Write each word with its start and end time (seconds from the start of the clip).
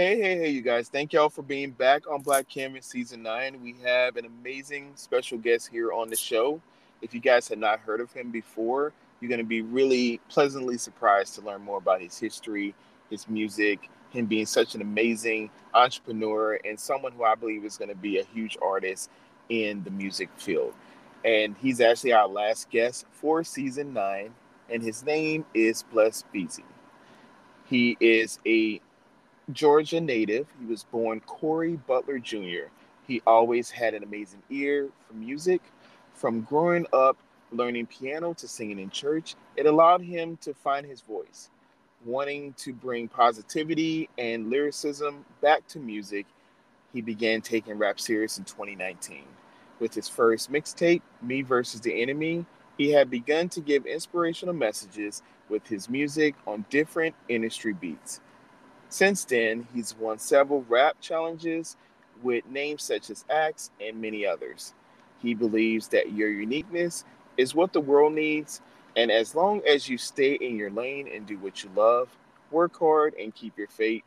Hey, 0.00 0.18
hey, 0.18 0.38
hey, 0.38 0.48
you 0.48 0.62
guys. 0.62 0.88
Thank 0.88 1.12
y'all 1.12 1.28
for 1.28 1.42
being 1.42 1.72
back 1.72 2.10
on 2.10 2.22
Black 2.22 2.48
Canvas 2.48 2.86
Season 2.86 3.22
9. 3.22 3.62
We 3.62 3.76
have 3.84 4.16
an 4.16 4.24
amazing 4.24 4.92
special 4.94 5.36
guest 5.36 5.68
here 5.68 5.92
on 5.92 6.08
the 6.08 6.16
show. 6.16 6.58
If 7.02 7.12
you 7.12 7.20
guys 7.20 7.48
had 7.48 7.58
not 7.58 7.80
heard 7.80 8.00
of 8.00 8.10
him 8.10 8.30
before, 8.30 8.94
you're 9.20 9.28
going 9.28 9.42
to 9.42 9.46
be 9.46 9.60
really 9.60 10.18
pleasantly 10.30 10.78
surprised 10.78 11.34
to 11.34 11.42
learn 11.42 11.60
more 11.60 11.76
about 11.76 12.00
his 12.00 12.18
history, 12.18 12.74
his 13.10 13.28
music, 13.28 13.90
him 14.08 14.24
being 14.24 14.46
such 14.46 14.74
an 14.74 14.80
amazing 14.80 15.50
entrepreneur, 15.74 16.58
and 16.64 16.80
someone 16.80 17.12
who 17.12 17.24
I 17.24 17.34
believe 17.34 17.66
is 17.66 17.76
going 17.76 17.90
to 17.90 17.94
be 17.94 18.20
a 18.20 18.24
huge 18.24 18.56
artist 18.62 19.10
in 19.50 19.84
the 19.84 19.90
music 19.90 20.30
field. 20.38 20.72
And 21.26 21.54
he's 21.60 21.82
actually 21.82 22.14
our 22.14 22.26
last 22.26 22.70
guest 22.70 23.04
for 23.12 23.44
Season 23.44 23.92
9, 23.92 24.32
and 24.70 24.82
his 24.82 25.04
name 25.04 25.44
is 25.52 25.82
Bless 25.92 26.24
Beezy. 26.32 26.64
He 27.66 27.98
is 28.00 28.38
a 28.46 28.80
Georgia 29.52 30.00
native. 30.00 30.46
He 30.58 30.66
was 30.66 30.84
born 30.84 31.20
Cory 31.20 31.76
Butler 31.86 32.18
Jr. 32.18 32.68
He 33.06 33.22
always 33.26 33.70
had 33.70 33.94
an 33.94 34.02
amazing 34.02 34.42
ear 34.50 34.88
for 35.06 35.14
music. 35.14 35.62
From 36.14 36.42
growing 36.42 36.86
up 36.92 37.16
learning 37.52 37.86
piano 37.86 38.34
to 38.34 38.46
singing 38.46 38.78
in 38.78 38.90
church, 38.90 39.34
it 39.56 39.66
allowed 39.66 40.02
him 40.02 40.36
to 40.42 40.54
find 40.54 40.86
his 40.86 41.00
voice. 41.00 41.50
Wanting 42.04 42.54
to 42.54 42.72
bring 42.72 43.08
positivity 43.08 44.08
and 44.18 44.48
lyricism 44.50 45.24
back 45.40 45.66
to 45.68 45.78
music, 45.78 46.26
he 46.92 47.00
began 47.00 47.40
taking 47.40 47.78
rap 47.78 48.00
serious 48.00 48.38
in 48.38 48.44
2019. 48.44 49.24
With 49.80 49.94
his 49.94 50.08
first 50.08 50.52
mixtape, 50.52 51.02
Me 51.22 51.42
versus 51.42 51.80
the 51.80 52.02
Enemy, 52.02 52.44
he 52.78 52.90
had 52.90 53.10
begun 53.10 53.48
to 53.50 53.60
give 53.60 53.86
inspirational 53.86 54.54
messages 54.54 55.22
with 55.48 55.66
his 55.66 55.88
music 55.88 56.34
on 56.46 56.64
different 56.70 57.14
industry 57.28 57.72
beats. 57.72 58.20
Since 58.90 59.24
then, 59.24 59.68
he's 59.72 59.96
won 59.96 60.18
several 60.18 60.64
rap 60.68 60.96
challenges 61.00 61.76
with 62.22 62.44
names 62.50 62.82
such 62.82 63.08
as 63.08 63.24
Axe 63.30 63.70
and 63.80 64.00
many 64.00 64.26
others. 64.26 64.74
He 65.22 65.32
believes 65.32 65.88
that 65.88 66.12
your 66.12 66.30
uniqueness 66.30 67.04
is 67.36 67.54
what 67.54 67.72
the 67.72 67.80
world 67.80 68.12
needs, 68.12 68.60
and 68.96 69.10
as 69.10 69.34
long 69.34 69.62
as 69.66 69.88
you 69.88 69.96
stay 69.96 70.34
in 70.34 70.56
your 70.56 70.70
lane 70.70 71.08
and 71.08 71.24
do 71.24 71.38
what 71.38 71.62
you 71.62 71.70
love, 71.76 72.08
work 72.50 72.76
hard 72.76 73.14
and 73.14 73.34
keep 73.34 73.56
your 73.56 73.68
faith, 73.68 74.02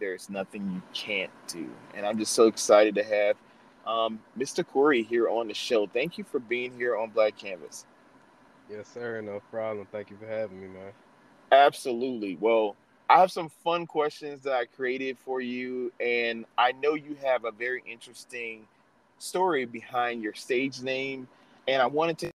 there's 0.00 0.28
nothing 0.28 0.70
you 0.74 0.82
can't 0.92 1.30
do. 1.46 1.70
And 1.94 2.04
I'm 2.04 2.18
just 2.18 2.32
so 2.32 2.48
excited 2.48 2.96
to 2.96 3.04
have 3.04 3.36
um, 3.86 4.18
Mr. 4.36 4.66
Cory 4.66 5.04
here 5.04 5.28
on 5.28 5.46
the 5.46 5.54
show. 5.54 5.86
Thank 5.86 6.18
you 6.18 6.24
for 6.24 6.40
being 6.40 6.76
here 6.76 6.96
on 6.96 7.10
Black 7.10 7.36
Canvas. 7.38 7.86
Yes, 8.68 8.88
sir. 8.88 9.20
No 9.20 9.40
problem. 9.52 9.86
Thank 9.92 10.10
you 10.10 10.16
for 10.16 10.26
having 10.26 10.60
me, 10.60 10.66
man. 10.66 10.92
Absolutely. 11.52 12.36
Well, 12.40 12.74
I 13.08 13.20
have 13.20 13.30
some 13.30 13.48
fun 13.48 13.86
questions 13.86 14.42
that 14.42 14.54
I 14.54 14.64
created 14.64 15.16
for 15.18 15.40
you, 15.40 15.92
and 16.00 16.44
I 16.58 16.72
know 16.72 16.94
you 16.94 17.16
have 17.22 17.44
a 17.44 17.52
very 17.52 17.82
interesting 17.90 18.66
story 19.18 19.64
behind 19.64 20.22
your 20.22 20.34
stage 20.34 20.82
name, 20.82 21.28
and 21.68 21.80
I 21.80 21.86
wanted 21.86 22.18
to 22.18 22.30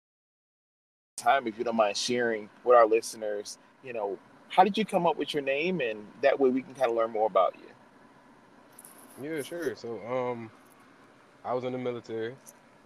time 1.17 1.47
if 1.47 1.57
you 1.57 1.63
don't 1.63 1.75
mind 1.75 1.97
sharing 1.97 2.49
with 2.63 2.77
our 2.77 2.85
listeners, 2.85 3.57
you 3.83 3.91
know, 3.93 4.17
how 4.49 4.63
did 4.63 4.77
you 4.77 4.85
come 4.85 5.07
up 5.07 5.17
with 5.17 5.33
your 5.33 5.43
name, 5.43 5.81
and 5.81 6.05
that 6.21 6.39
way 6.39 6.49
we 6.49 6.61
can 6.61 6.73
kind 6.73 6.89
of 6.89 6.95
learn 6.95 7.11
more 7.11 7.27
about 7.27 7.55
you. 7.55 9.29
Yeah, 9.29 9.41
sure. 9.41 9.75
So, 9.75 9.99
um, 10.07 10.51
I 11.43 11.53
was 11.53 11.63
in 11.63 11.71
the 11.71 11.77
military. 11.77 12.35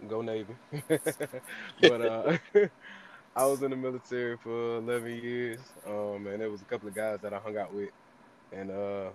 Go 0.08 0.22
Navy. 0.22 0.54
but 0.88 2.00
uh 2.00 2.38
I 3.34 3.46
was 3.46 3.62
in 3.62 3.70
the 3.70 3.76
military 3.76 4.36
for 4.36 4.76
11 4.78 5.10
years, 5.22 5.60
um, 5.86 6.26
and 6.26 6.40
there 6.40 6.50
was 6.50 6.62
a 6.62 6.66
couple 6.66 6.88
of 6.88 6.94
guys 6.94 7.20
that 7.22 7.32
I 7.32 7.38
hung 7.38 7.56
out 7.56 7.72
with, 7.72 7.90
and 8.52 8.70
uh, 8.70 9.10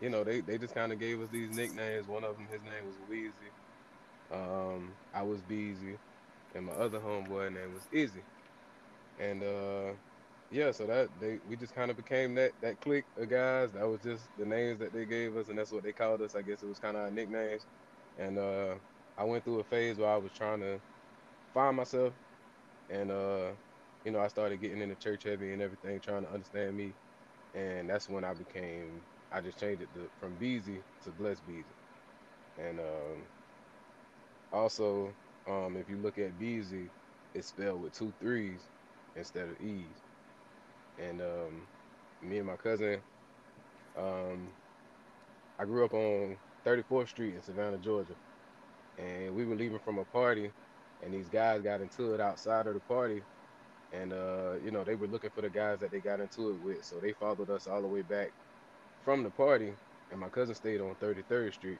you 0.00 0.10
know, 0.10 0.24
they, 0.24 0.40
they 0.40 0.58
just 0.58 0.74
kind 0.74 0.92
of 0.92 0.98
gave 0.98 1.20
us 1.20 1.28
these 1.30 1.50
nicknames. 1.50 2.06
One 2.06 2.24
of 2.24 2.36
them, 2.36 2.48
his 2.50 2.62
name 2.62 2.86
was 2.86 2.96
Weezy. 3.10 3.50
Um, 4.30 4.96
I 5.14 5.22
was 5.22 5.40
Beezy, 5.42 5.98
and 6.54 6.66
my 6.66 6.72
other 6.72 7.00
homeboy 7.00 7.54
name 7.54 7.74
was 7.74 7.88
Izzy. 7.92 8.24
And 9.18 9.42
uh, 9.42 9.92
yeah, 10.50 10.72
so 10.72 10.86
that 10.86 11.08
they 11.20 11.38
we 11.48 11.56
just 11.56 11.74
kind 11.74 11.90
of 11.90 11.96
became 11.96 12.34
that 12.34 12.52
that 12.60 12.80
clique 12.80 13.06
of 13.16 13.28
guys. 13.28 13.72
That 13.72 13.88
was 13.88 14.00
just 14.02 14.28
the 14.38 14.46
names 14.46 14.78
that 14.80 14.92
they 14.92 15.06
gave 15.06 15.36
us, 15.36 15.48
and 15.48 15.58
that's 15.58 15.72
what 15.72 15.82
they 15.82 15.92
called 15.92 16.22
us. 16.22 16.34
I 16.34 16.42
guess 16.42 16.62
it 16.62 16.68
was 16.68 16.78
kind 16.78 16.96
of 16.96 17.04
our 17.04 17.10
nicknames. 17.10 17.66
And 18.18 18.38
uh, 18.38 18.74
I 19.16 19.24
went 19.24 19.44
through 19.44 19.60
a 19.60 19.64
phase 19.64 19.98
where 19.98 20.10
I 20.10 20.16
was 20.16 20.32
trying 20.32 20.60
to 20.60 20.80
find 21.54 21.76
myself 21.76 22.12
and 22.90 23.12
uh, 23.12 23.52
you 24.04 24.12
know, 24.12 24.20
I 24.20 24.28
started 24.28 24.60
getting 24.60 24.82
into 24.82 24.96
church 24.96 25.24
heavy 25.24 25.52
and 25.54 25.62
everything, 25.62 26.00
trying 26.00 26.24
to 26.24 26.32
understand 26.32 26.76
me, 26.76 26.96
and 27.54 27.90
that's 27.90 28.08
when 28.08 28.24
I 28.24 28.34
became. 28.34 29.04
I 29.32 29.42
just 29.42 29.60
changed 29.60 29.82
it 29.82 29.94
to, 29.94 30.10
from 30.20 30.36
Beezy 30.36 30.84
to 31.04 31.12
Bless 31.12 31.40
Beezy, 31.40 31.74
and 32.58 32.80
um, 32.80 33.26
also, 34.52 35.14
um, 35.48 35.76
if 35.76 35.88
you 35.88 35.98
look 35.98 36.18
at 36.18 36.38
Beezy, 36.38 36.92
it's 37.34 37.48
spelled 37.48 37.82
with 37.82 37.94
two 37.94 38.14
threes 38.20 38.68
instead 39.16 39.50
of 39.50 39.60
e's, 39.60 39.98
and 40.98 41.22
um, 41.22 41.68
me 42.22 42.38
and 42.38 42.48
my 42.48 42.56
cousin, 42.56 43.02
um, 43.96 44.54
I 45.58 45.66
grew 45.66 45.86
up 45.86 45.94
on 45.94 46.38
34th 46.66 47.08
Street 47.10 47.36
in 47.36 47.42
Savannah, 47.42 47.78
Georgia, 47.78 48.16
and 48.98 49.34
we 49.34 49.46
were 49.46 49.56
leaving 49.56 49.80
from 49.80 49.98
a 49.98 50.06
party 50.06 50.52
and 51.04 51.12
these 51.12 51.28
guys 51.28 51.62
got 51.62 51.80
into 51.80 52.14
it 52.14 52.20
outside 52.20 52.66
of 52.66 52.74
the 52.74 52.80
party. 52.80 53.22
And 53.92 54.12
uh, 54.12 54.52
you 54.64 54.70
know 54.70 54.84
they 54.84 54.94
were 54.94 55.08
looking 55.08 55.30
for 55.30 55.40
the 55.40 55.50
guys 55.50 55.80
that 55.80 55.90
they 55.90 55.98
got 55.98 56.20
into 56.20 56.50
it 56.50 56.62
with. 56.64 56.84
So 56.84 56.96
they 56.96 57.12
followed 57.12 57.50
us 57.50 57.66
all 57.66 57.82
the 57.82 57.88
way 57.88 58.02
back 58.02 58.32
from 59.04 59.22
the 59.22 59.30
party. 59.30 59.72
And 60.10 60.20
my 60.20 60.28
cousin 60.28 60.54
stayed 60.54 60.80
on 60.80 60.94
33rd 60.96 61.54
street. 61.54 61.78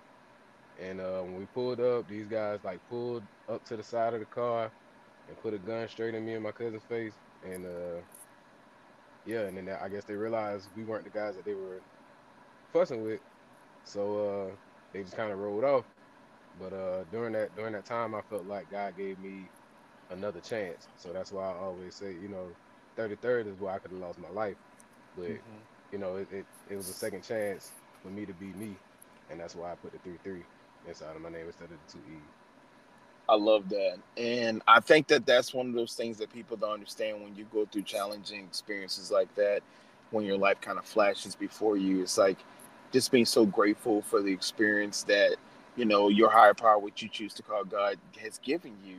And 0.80 1.00
uh, 1.00 1.20
when 1.20 1.38
we 1.38 1.44
pulled 1.47 1.80
up 1.80 2.09
these 2.09 2.26
guys 2.26 2.60
like 2.64 2.80
pulled 2.88 3.22
up 3.48 3.64
to 3.66 3.76
the 3.76 3.82
side 3.82 4.14
of 4.14 4.20
the 4.20 4.26
car 4.26 4.70
and 5.28 5.42
put 5.42 5.54
a 5.54 5.59
gun 5.59 5.88
straight 5.88 6.14
in 6.14 6.25
me 6.25 6.34
and 6.34 6.42
my 6.42 6.53
cousin's 6.53 6.82
face. 6.88 7.12
And 7.44 7.66
uh, 7.66 8.00
yeah 9.26 9.41
and 9.41 9.56
then 9.56 9.69
i 9.82 9.86
guess 9.86 10.04
they 10.04 10.14
realized 10.14 10.69
we 10.75 10.82
weren't 10.82 11.04
the 11.04 11.10
guys 11.10 11.36
that 11.36 11.44
they 11.44 11.53
were 11.53 11.80
fussing 12.72 13.04
with. 13.04 13.20
So 13.84 14.48
uh, 14.50 14.54
they 14.92 15.03
just 15.03 15.16
kind 15.16 15.32
of 15.32 15.38
rolled 15.38 15.64
off 15.64 15.84
but 16.58 16.72
uh, 16.72 17.04
during 17.12 17.32
that 17.34 17.54
during 17.56 17.72
that 17.72 17.84
time, 17.84 18.14
I 18.14 18.22
felt 18.22 18.46
like 18.46 18.70
God 18.70 18.96
gave 18.96 19.18
me 19.18 19.48
another 20.10 20.40
chance. 20.40 20.88
So 20.96 21.12
that's 21.12 21.32
why 21.32 21.50
I 21.50 21.54
always 21.54 21.94
say, 21.94 22.12
you 22.20 22.28
know, 22.28 22.48
33rd 22.96 23.52
is 23.52 23.60
where 23.60 23.72
I 23.72 23.78
could 23.78 23.92
have 23.92 24.00
lost 24.00 24.18
my 24.18 24.30
life, 24.30 24.56
but 25.16 25.28
mm-hmm. 25.28 25.58
you 25.92 25.98
know, 25.98 26.16
it, 26.16 26.28
it, 26.32 26.46
it 26.68 26.76
was 26.76 26.88
a 26.88 26.92
second 26.92 27.22
chance 27.22 27.70
for 28.02 28.08
me 28.08 28.26
to 28.26 28.32
be 28.34 28.46
me, 28.46 28.76
and 29.30 29.38
that's 29.38 29.54
why 29.54 29.72
I 29.72 29.74
put 29.76 29.92
the 29.92 29.98
three 29.98 30.18
three 30.24 30.42
inside 30.88 31.14
of 31.14 31.22
my 31.22 31.28
name 31.28 31.46
instead 31.46 31.64
of 31.64 31.70
the 31.86 31.92
two 31.92 31.98
E's. 32.10 32.20
I 33.28 33.36
love 33.36 33.68
that. 33.68 33.98
And 34.16 34.60
I 34.66 34.80
think 34.80 35.06
that 35.06 35.24
that's 35.24 35.54
one 35.54 35.68
of 35.68 35.74
those 35.74 35.94
things 35.94 36.18
that 36.18 36.32
people 36.32 36.56
don't 36.56 36.72
understand 36.72 37.22
when 37.22 37.36
you 37.36 37.46
go 37.52 37.64
through 37.64 37.82
challenging 37.82 38.40
experiences 38.40 39.12
like 39.12 39.32
that, 39.36 39.62
when 40.10 40.24
your 40.24 40.36
life 40.36 40.60
kind 40.60 40.78
of 40.78 40.84
flashes 40.84 41.36
before 41.36 41.76
you. 41.76 42.02
It's 42.02 42.18
like 42.18 42.38
just 42.90 43.12
being 43.12 43.24
so 43.24 43.46
grateful 43.46 44.02
for 44.02 44.20
the 44.20 44.32
experience 44.32 45.04
that 45.04 45.36
you 45.80 45.86
know, 45.86 46.10
your 46.10 46.28
higher 46.28 46.52
power, 46.52 46.78
what 46.78 47.00
you 47.00 47.08
choose 47.08 47.32
to 47.32 47.42
call 47.42 47.64
God, 47.64 47.96
has 48.20 48.38
given 48.41 48.76
you. 48.84 48.96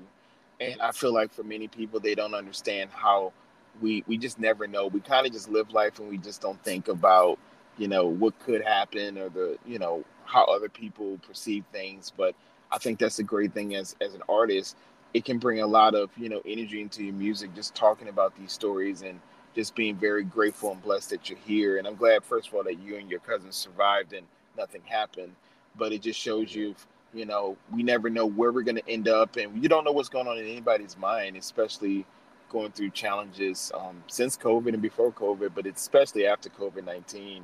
And 0.59 0.81
I 0.81 0.92
feel 0.92 1.14
like 1.14 1.31
for 1.31 1.44
many 1.44 1.68
people, 1.68 2.00
they 2.00 2.16
don't 2.16 2.34
understand 2.34 2.90
how 2.92 3.34
we 3.81 4.03
we 4.08 4.18
just 4.18 4.40
never 4.40 4.66
know. 4.66 4.88
We 4.88 5.00
kind 5.00 5.28
of 5.28 5.31
just 5.31 5.47
live 5.47 5.72
life 5.72 6.00
and 6.00 6.09
we 6.09 6.18
just 6.18 6.42
don't 6.42 6.62
think 6.64 6.88
about, 6.88 7.38
you 7.78 7.88
know, 7.88 8.08
what 8.08 8.38
could 8.40 8.64
happen 8.64 9.19
or 9.19 9.30
the, 9.30 9.59
you 9.64 9.78
know, 9.78 10.03
how 10.25 10.44
other 10.46 10.69
people 10.69 11.19
perceive 11.19 11.64
things. 11.72 12.12
But 12.18 12.34
I 12.72 12.80
think 12.80 12.98
that's 12.98 13.19
a 13.19 13.24
great 13.24 13.53
thing 13.53 13.75
as 13.75 13.96
as 14.02 14.16
an 14.16 14.24
artist. 14.28 14.75
It 15.13 15.24
can 15.24 15.38
bring 15.38 15.62
a 15.62 15.68
lot 15.68 15.94
of, 15.94 16.09
you 16.18 16.30
know, 16.30 16.42
energy 16.48 16.81
into 16.81 17.03
your 17.03 17.13
music, 17.13 17.54
just 17.54 17.75
talking 17.75 18.07
about 18.07 18.36
these 18.39 18.51
stories 18.51 19.04
and 19.04 19.19
just 19.54 19.75
being 19.75 19.95
very 19.95 20.24
grateful 20.24 20.72
and 20.72 20.81
blessed 20.81 21.12
that 21.12 21.30
you're 21.30 21.38
here. 21.45 21.78
And 21.78 21.86
I'm 21.86 21.95
glad, 21.95 22.24
first 22.24 22.48
of 22.48 22.56
all, 22.56 22.63
that 22.63 22.80
you 22.80 22.95
and 22.95 23.07
your 23.07 23.19
cousin 23.19 23.51
survived 23.51 24.13
and 24.13 24.25
nothing 24.57 24.81
happened 24.88 25.36
but 25.77 25.91
it 25.91 26.01
just 26.01 26.19
shows 26.19 26.53
you 26.53 26.75
you 27.13 27.25
know 27.25 27.57
we 27.71 27.83
never 27.83 28.09
know 28.09 28.25
where 28.25 28.51
we're 28.51 28.62
going 28.62 28.75
to 28.75 28.89
end 28.89 29.07
up 29.07 29.35
and 29.35 29.62
you 29.62 29.69
don't 29.69 29.83
know 29.83 29.91
what's 29.91 30.09
going 30.09 30.27
on 30.27 30.38
in 30.38 30.45
anybody's 30.45 30.97
mind 30.97 31.35
especially 31.35 32.06
going 32.50 32.71
through 32.71 32.89
challenges 32.89 33.71
um, 33.75 34.01
since 34.07 34.38
covid 34.38 34.73
and 34.73 34.81
before 34.81 35.12
covid 35.12 35.51
but 35.53 35.65
especially 35.65 36.25
after 36.25 36.50
covid-19 36.50 37.41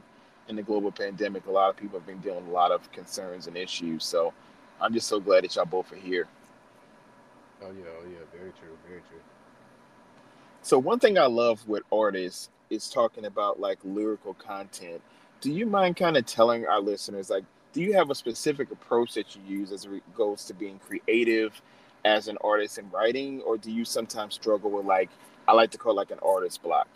and 0.47 0.57
the 0.57 0.63
global 0.63 0.91
pandemic 0.91 1.45
a 1.47 1.51
lot 1.51 1.69
of 1.69 1.75
people 1.75 1.99
have 1.99 2.07
been 2.07 2.19
dealing 2.19 2.43
with 2.43 2.49
a 2.49 2.53
lot 2.53 2.71
of 2.71 2.89
concerns 2.91 3.47
and 3.47 3.57
issues 3.57 4.03
so 4.03 4.33
i'm 4.81 4.93
just 4.93 5.07
so 5.07 5.19
glad 5.19 5.43
that 5.43 5.55
y'all 5.55 5.65
both 5.65 5.91
are 5.91 5.97
here. 5.97 6.27
Oh 7.61 7.71
yeah 7.71 7.85
oh 7.99 8.05
yeah 8.05 8.19
very 8.37 8.51
true 8.51 8.77
very 8.87 9.01
true. 9.09 9.19
So 10.61 10.77
one 10.77 10.99
thing 10.99 11.17
i 11.17 11.25
love 11.25 11.67
with 11.67 11.83
artists 11.91 12.49
is 12.69 12.89
talking 12.89 13.25
about 13.25 13.59
like 13.59 13.79
lyrical 13.83 14.33
content. 14.35 15.01
Do 15.41 15.51
you 15.51 15.65
mind 15.65 15.95
kind 15.95 16.17
of 16.17 16.25
telling 16.25 16.65
our 16.65 16.79
listeners 16.79 17.29
like 17.29 17.43
do 17.77 17.83
you 17.83 17.93
have 17.93 18.09
a 18.09 18.15
specific 18.15 18.71
approach 18.71 19.13
that 19.13 19.35
you 19.35 19.59
use 19.59 19.71
as 19.71 19.85
it 19.85 20.01
goes 20.15 20.45
to 20.45 20.53
being 20.55 20.79
creative 20.79 21.61
as 22.05 22.27
an 22.27 22.35
artist 22.43 22.79
in 22.79 22.89
writing, 22.89 23.39
or 23.41 23.55
do 23.55 23.71
you 23.71 23.85
sometimes 23.85 24.33
struggle 24.33 24.71
with 24.71 24.87
like 24.87 25.11
I 25.47 25.53
like 25.53 25.69
to 25.71 25.77
call 25.77 25.93
like 25.93 26.09
an 26.09 26.17
artist 26.25 26.63
block? 26.63 26.87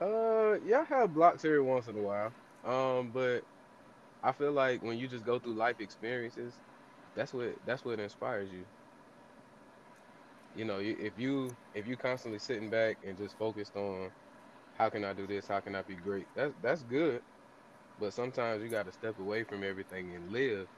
Uh, 0.00 0.58
yeah, 0.64 0.84
I 0.88 0.94
have 0.94 1.12
blocks 1.12 1.44
every 1.44 1.60
once 1.60 1.88
in 1.88 1.98
a 1.98 2.02
while. 2.02 2.32
Um, 2.64 3.10
but 3.12 3.42
I 4.22 4.30
feel 4.30 4.52
like 4.52 4.80
when 4.80 4.96
you 4.96 5.08
just 5.08 5.26
go 5.26 5.40
through 5.40 5.54
life 5.54 5.80
experiences, 5.80 6.52
that's 7.16 7.34
what 7.34 7.56
that's 7.66 7.84
what 7.84 7.98
inspires 7.98 8.48
you. 8.52 8.62
You 10.54 10.66
know, 10.66 10.78
if 10.78 11.18
you 11.18 11.50
if 11.74 11.88
you 11.88 11.96
constantly 11.96 12.38
sitting 12.38 12.70
back 12.70 12.98
and 13.04 13.18
just 13.18 13.36
focused 13.38 13.74
on 13.74 14.12
how 14.78 14.88
can 14.88 15.04
I 15.04 15.14
do 15.14 15.26
this, 15.26 15.48
how 15.48 15.58
can 15.58 15.74
I 15.74 15.82
be 15.82 15.96
great, 15.96 16.28
that's 16.36 16.54
that's 16.62 16.82
good. 16.84 17.22
But 18.00 18.12
sometimes 18.12 18.62
you 18.62 18.68
got 18.68 18.86
to 18.86 18.92
step 18.92 19.18
away 19.18 19.44
from 19.44 19.64
everything 19.64 20.14
and 20.14 20.32
live. 20.32 20.68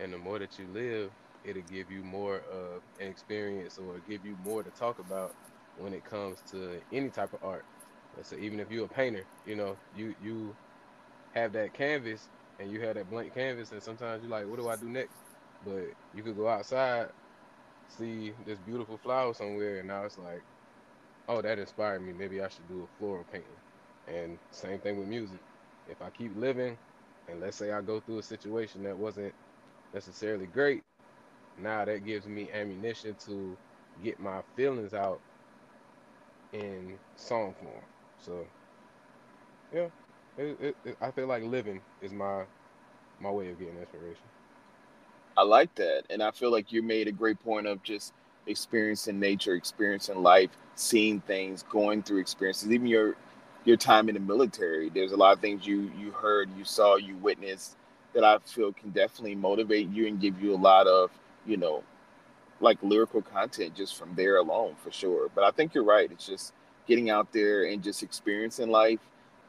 And 0.00 0.12
the 0.12 0.18
more 0.18 0.38
that 0.38 0.58
you 0.58 0.66
live, 0.72 1.10
it'll 1.44 1.62
give 1.62 1.90
you 1.90 2.02
more 2.02 2.36
of 2.52 2.82
an 3.00 3.08
experience 3.08 3.78
or 3.78 3.98
give 4.08 4.24
you 4.24 4.36
more 4.44 4.62
to 4.62 4.70
talk 4.70 4.98
about 4.98 5.34
when 5.78 5.92
it 5.94 6.04
comes 6.04 6.38
to 6.50 6.80
any 6.92 7.10
type 7.10 7.32
of 7.32 7.42
art. 7.42 7.64
So 8.22 8.36
even 8.36 8.60
if 8.60 8.70
you're 8.70 8.84
a 8.84 8.88
painter, 8.88 9.24
you 9.46 9.56
know, 9.56 9.76
you 9.96 10.14
you 10.22 10.54
have 11.34 11.52
that 11.54 11.72
canvas 11.72 12.28
and 12.58 12.70
you 12.70 12.80
have 12.82 12.96
that 12.96 13.10
blank 13.10 13.34
canvas, 13.34 13.72
and 13.72 13.82
sometimes 13.82 14.22
you're 14.22 14.30
like, 14.30 14.46
what 14.46 14.58
do 14.58 14.68
I 14.68 14.76
do 14.76 14.88
next? 14.88 15.14
But 15.64 15.84
you 16.14 16.22
could 16.22 16.36
go 16.36 16.48
outside, 16.48 17.08
see 17.88 18.32
this 18.46 18.58
beautiful 18.66 18.98
flower 18.98 19.32
somewhere, 19.34 19.78
and 19.78 19.88
now 19.88 20.04
it's 20.04 20.18
like, 20.18 20.42
oh, 21.28 21.40
that 21.42 21.58
inspired 21.58 22.02
me. 22.02 22.12
Maybe 22.12 22.42
I 22.42 22.48
should 22.48 22.68
do 22.68 22.82
a 22.82 22.98
floral 22.98 23.24
painting. 23.32 23.48
And 24.06 24.38
same 24.50 24.78
thing 24.80 24.98
with 24.98 25.08
music. 25.08 25.40
If 25.90 26.00
I 26.02 26.10
keep 26.10 26.36
living, 26.36 26.76
and 27.28 27.40
let's 27.40 27.56
say 27.56 27.72
I 27.72 27.80
go 27.80 28.00
through 28.00 28.18
a 28.18 28.22
situation 28.22 28.82
that 28.84 28.96
wasn't 28.96 29.34
necessarily 29.94 30.46
great, 30.46 30.82
now 31.58 31.84
that 31.84 32.04
gives 32.04 32.26
me 32.26 32.48
ammunition 32.52 33.14
to 33.26 33.56
get 34.02 34.18
my 34.20 34.40
feelings 34.56 34.94
out 34.94 35.20
in 36.52 36.98
song 37.16 37.54
form. 37.62 37.82
So, 38.18 38.46
yeah, 39.74 39.88
it, 40.38 40.58
it, 40.60 40.76
it, 40.84 40.96
I 41.00 41.10
feel 41.10 41.26
like 41.26 41.42
living 41.44 41.80
is 42.00 42.12
my 42.12 42.44
my 43.20 43.30
way 43.30 43.50
of 43.50 43.58
getting 43.58 43.78
inspiration. 43.78 44.24
I 45.36 45.42
like 45.42 45.74
that, 45.76 46.04
and 46.10 46.22
I 46.22 46.30
feel 46.30 46.50
like 46.50 46.72
you 46.72 46.82
made 46.82 47.08
a 47.08 47.12
great 47.12 47.42
point 47.42 47.66
of 47.66 47.82
just 47.82 48.12
experiencing 48.46 49.18
nature, 49.18 49.54
experiencing 49.54 50.22
life, 50.22 50.50
seeing 50.74 51.20
things, 51.20 51.64
going 51.70 52.02
through 52.02 52.18
experiences. 52.18 52.70
Even 52.70 52.86
your 52.86 53.16
your 53.64 53.76
time 53.76 54.08
in 54.08 54.14
the 54.14 54.20
military, 54.20 54.90
there's 54.90 55.12
a 55.12 55.16
lot 55.16 55.32
of 55.34 55.40
things 55.40 55.66
you 55.66 55.90
you 55.98 56.10
heard, 56.12 56.48
you 56.56 56.64
saw, 56.64 56.96
you 56.96 57.16
witnessed 57.16 57.76
that 58.14 58.24
I 58.24 58.38
feel 58.38 58.72
can 58.72 58.90
definitely 58.90 59.34
motivate 59.34 59.88
you 59.88 60.06
and 60.06 60.20
give 60.20 60.42
you 60.42 60.54
a 60.54 60.56
lot 60.56 60.86
of 60.86 61.10
you 61.46 61.56
know 61.56 61.82
like 62.60 62.78
lyrical 62.82 63.22
content 63.22 63.74
just 63.74 63.96
from 63.96 64.14
there 64.14 64.36
alone 64.36 64.74
for 64.82 64.90
sure. 64.90 65.28
But 65.34 65.44
I 65.44 65.50
think 65.50 65.74
you're 65.74 65.84
right. 65.84 66.10
It's 66.10 66.26
just 66.26 66.54
getting 66.86 67.10
out 67.10 67.32
there 67.32 67.64
and 67.64 67.82
just 67.82 68.02
experiencing 68.02 68.70
life 68.70 69.00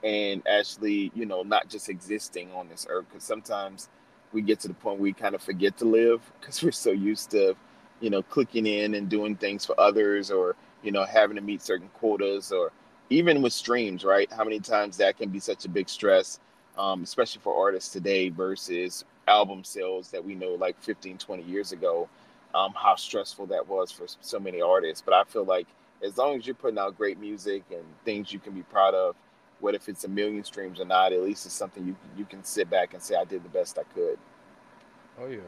and 0.03 0.41
actually, 0.47 1.11
you 1.15 1.25
know, 1.25 1.43
not 1.43 1.69
just 1.69 1.89
existing 1.89 2.51
on 2.51 2.67
this 2.67 2.85
earth. 2.89 3.05
Because 3.09 3.23
sometimes 3.23 3.89
we 4.33 4.41
get 4.41 4.59
to 4.61 4.67
the 4.67 4.73
point 4.73 4.97
where 4.97 5.03
we 5.03 5.13
kind 5.13 5.35
of 5.35 5.41
forget 5.41 5.77
to 5.77 5.85
live 5.85 6.21
because 6.39 6.61
we're 6.63 6.71
so 6.71 6.91
used 6.91 7.31
to, 7.31 7.55
you 8.01 8.09
know, 8.09 8.23
clicking 8.23 8.65
in 8.65 8.95
and 8.95 9.09
doing 9.09 9.35
things 9.35 9.65
for 9.65 9.79
others 9.79 10.31
or, 10.31 10.55
you 10.81 10.91
know, 10.91 11.05
having 11.05 11.35
to 11.35 11.41
meet 11.41 11.61
certain 11.61 11.89
quotas 11.93 12.51
or 12.51 12.71
even 13.09 13.41
with 13.41 13.53
streams, 13.53 14.03
right? 14.03 14.31
How 14.31 14.43
many 14.43 14.59
times 14.59 14.97
that 14.97 15.17
can 15.17 15.29
be 15.29 15.39
such 15.39 15.65
a 15.65 15.69
big 15.69 15.89
stress, 15.89 16.39
um, 16.77 17.03
especially 17.03 17.41
for 17.41 17.55
artists 17.55 17.91
today 17.91 18.29
versus 18.29 19.05
album 19.27 19.63
sales 19.63 20.09
that 20.11 20.23
we 20.23 20.35
know 20.35 20.53
like 20.55 20.79
15, 20.81 21.17
20 21.17 21.43
years 21.43 21.71
ago, 21.71 22.09
um, 22.53 22.73
how 22.75 22.95
stressful 22.95 23.47
that 23.47 23.67
was 23.67 23.91
for 23.91 24.05
so 24.21 24.39
many 24.39 24.61
artists. 24.61 25.01
But 25.03 25.13
I 25.13 25.23
feel 25.23 25.45
like 25.45 25.67
as 26.03 26.17
long 26.17 26.37
as 26.37 26.45
you're 26.45 26.55
putting 26.55 26.77
out 26.79 26.97
great 26.97 27.19
music 27.19 27.63
and 27.71 27.83
things 28.05 28.33
you 28.33 28.39
can 28.39 28.53
be 28.53 28.63
proud 28.63 28.93
of, 28.93 29.15
what 29.59 29.75
if 29.75 29.87
it's 29.87 30.03
a 30.03 30.09
million 30.09 30.43
streams 30.43 30.79
or 30.79 30.85
not, 30.85 31.13
at 31.13 31.21
least 31.21 31.45
it's 31.45 31.55
something 31.55 31.85
you 31.85 31.95
you 32.17 32.25
can 32.25 32.43
sit 32.43 32.69
back 32.69 32.93
and 32.93 33.01
say 33.01 33.15
I 33.15 33.23
did 33.23 33.43
the 33.43 33.49
best 33.49 33.79
I 33.79 33.83
could. 33.93 34.19
Oh 35.19 35.27
yeah, 35.27 35.39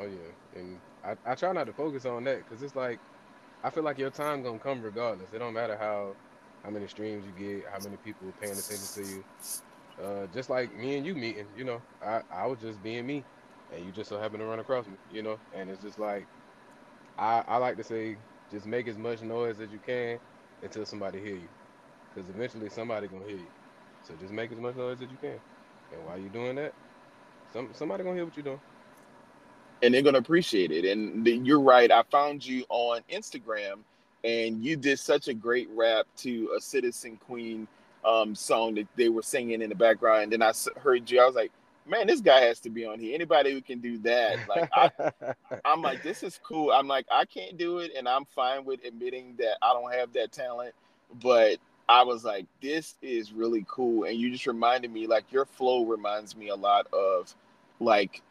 oh 0.00 0.06
yeah, 0.06 0.60
and 0.60 0.78
I, 1.04 1.32
I 1.32 1.34
try 1.34 1.52
not 1.52 1.66
to 1.66 1.72
focus 1.72 2.06
on 2.06 2.24
that 2.24 2.38
because 2.44 2.62
it's 2.62 2.74
like 2.76 2.98
I 3.62 3.70
feel 3.70 3.82
like 3.82 3.98
your 3.98 4.10
time 4.10 4.42
gonna 4.42 4.58
come 4.58 4.80
regardless. 4.80 5.32
It 5.34 5.40
don't 5.40 5.52
matter 5.52 5.76
how 5.76 6.14
how 6.64 6.70
many 6.70 6.86
streams 6.88 7.24
you 7.26 7.32
get, 7.56 7.66
how 7.70 7.78
many 7.82 7.96
people 7.98 8.28
are 8.28 8.32
paying 8.32 8.52
attention 8.52 9.04
to 9.04 9.10
you. 9.10 9.24
Uh, 10.02 10.26
just 10.32 10.48
like 10.48 10.76
me 10.76 10.96
and 10.96 11.06
you 11.06 11.14
meeting, 11.14 11.46
you 11.56 11.64
know, 11.64 11.82
I, 12.04 12.22
I 12.32 12.46
was 12.46 12.58
just 12.60 12.82
being 12.82 13.06
me, 13.06 13.24
and 13.74 13.84
you 13.84 13.92
just 13.92 14.08
so 14.08 14.18
happened 14.18 14.40
to 14.40 14.46
run 14.46 14.60
across 14.60 14.86
me, 14.86 14.94
you 15.12 15.22
know, 15.22 15.38
and 15.54 15.68
it's 15.70 15.82
just 15.82 15.98
like 15.98 16.26
I, 17.18 17.42
I 17.48 17.56
like 17.56 17.76
to 17.78 17.84
say, 17.84 18.16
just 18.50 18.66
make 18.66 18.86
as 18.88 18.96
much 18.96 19.22
noise 19.22 19.60
as 19.60 19.70
you 19.72 19.80
can 19.84 20.18
until 20.62 20.86
somebody 20.86 21.20
hear 21.20 21.34
you 21.34 21.48
because 22.18 22.28
eventually 22.30 22.68
somebody 22.68 23.08
gonna 23.08 23.26
hear 23.26 23.36
you. 23.36 23.46
So 24.06 24.14
just 24.20 24.32
make 24.32 24.52
as 24.52 24.58
much 24.58 24.76
noise 24.76 24.98
as 25.02 25.10
you 25.10 25.16
can. 25.20 25.38
And 25.92 26.04
while 26.06 26.18
you're 26.18 26.28
doing 26.30 26.56
that, 26.56 26.72
some 27.52 27.68
somebody 27.72 28.04
gonna 28.04 28.16
hear 28.16 28.24
what 28.24 28.36
you're 28.36 28.44
doing. 28.44 28.60
And 29.82 29.94
they're 29.94 30.02
gonna 30.02 30.18
appreciate 30.18 30.70
it. 30.70 30.84
And 30.84 31.26
you're 31.46 31.60
right. 31.60 31.90
I 31.90 32.02
found 32.10 32.44
you 32.44 32.64
on 32.68 33.02
Instagram, 33.12 33.80
and 34.24 34.64
you 34.64 34.76
did 34.76 34.98
such 34.98 35.28
a 35.28 35.34
great 35.34 35.68
rap 35.74 36.06
to 36.18 36.52
a 36.56 36.60
Citizen 36.60 37.16
Queen 37.16 37.68
um, 38.04 38.34
song 38.34 38.74
that 38.76 38.86
they 38.96 39.08
were 39.08 39.22
singing 39.22 39.62
in 39.62 39.68
the 39.68 39.74
background. 39.74 40.24
And 40.24 40.32
then 40.32 40.42
I 40.42 40.52
heard 40.80 41.10
you. 41.10 41.20
I 41.20 41.26
was 41.26 41.34
like, 41.34 41.52
man, 41.86 42.06
this 42.06 42.20
guy 42.20 42.40
has 42.40 42.60
to 42.60 42.70
be 42.70 42.84
on 42.84 42.98
here. 42.98 43.14
Anybody 43.14 43.52
who 43.52 43.60
can 43.60 43.80
do 43.80 43.98
that, 43.98 44.38
like 44.48 44.70
I, 44.72 44.90
I'm 45.64 45.82
like, 45.82 46.02
this 46.02 46.22
is 46.22 46.38
cool. 46.42 46.70
I'm 46.70 46.88
like, 46.88 47.06
I 47.10 47.24
can't 47.24 47.56
do 47.56 47.78
it, 47.78 47.92
and 47.96 48.08
I'm 48.08 48.24
fine 48.24 48.64
with 48.64 48.84
admitting 48.84 49.34
that 49.38 49.56
I 49.62 49.72
don't 49.72 49.92
have 49.92 50.12
that 50.14 50.32
talent. 50.32 50.74
But 51.22 51.58
I 51.88 52.02
was 52.02 52.24
like, 52.24 52.46
this 52.60 52.96
is 53.00 53.32
really 53.32 53.64
cool. 53.68 54.04
And 54.04 54.18
you 54.18 54.30
just 54.30 54.46
reminded 54.46 54.92
me, 54.92 55.06
like, 55.06 55.32
your 55.32 55.46
flow 55.46 55.84
reminds 55.84 56.36
me 56.36 56.48
a 56.48 56.56
lot 56.56 56.86
of, 56.92 57.34
like, 57.80 58.22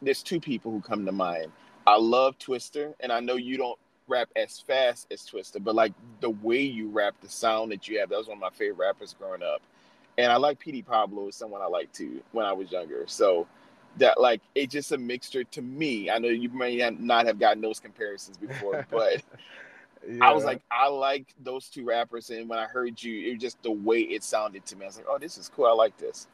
there's 0.00 0.22
two 0.22 0.40
people 0.40 0.72
who 0.72 0.80
come 0.80 1.04
to 1.04 1.12
mind. 1.12 1.52
I 1.86 1.96
love 1.96 2.38
Twista, 2.38 2.94
and 3.00 3.12
I 3.12 3.20
know 3.20 3.36
you 3.36 3.58
don't 3.58 3.78
rap 4.12 4.28
as 4.36 4.60
fast 4.60 5.08
as 5.10 5.22
Twista, 5.22 5.62
but 5.62 5.74
like 5.74 5.92
the 6.20 6.30
way 6.30 6.60
you 6.60 6.88
rap, 6.88 7.14
the 7.20 7.28
sound 7.28 7.72
that 7.72 7.88
you 7.88 7.98
have, 7.98 8.10
that 8.10 8.18
was 8.18 8.28
one 8.28 8.36
of 8.36 8.40
my 8.40 8.50
favorite 8.50 8.86
rappers 8.86 9.14
growing 9.18 9.42
up. 9.42 9.62
And 10.18 10.30
I 10.30 10.36
like 10.36 10.58
Petey 10.58 10.82
Pablo 10.82 11.28
is 11.28 11.36
someone 11.36 11.62
I 11.62 11.66
liked 11.66 11.94
too 11.94 12.22
when 12.32 12.46
I 12.46 12.52
was 12.52 12.70
younger. 12.70 13.04
So 13.06 13.46
that 13.96 14.20
like 14.20 14.40
it's 14.54 14.72
just 14.72 14.92
a 14.92 14.98
mixture 14.98 15.44
to 15.44 15.62
me. 15.62 16.10
I 16.10 16.18
know 16.18 16.28
you 16.28 16.48
may 16.50 16.76
not 16.98 17.26
have 17.26 17.38
gotten 17.38 17.62
those 17.62 17.80
comparisons 17.80 18.36
before, 18.36 18.86
but 18.90 19.22
yeah. 20.06 20.24
I 20.24 20.32
was 20.32 20.44
like, 20.44 20.60
I 20.70 20.88
like 20.88 21.34
those 21.42 21.68
two 21.68 21.84
rappers, 21.84 22.30
and 22.30 22.48
when 22.48 22.58
I 22.58 22.64
heard 22.66 23.02
you, 23.02 23.28
it 23.28 23.34
was 23.34 23.42
just 23.42 23.62
the 23.62 23.70
way 23.70 24.00
it 24.00 24.22
sounded 24.24 24.64
to 24.66 24.76
me. 24.76 24.84
I 24.84 24.88
was 24.88 24.96
like, 24.96 25.06
oh, 25.08 25.18
this 25.18 25.38
is 25.38 25.48
cool. 25.48 25.66
I 25.66 25.72
like 25.72 25.96
this. 25.96 26.26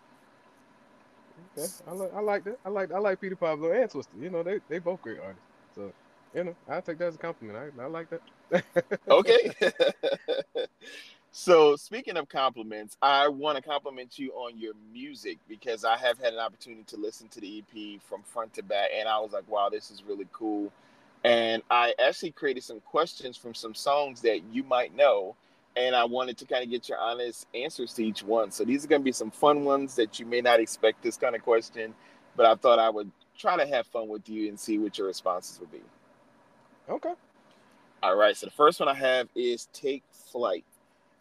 Okay, 1.57 1.69
I 1.87 1.93
like 1.93 2.15
I 2.15 2.21
like 2.21 2.45
that. 2.45 2.59
I 2.65 2.69
like 2.69 2.93
I 2.93 2.99
like 2.99 3.21
Petey 3.21 3.35
Pablo 3.35 3.73
and 3.73 3.91
Twista. 3.91 4.21
You 4.21 4.31
know, 4.31 4.43
they 4.43 4.61
they 4.69 4.79
both 4.79 5.03
great 5.03 5.19
artists. 5.21 5.45
So 5.75 5.93
you 6.35 6.45
know, 6.45 6.57
I 6.69 6.81
take 6.81 6.99
that 6.99 7.09
as 7.09 7.15
a 7.17 7.19
compliment. 7.19 7.73
I 7.79 7.83
I 7.83 7.87
like 7.87 8.09
that. 8.11 8.65
okay. 9.09 9.53
so 11.33 11.77
speaking 11.77 12.17
of 12.17 12.29
compliments, 12.29 12.97
I 13.03 13.29
want 13.29 13.57
to 13.57 13.63
compliment 13.63 14.19
you 14.19 14.33
on 14.33 14.59
your 14.59 14.75
music 14.93 15.39
because 15.49 15.85
I 15.85 15.97
have 15.97 16.19
had 16.19 16.35
an 16.35 16.41
opportunity 16.41 16.85
to 16.89 16.97
listen 16.97 17.29
to 17.29 17.41
the 17.41 17.59
EP 17.61 18.03
from 18.03 18.23
front 18.23 18.55
to 18.55 18.63
back, 18.63 18.91
and 18.97 19.09
I 19.09 19.19
was 19.21 19.33
like, 19.33 19.49
wow, 19.49 19.69
this 19.71 19.91
is 19.91 20.03
really 20.07 20.27
cool 20.33 20.73
and 21.25 21.63
I 21.71 21.95
actually 21.99 22.33
created 22.33 22.63
some 22.63 22.81
questions 22.81 23.37
from 23.37 23.55
some 23.55 23.75
songs 23.75 24.23
that 24.23 24.41
you 24.53 24.63
might 24.63 24.95
know. 24.95 25.37
And 25.77 25.95
I 25.95 26.05
wanted 26.05 26.37
to 26.39 26.45
kind 26.47 26.65
of 26.65 26.71
get 26.71 26.89
your 26.89 26.99
honest 26.99 27.47
answers 27.55 27.93
to 27.95 28.05
each 28.05 28.23
one. 28.23 28.51
So 28.51 28.65
these 28.65 28.85
are 28.85 28.89
going 28.89 29.03
to 29.03 29.05
be 29.05 29.13
some 29.13 29.31
fun 29.31 29.65
ones 29.65 29.95
that 29.97 30.19
you 30.19 30.27
may 30.27 30.41
not 30.41 30.61
expect 30.61 31.03
this 31.03 31.17
kind 31.17 31.37
of 31.37 31.43
question, 31.43 31.95
but 32.37 32.47
I 32.47 32.55
thought 32.57 32.79
I 32.79 32.91
would 32.91 33.11
try 33.39 33.57
to 33.57 33.67
have 33.67 33.87
fun 33.87 34.09
with 34.09 34.29
you 34.29 34.49
and 34.49 34.59
see 34.59 34.79
what 34.79 34.99
your 34.99 35.07
responses 35.07 35.61
would 35.61 35.71
be. 35.71 35.81
Okay. 36.89 37.13
All 38.03 38.17
right. 38.17 38.37
So 38.37 38.47
the 38.47 38.53
first 38.53 38.81
one 38.81 38.89
I 38.89 38.95
have 38.95 39.29
is 39.35 39.69
take 39.73 40.03
flight. 40.11 40.65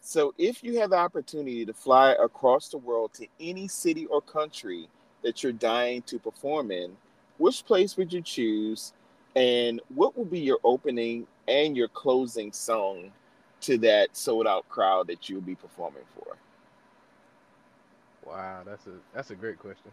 So 0.02 0.34
if 0.38 0.64
you 0.64 0.80
have 0.80 0.92
the 0.92 0.98
opportunity 0.98 1.66
to 1.66 1.74
fly 1.74 2.16
across 2.22 2.70
the 2.70 2.78
world 2.78 3.14
to 3.16 3.28
any 3.40 3.68
city 3.68 4.06
or 4.06 4.22
country 4.22 4.88
that 5.24 5.44
you're 5.44 5.52
dying 5.52 6.02
to 6.04 6.20
perform 6.20 6.72
in, 6.72 6.96
which 7.38 7.66
place 7.66 7.98
would 7.98 8.14
you 8.14 8.22
choose 8.22 8.94
and 9.36 9.82
what 9.94 10.18
will 10.18 10.26
be 10.26 10.40
your 10.40 10.60
opening 10.64 11.28
and 11.48 11.76
your 11.76 11.88
closing 11.90 12.52
song 12.52 13.12
to 13.62 13.78
that 13.80 14.16
sold 14.16 14.48
out 14.48 14.68
crowd 14.70 15.08
that 15.08 15.30
you'll 15.30 15.42
be 15.42 15.56
performing 15.56 16.04
for? 16.16 16.38
Wow, 18.26 18.64
that's 18.66 18.88
a 18.88 18.92
that's 19.14 19.32
a 19.32 19.36
great 19.36 19.58
question. 19.60 19.92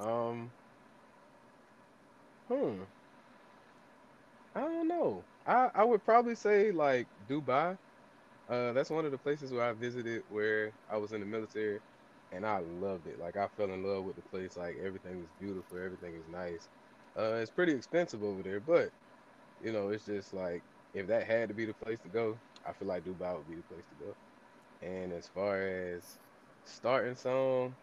Um, 0.00 0.50
hmm. 2.48 2.82
I 4.54 4.60
don't 4.60 4.88
know. 4.88 5.26
I 5.46 5.70
I 5.74 5.84
would 5.84 6.04
probably 6.04 6.34
say 6.34 6.70
like 6.72 7.08
Dubai. 7.26 7.78
Uh, 8.48 8.72
that's 8.74 8.90
one 8.90 9.06
of 9.06 9.12
the 9.12 9.18
places 9.18 9.52
where 9.52 9.64
I 9.64 9.72
visited 9.74 10.22
where 10.28 10.74
I 10.88 10.98
was 10.98 11.12
in 11.12 11.20
the 11.20 11.26
military, 11.26 11.80
and 12.32 12.46
I 12.46 12.58
loved 12.60 13.06
it. 13.06 13.18
Like 13.18 13.36
I 13.36 13.48
fell 13.56 13.72
in 13.72 13.82
love 13.84 14.04
with 14.04 14.16
the 14.16 14.22
place. 14.22 14.56
Like 14.56 14.76
everything 14.84 15.22
is 15.22 15.30
beautiful, 15.38 15.78
everything 15.78 16.14
is 16.16 16.28
nice. 16.28 16.68
Uh, 17.18 17.34
it's 17.42 17.50
pretty 17.50 17.72
expensive 17.74 18.22
over 18.22 18.42
there, 18.42 18.60
but 18.60 18.90
you 19.60 19.72
know, 19.72 19.90
it's 19.90 20.06
just 20.06 20.32
like 20.34 20.64
if 20.94 21.06
that 21.08 21.26
had 21.26 21.48
to 21.50 21.54
be 21.54 21.66
the 21.66 21.74
place 21.74 22.00
to 22.02 22.08
go, 22.10 22.40
I 22.66 22.72
feel 22.74 22.88
like 22.88 23.04
Dubai 23.04 23.36
would 23.38 23.48
be 23.48 23.56
the 23.56 23.64
place 23.64 23.86
to 23.90 23.96
go. 23.96 24.14
And 24.82 25.12
as 25.12 25.28
far 25.28 25.62
as 25.62 26.18
starting 26.64 27.16
song, 27.16 27.76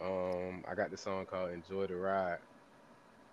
Um, 0.00 0.64
I 0.66 0.74
got 0.74 0.90
this 0.90 1.02
song 1.02 1.26
called 1.26 1.50
"Enjoy 1.52 1.86
the 1.86 1.96
Ride," 1.96 2.38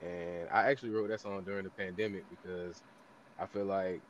and 0.02 0.50
I 0.50 0.70
actually 0.70 0.92
wrote 0.92 1.10
that 1.10 1.22
song 1.22 1.44
during 1.46 1.66
the 1.66 1.72
pandemic 1.72 2.30
because 2.30 2.84
I 3.40 3.48
feel 3.48 3.66
like 3.66 4.04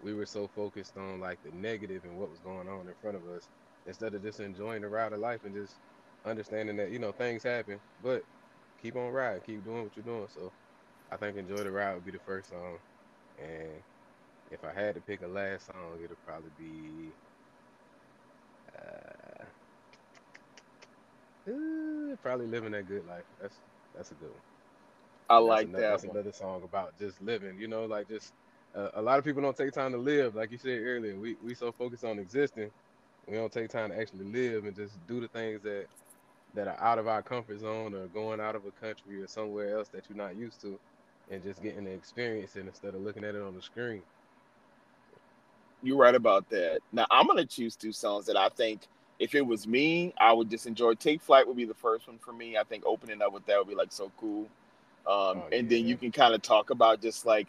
we 0.00 0.14
were 0.14 0.26
so 0.26 0.48
focused 0.48 0.96
on 0.96 1.20
like 1.20 1.40
the 1.42 1.52
negative 1.52 2.04
and 2.04 2.16
what 2.16 2.30
was 2.30 2.40
going 2.40 2.68
on 2.68 2.88
in 2.88 2.94
front 3.00 3.16
of 3.16 3.24
us 3.26 3.48
instead 3.86 4.14
of 4.14 4.22
just 4.22 4.40
enjoying 4.40 4.82
the 4.82 4.88
ride 4.88 5.12
of 5.12 5.20
life 5.20 5.44
and 5.44 5.54
just 5.54 5.80
understanding 6.24 6.76
that 6.76 6.90
you 6.92 6.98
know 6.98 7.12
things 7.12 7.42
happen, 7.44 7.80
but 8.00 8.24
keep 8.80 8.96
on 8.96 9.10
riding, 9.12 9.42
keep 9.44 9.64
doing 9.64 9.84
what 9.84 9.96
you're 9.96 10.04
doing. 10.04 10.28
So 10.28 10.52
I 11.10 11.16
think 11.18 11.36
"Enjoy 11.38 11.56
the 11.64 11.70
Ride" 11.72 11.94
would 11.96 12.04
be 12.04 12.12
the 12.12 12.20
first 12.20 12.50
song, 12.50 12.78
and 13.38 13.82
if 14.50 14.64
I 14.64 14.72
had 14.74 14.96
to 14.96 15.02
pick 15.02 15.22
a 15.22 15.28
last 15.28 15.66
song, 15.66 16.00
it'd 16.02 16.18
probably 16.24 16.50
be. 16.56 17.14
Uh, 18.72 19.46
probably 22.22 22.46
living 22.46 22.72
that 22.72 22.86
good 22.86 23.04
life. 23.04 23.24
That's 23.38 23.60
that's 23.94 24.10
a 24.10 24.14
good 24.14 24.30
one. 24.32 24.53
I 25.28 25.38
that's 25.44 25.48
like 25.48 25.68
another 25.68 25.82
that 25.82 25.90
that's 25.90 26.04
one. 26.04 26.16
another 26.16 26.32
song 26.32 26.62
about 26.62 26.98
just 26.98 27.20
living. 27.22 27.58
You 27.58 27.68
know, 27.68 27.84
like 27.84 28.08
just 28.08 28.32
uh, 28.74 28.88
a 28.94 29.02
lot 29.02 29.18
of 29.18 29.24
people 29.24 29.42
don't 29.42 29.56
take 29.56 29.72
time 29.72 29.92
to 29.92 29.98
live. 29.98 30.34
Like 30.34 30.50
you 30.50 30.58
said 30.58 30.80
earlier, 30.82 31.18
we 31.18 31.36
we 31.44 31.54
so 31.54 31.72
focused 31.72 32.04
on 32.04 32.18
existing, 32.18 32.70
we 33.28 33.36
don't 33.36 33.52
take 33.52 33.70
time 33.70 33.90
to 33.90 34.00
actually 34.00 34.26
live 34.26 34.64
and 34.64 34.76
just 34.76 34.94
do 35.06 35.20
the 35.20 35.28
things 35.28 35.62
that 35.62 35.86
that 36.54 36.68
are 36.68 36.80
out 36.80 36.98
of 36.98 37.08
our 37.08 37.22
comfort 37.22 37.58
zone 37.60 37.94
or 37.94 38.06
going 38.08 38.40
out 38.40 38.54
of 38.54 38.62
a 38.66 38.70
country 38.72 39.20
or 39.22 39.26
somewhere 39.26 39.76
else 39.76 39.88
that 39.88 40.04
you're 40.08 40.18
not 40.18 40.36
used 40.36 40.60
to, 40.60 40.78
and 41.30 41.42
just 41.42 41.62
getting 41.62 41.84
to 41.84 41.90
experience 41.90 42.56
it 42.56 42.66
instead 42.66 42.94
of 42.94 43.02
looking 43.02 43.24
at 43.24 43.34
it 43.34 43.42
on 43.42 43.54
the 43.54 43.62
screen. 43.62 44.02
You're 45.82 45.98
right 45.98 46.14
about 46.14 46.48
that. 46.50 46.80
Now 46.92 47.06
I'm 47.10 47.26
gonna 47.26 47.44
choose 47.44 47.76
two 47.76 47.92
songs 47.92 48.26
that 48.26 48.36
I 48.36 48.48
think 48.48 48.88
if 49.18 49.34
it 49.34 49.42
was 49.46 49.66
me, 49.66 50.12
I 50.18 50.32
would 50.32 50.50
just 50.50 50.66
enjoy. 50.66 50.94
Take 50.94 51.20
Flight 51.22 51.46
would 51.46 51.56
be 51.56 51.64
the 51.64 51.74
first 51.74 52.08
one 52.08 52.18
for 52.18 52.32
me. 52.32 52.56
I 52.56 52.64
think 52.64 52.84
opening 52.86 53.22
up 53.22 53.32
with 53.32 53.46
that 53.46 53.58
would 53.58 53.68
be 53.68 53.74
like 53.74 53.92
so 53.92 54.10
cool. 54.18 54.48
Um, 55.06 55.42
Oh 55.42 55.48
and 55.52 55.68
then 55.68 55.86
yeah, 55.86 55.88
you 55.88 55.96
can 55.96 56.12
kind 56.12 56.34
of 56.34 56.42
talk 56.42 56.70
about 56.70 57.00
just 57.02 57.26
like 57.26 57.48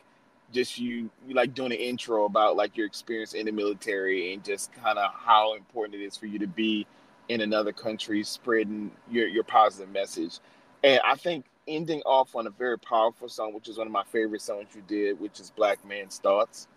just 0.54 0.78
you 0.78 1.10
you 1.28 1.34
like 1.36 1.54
doing 1.54 1.72
an 1.72 1.78
intro 1.78 2.26
about 2.26 2.56
like 2.56 2.78
your 2.78 2.86
experience 2.86 3.34
in 3.34 3.46
the 3.46 3.52
military 3.52 4.34
and 4.34 4.44
just 4.44 4.72
kind 4.74 4.98
of 4.98 5.12
how 5.14 5.56
important 5.56 5.96
it 6.02 6.06
is 6.06 6.18
for 6.18 6.28
you 6.28 6.40
to 6.40 6.48
be 6.48 6.86
in 7.30 7.42
another 7.42 7.72
country 7.74 8.24
spreading 8.24 8.92
your 9.10 9.28
your 9.28 9.44
positive 9.44 9.92
message. 9.92 10.40
And 10.84 11.00
I 11.04 11.16
think 11.16 11.46
ending 11.68 12.02
off 12.06 12.36
on 12.36 12.48
a 12.48 12.52
very 12.52 12.78
powerful 12.80 13.28
song, 13.30 13.54
which 13.54 13.68
is 13.70 13.78
one 13.78 13.88
of 13.88 13.94
my 13.94 14.04
favorite 14.04 14.42
songs 14.42 14.68
you 14.76 14.84
did, 14.88 15.20
which 15.20 15.40
is 15.40 15.52
Black 15.52 15.84
Man's 15.86 16.20
Thoughts 16.20 16.68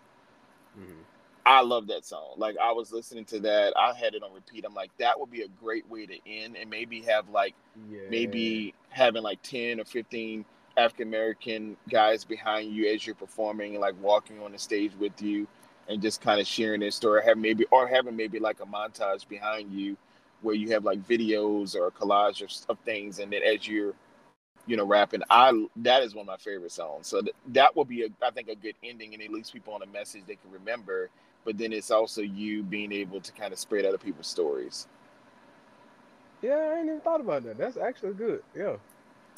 hmm 0.75 1.01
I 1.45 1.61
love 1.61 1.87
that 1.87 2.05
song. 2.05 2.35
Like 2.37 2.57
I 2.61 2.71
was 2.71 2.91
listening 2.91 3.25
to 3.25 3.39
that, 3.41 3.73
I 3.77 3.93
had 3.93 4.13
it 4.13 4.23
on 4.23 4.33
repeat. 4.33 4.65
I'm 4.65 4.73
like, 4.75 4.91
that 4.99 5.19
would 5.19 5.31
be 5.31 5.41
a 5.41 5.47
great 5.47 5.89
way 5.89 6.05
to 6.05 6.15
end, 6.27 6.57
and 6.57 6.69
maybe 6.69 7.01
have 7.03 7.29
like 7.29 7.55
yeah, 7.89 8.07
maybe 8.07 8.73
having 8.89 9.23
like 9.23 9.41
ten 9.41 9.79
or 9.79 9.85
fifteen 9.85 10.45
African 10.77 11.07
American 11.07 11.77
guys 11.89 12.25
behind 12.25 12.73
you 12.73 12.93
as 12.93 13.05
you're 13.05 13.15
performing, 13.15 13.79
like 13.79 13.95
walking 14.01 14.41
on 14.41 14.53
the 14.53 14.59
stage 14.59 14.93
with 14.99 15.21
you, 15.21 15.47
and 15.89 16.01
just 16.01 16.21
kind 16.21 16.39
of 16.41 16.47
sharing 16.47 16.81
their 16.81 16.91
story. 16.91 17.23
Have 17.25 17.37
maybe 17.37 17.65
or 17.71 17.87
having 17.87 18.15
maybe 18.15 18.39
like 18.39 18.61
a 18.61 18.65
montage 18.65 19.27
behind 19.27 19.71
you, 19.71 19.97
where 20.41 20.55
you 20.55 20.71
have 20.71 20.85
like 20.85 21.05
videos 21.07 21.75
or 21.75 21.87
a 21.87 21.91
collage 21.91 22.41
of, 22.41 22.69
of 22.69 22.83
things, 22.85 23.19
and 23.19 23.33
then 23.33 23.43
as 23.43 23.67
you're 23.67 23.93
you 24.67 24.77
know, 24.77 24.85
rapping. 24.85 25.21
I 25.31 25.65
that 25.77 26.03
is 26.03 26.15
one 26.15 26.23
of 26.23 26.27
my 26.27 26.37
favorite 26.37 26.71
songs. 26.71 27.07
So 27.07 27.21
th- 27.21 27.35
that 27.49 27.75
will 27.75 27.85
be, 27.85 28.03
a, 28.05 28.09
I 28.25 28.31
think, 28.31 28.49
a 28.49 28.55
good 28.55 28.75
ending, 28.83 29.13
and 29.13 29.23
it 29.23 29.31
leaves 29.31 29.51
people 29.51 29.73
on 29.73 29.81
a 29.81 29.87
message 29.87 30.23
they 30.27 30.35
can 30.35 30.51
remember. 30.51 31.09
But 31.45 31.57
then 31.57 31.73
it's 31.73 31.91
also 31.91 32.21
you 32.21 32.63
being 32.63 32.91
able 32.91 33.21
to 33.21 33.31
kind 33.33 33.53
of 33.53 33.59
spread 33.59 33.85
other 33.85 33.97
people's 33.97 34.27
stories. 34.27 34.87
yeah. 36.41 36.55
I 36.55 36.79
ain't 36.79 36.87
even 36.87 37.01
thought 37.01 37.21
about 37.21 37.43
that. 37.45 37.57
That's 37.57 37.77
actually 37.77 38.13
good. 38.13 38.43
Yeah, 38.55 38.77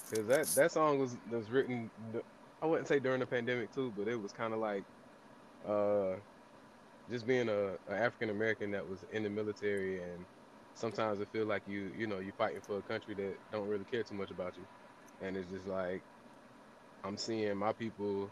because 0.09 0.27
that 0.27 0.47
that 0.55 0.71
song 0.71 0.99
was 0.99 1.17
was 1.31 1.49
written. 1.49 1.89
I 2.61 2.65
wouldn't 2.65 2.87
say 2.87 2.99
during 2.99 3.19
the 3.19 3.25
pandemic 3.25 3.73
too, 3.73 3.93
but 3.97 4.07
it 4.07 4.21
was 4.21 4.31
kind 4.31 4.53
of 4.53 4.59
like 4.59 4.83
uh 5.67 6.15
just 7.09 7.27
being 7.27 7.49
a, 7.49 7.73
a 7.89 7.93
African 7.93 8.29
American 8.29 8.71
that 8.71 8.87
was 8.87 8.99
in 9.11 9.23
the 9.23 9.29
military, 9.29 10.01
and 10.01 10.25
sometimes 10.75 11.19
it 11.19 11.27
feel 11.31 11.45
like 11.45 11.63
you 11.67 11.91
you 11.97 12.07
know 12.07 12.19
you 12.19 12.31
fighting 12.37 12.61
for 12.61 12.77
a 12.77 12.81
country 12.81 13.15
that 13.15 13.35
don't 13.51 13.67
really 13.67 13.85
care 13.85 14.03
too 14.03 14.15
much 14.15 14.31
about 14.31 14.55
you, 14.57 14.65
and 15.25 15.37
it's 15.37 15.49
just 15.49 15.67
like 15.67 16.01
I'm 17.03 17.17
seeing 17.17 17.57
my 17.57 17.73
people 17.73 18.29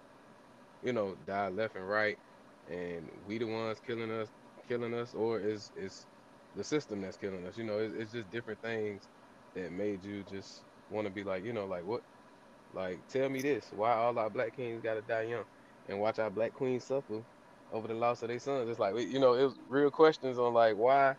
you 0.84 0.94
know 0.94 1.16
die 1.28 1.50
left 1.50 1.76
and 1.76 1.88
right, 1.88 2.18
and 2.70 3.10
we 3.28 3.38
the 3.38 3.46
ones 3.46 3.80
killing 3.86 4.12
us 4.12 4.30
killing 4.68 4.94
us, 4.94 5.14
or 5.14 5.40
is 5.40 5.72
is 5.76 6.06
the 6.56 6.64
system 6.64 7.02
that's 7.02 7.18
killing 7.18 7.46
us? 7.46 7.58
You 7.58 7.64
know, 7.64 7.80
it's, 7.80 7.96
it's 7.96 8.12
just 8.14 8.32
different 8.32 8.62
things 8.62 9.04
that 9.56 9.72
made 9.72 10.04
you 10.04 10.24
just 10.32 10.62
want 10.90 11.08
to 11.08 11.12
be 11.14 11.24
like 11.24 11.46
you 11.46 11.54
know 11.54 11.66
like 11.66 11.86
what 11.86 12.04
like 12.74 13.06
tell 13.08 13.30
me 13.30 13.42
this 13.42 13.68
why 13.72 13.94
all 13.94 14.18
our 14.20 14.30
black 14.30 14.56
kings 14.56 14.82
gotta 14.84 15.02
die 15.04 15.24
young, 15.24 15.46
and 15.90 16.00
watch 16.00 16.20
our 16.20 16.32
black 16.32 16.54
queens 16.54 16.86
suffer 16.86 17.24
over 17.72 17.88
the 17.88 17.96
loss 17.96 18.24
of 18.24 18.30
their 18.30 18.40
sons. 18.40 18.70
It's 18.70 18.80
like 18.80 18.96
you 18.98 19.20
know, 19.20 19.34
it 19.36 19.44
was 19.46 19.56
real 19.70 19.92
questions 19.92 20.40
on 20.40 20.54
like 20.54 20.78
why 20.78 21.16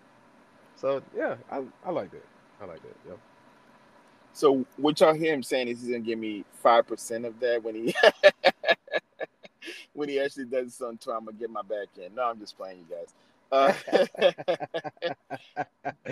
So 0.76 1.02
yeah, 1.16 1.36
I 1.50 1.64
I 1.84 1.90
like 1.92 2.10
that. 2.12 2.26
I 2.60 2.66
like 2.66 2.82
that. 2.82 2.96
Yeah. 3.06 3.14
So 4.34 4.66
what 4.76 5.00
y'all 5.00 5.14
hear 5.14 5.34
him 5.34 5.42
saying 5.42 5.68
is 5.68 5.80
he's 5.80 5.90
gonna 5.90 6.00
give 6.00 6.18
me 6.18 6.44
five 6.52 6.86
percent 6.88 7.24
of 7.26 7.40
that 7.40 7.62
when 7.64 7.74
he 7.76 7.94
when 9.94 10.08
he 10.08 10.20
actually 10.20 10.46
does 10.46 10.66
this 10.66 10.82
on 10.82 10.98
tour. 10.98 11.16
I'm 11.16 11.26
gonna 11.26 11.38
get 11.38 11.50
my 11.50 11.62
back 11.62 11.88
in. 11.98 12.14
No, 12.14 12.24
I'm 12.24 12.38
just 12.40 12.56
playing, 12.56 12.78
you 12.80 12.96
guys. 12.96 13.14
Uh, 13.52 13.72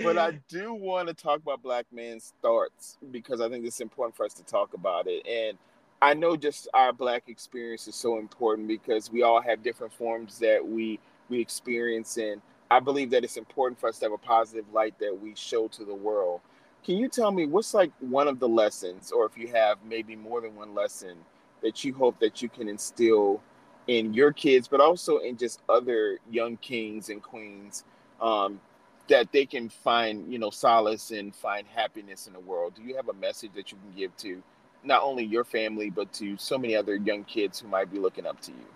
but 0.03 0.19
I 0.19 0.33
do 0.49 0.75
want 0.75 1.09
to 1.09 1.15
talk 1.15 1.41
about 1.41 1.63
Black 1.63 1.87
Man's 1.93 2.33
Thoughts 2.43 2.99
because 3.11 3.41
I 3.41 3.49
think 3.49 3.67
it's 3.67 3.81
important 3.81 4.17
for 4.17 4.27
us 4.27 4.35
to 4.35 4.45
talk 4.45 4.75
about 4.75 5.07
it. 5.07 5.27
And 5.27 5.59
I 6.01 6.15
know 6.15 6.37
just 6.37 6.69
our 6.75 6.93
Black 6.93 7.25
experience 7.29 7.89
is 7.89 7.95
so 7.95 8.19
important 8.19 8.69
because 8.69 9.11
we 9.11 9.23
all 9.23 9.41
have 9.41 9.63
different 9.63 9.93
forms 9.93 10.39
that 10.39 10.67
we 10.67 10.99
we 11.29 11.41
experience, 11.41 12.17
and 12.17 12.41
I 12.71 12.81
believe 12.81 13.11
that 13.11 13.25
it's 13.25 13.37
important 13.37 13.79
for 13.79 13.89
us 13.89 13.99
to 13.99 14.07
have 14.07 14.13
a 14.13 14.19
positive 14.19 14.65
light 14.73 14.99
that 14.99 15.19
we 15.21 15.35
show 15.35 15.69
to 15.69 15.85
the 15.85 15.95
world. 15.95 16.41
Can 16.85 16.97
you 16.97 17.09
tell 17.09 17.31
me 17.31 17.47
what's 17.47 17.75
like 17.75 17.93
one 18.01 18.29
of 18.29 18.39
the 18.39 18.49
lessons, 18.49 19.13
or 19.13 19.27
if 19.27 19.37
you 19.37 19.49
have 19.49 19.79
maybe 19.85 20.17
more 20.17 20.41
than 20.41 20.57
one 20.57 20.75
lesson 20.75 21.17
that 21.63 21.85
you 21.85 21.93
hope 21.93 22.19
that 22.21 22.41
you 22.41 22.49
can 22.49 22.69
instill 22.69 23.43
in 23.89 24.15
your 24.15 24.33
kids, 24.33 24.69
but 24.69 24.81
also 24.81 25.19
in 25.19 25.37
just 25.37 25.63
other 25.69 26.19
young 26.31 26.57
kings 26.59 27.09
and 27.09 27.23
queens 27.23 27.85
um, 28.21 28.61
that 29.09 29.33
they 29.33 29.47
can 29.47 29.69
find, 29.69 30.33
you 30.33 30.39
know, 30.39 30.51
solace 30.51 31.11
and 31.11 31.35
find 31.35 31.67
happiness 31.67 32.27
in 32.27 32.35
the 32.35 32.41
world? 32.41 32.75
Do 32.77 32.83
you 32.83 32.95
have 32.97 33.09
a 33.09 33.15
message 33.15 33.51
that 33.57 33.73
you 33.73 33.79
can 33.79 33.99
give 33.99 34.17
to 34.19 34.43
not 34.85 35.03
only 35.03 35.25
your 35.25 35.45
family, 35.45 35.91
but 35.91 36.13
to 36.15 36.37
so 36.37 36.59
many 36.59 36.77
other 36.77 36.97
young 36.97 37.25
kids 37.25 37.59
who 37.59 37.69
might 37.69 37.91
be 37.91 37.99
looking 37.99 38.27
up 38.27 38.41
to 38.43 38.53
you? 38.53 38.67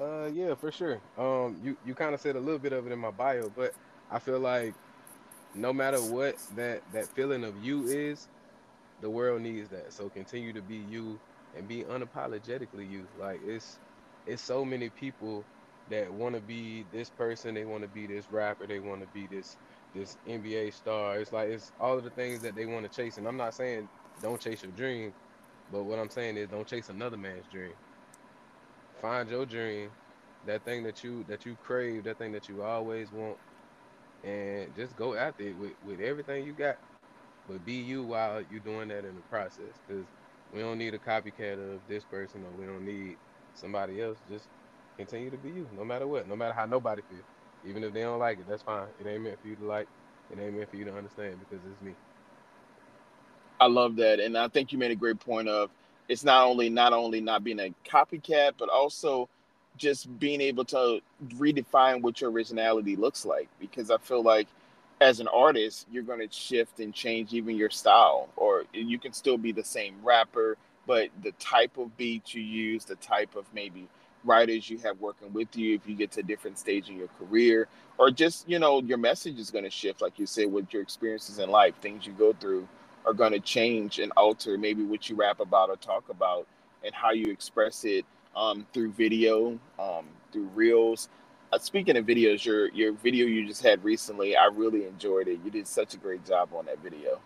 Uh 0.00 0.30
yeah, 0.32 0.54
for 0.54 0.72
sure. 0.72 1.00
Um 1.18 1.60
you 1.62 1.76
you 1.86 1.94
kind 1.94 2.14
of 2.14 2.20
said 2.20 2.36
a 2.36 2.40
little 2.40 2.58
bit 2.58 2.72
of 2.72 2.86
it 2.86 2.92
in 2.92 2.98
my 2.98 3.10
bio, 3.10 3.50
but 3.54 3.74
I 4.10 4.18
feel 4.18 4.40
like 4.40 4.74
no 5.54 5.72
matter 5.72 5.98
what 5.98 6.36
that 6.56 6.82
that 6.92 7.06
feeling 7.08 7.44
of 7.44 7.62
you 7.62 7.84
is, 7.86 8.28
the 9.00 9.10
world 9.10 9.42
needs 9.42 9.68
that. 9.68 9.92
So 9.92 10.08
continue 10.08 10.52
to 10.54 10.62
be 10.62 10.76
you 10.76 11.20
and 11.56 11.68
be 11.68 11.84
unapologetically 11.84 12.90
you. 12.90 13.06
Like 13.18 13.40
it's 13.46 13.78
it's 14.26 14.42
so 14.42 14.64
many 14.64 14.90
people 14.90 15.44
that 15.90 16.12
want 16.12 16.34
to 16.34 16.40
be 16.40 16.86
this 16.92 17.10
person, 17.10 17.54
they 17.54 17.64
want 17.64 17.82
to 17.82 17.88
be 17.88 18.06
this 18.06 18.26
rapper, 18.30 18.66
they 18.66 18.80
want 18.80 19.00
to 19.02 19.08
be 19.08 19.26
this 19.26 19.56
this 19.94 20.16
NBA 20.28 20.72
star. 20.74 21.18
It's 21.18 21.32
like 21.32 21.48
it's 21.48 21.72
all 21.80 21.98
of 21.98 22.04
the 22.04 22.10
things 22.10 22.42
that 22.42 22.54
they 22.54 22.66
want 22.66 22.90
to 22.90 22.96
chase. 22.96 23.18
And 23.18 23.26
I'm 23.26 23.36
not 23.36 23.54
saying 23.54 23.88
don't 24.22 24.40
chase 24.40 24.62
your 24.62 24.72
dream, 24.72 25.12
but 25.72 25.84
what 25.84 25.98
I'm 25.98 26.10
saying 26.10 26.36
is 26.36 26.48
don't 26.48 26.66
chase 26.66 26.88
another 26.88 27.16
man's 27.16 27.46
dream. 27.50 27.74
Find 29.00 29.28
your 29.30 29.46
dream, 29.46 29.90
that 30.46 30.64
thing 30.64 30.84
that 30.84 31.04
you 31.04 31.24
that 31.28 31.44
you 31.46 31.56
crave, 31.62 32.04
that 32.04 32.18
thing 32.18 32.32
that 32.32 32.48
you 32.48 32.62
always 32.62 33.12
want, 33.12 33.38
and 34.24 34.74
just 34.76 34.96
go 34.96 35.14
after 35.14 35.44
it 35.44 35.58
with, 35.58 35.72
with 35.86 36.00
everything 36.00 36.46
you 36.46 36.52
got 36.52 36.78
but 37.48 37.64
be 37.64 37.74
you 37.74 38.02
while 38.02 38.42
you're 38.50 38.60
doing 38.60 38.88
that 38.88 39.04
in 39.04 39.14
the 39.14 39.22
process 39.22 39.80
because 39.86 40.04
we 40.52 40.60
don't 40.60 40.78
need 40.78 40.94
a 40.94 40.98
copycat 40.98 41.54
of 41.54 41.80
this 41.88 42.04
person 42.04 42.42
or 42.44 42.60
we 42.60 42.66
don't 42.66 42.84
need 42.84 43.16
somebody 43.54 44.02
else. 44.02 44.18
Just 44.30 44.48
continue 44.98 45.30
to 45.30 45.38
be 45.38 45.48
you 45.50 45.68
no 45.76 45.84
matter 45.84 46.06
what 46.06 46.28
no 46.28 46.36
matter 46.36 46.52
how 46.52 46.66
nobody 46.66 47.02
feels 47.10 47.24
even 47.66 47.82
if 47.84 47.92
they 47.94 48.02
don't 48.02 48.18
like 48.18 48.38
it 48.38 48.48
that's 48.48 48.62
fine. 48.62 48.88
It 49.00 49.06
ain't 49.08 49.22
meant 49.22 49.40
for 49.40 49.48
you 49.48 49.56
to 49.56 49.64
like. 49.64 49.88
It 50.32 50.38
ain't 50.40 50.56
meant 50.56 50.70
for 50.70 50.76
you 50.76 50.84
to 50.86 50.96
understand 50.96 51.38
because 51.40 51.64
it's 51.70 51.82
me. 51.82 51.92
I 53.60 53.66
love 53.66 53.96
that, 53.96 54.20
and 54.20 54.36
I 54.36 54.48
think 54.48 54.72
you 54.72 54.78
made 54.78 54.90
a 54.90 54.96
great 54.96 55.20
point 55.20 55.48
of 55.48 55.70
it's 56.08 56.24
not 56.24 56.46
only 56.46 56.68
not 56.68 56.92
only 56.92 57.20
not 57.20 57.44
being 57.44 57.60
a 57.60 57.74
copycat, 57.88 58.52
but 58.58 58.68
also 58.68 59.28
just 59.78 60.18
being 60.18 60.40
able 60.40 60.64
to 60.66 61.00
redefine 61.36 62.02
what 62.02 62.20
your 62.20 62.30
originality 62.30 62.96
looks 62.96 63.24
like. 63.24 63.48
Because 63.60 63.90
I 63.90 63.98
feel 63.98 64.22
like 64.22 64.48
as 65.02 65.20
an 65.20 65.28
artist, 65.28 65.88
you're 65.92 66.04
going 66.04 66.26
to 66.26 66.34
shift 66.34 66.80
and 66.80 66.94
change 66.94 67.34
even 67.34 67.56
your 67.56 67.70
style, 67.70 68.30
or 68.36 68.64
you 68.72 68.98
can 68.98 69.12
still 69.12 69.38
be 69.38 69.52
the 69.52 69.64
same 69.64 69.96
rapper, 70.04 70.58
but 70.86 71.10
the 71.22 71.32
type 71.32 71.78
of 71.78 71.96
beat 71.98 72.34
you 72.34 72.42
use, 72.42 72.86
the 72.86 72.96
type 72.96 73.36
of 73.36 73.46
maybe 73.54 73.88
writers 74.24 74.70
you 74.70 74.78
have 74.78 75.00
working 75.00 75.32
with 75.34 75.56
you 75.56 75.74
if 75.74 75.86
you 75.86 75.96
get 75.96 76.12
to 76.12 76.20
a 76.20 76.24
different 76.24 76.58
stage 76.58 76.90
in 76.90 76.98
your 76.98 77.08
career 77.18 77.68
or 77.98 78.10
just 78.10 78.48
you 78.48 78.58
know 78.58 78.80
your 78.82 78.98
message 78.98 79.38
is 79.38 79.50
going 79.50 79.64
to 79.64 79.70
shift 79.70 80.02
like 80.02 80.18
you 80.18 80.26
said 80.26 80.52
with 80.52 80.72
your 80.72 80.82
experiences 80.82 81.40
in 81.40 81.50
life 81.50 81.74
things 81.82 82.06
you 82.06 82.12
go 82.12 82.32
through 82.34 82.66
are 83.06 83.14
going 83.14 83.32
to 83.32 83.40
change 83.40 83.98
and 83.98 84.12
alter 84.16 84.58
maybe 84.58 84.84
what 84.84 85.08
you 85.08 85.16
rap 85.16 85.40
about 85.40 85.70
or 85.70 85.76
talk 85.76 86.08
about 86.10 86.46
and 86.84 86.94
how 86.94 87.12
you 87.12 87.32
express 87.32 87.84
it 87.84 88.04
um, 88.36 88.66
through 88.72 88.92
video 88.92 89.58
um, 89.78 90.06
through 90.32 90.48
reels 90.54 91.08
uh, 91.52 91.58
speaking 91.58 91.96
of 91.96 92.06
videos 92.06 92.44
your 92.44 92.70
your 92.70 92.92
video 92.92 93.26
you 93.26 93.46
just 93.46 93.62
had 93.62 93.82
recently 93.84 94.36
i 94.36 94.46
really 94.46 94.86
enjoyed 94.86 95.28
it 95.28 95.38
you 95.44 95.50
did 95.50 95.66
such 95.66 95.94
a 95.94 95.96
great 95.96 96.24
job 96.24 96.48
on 96.54 96.66
that 96.66 96.78
video 96.82 97.20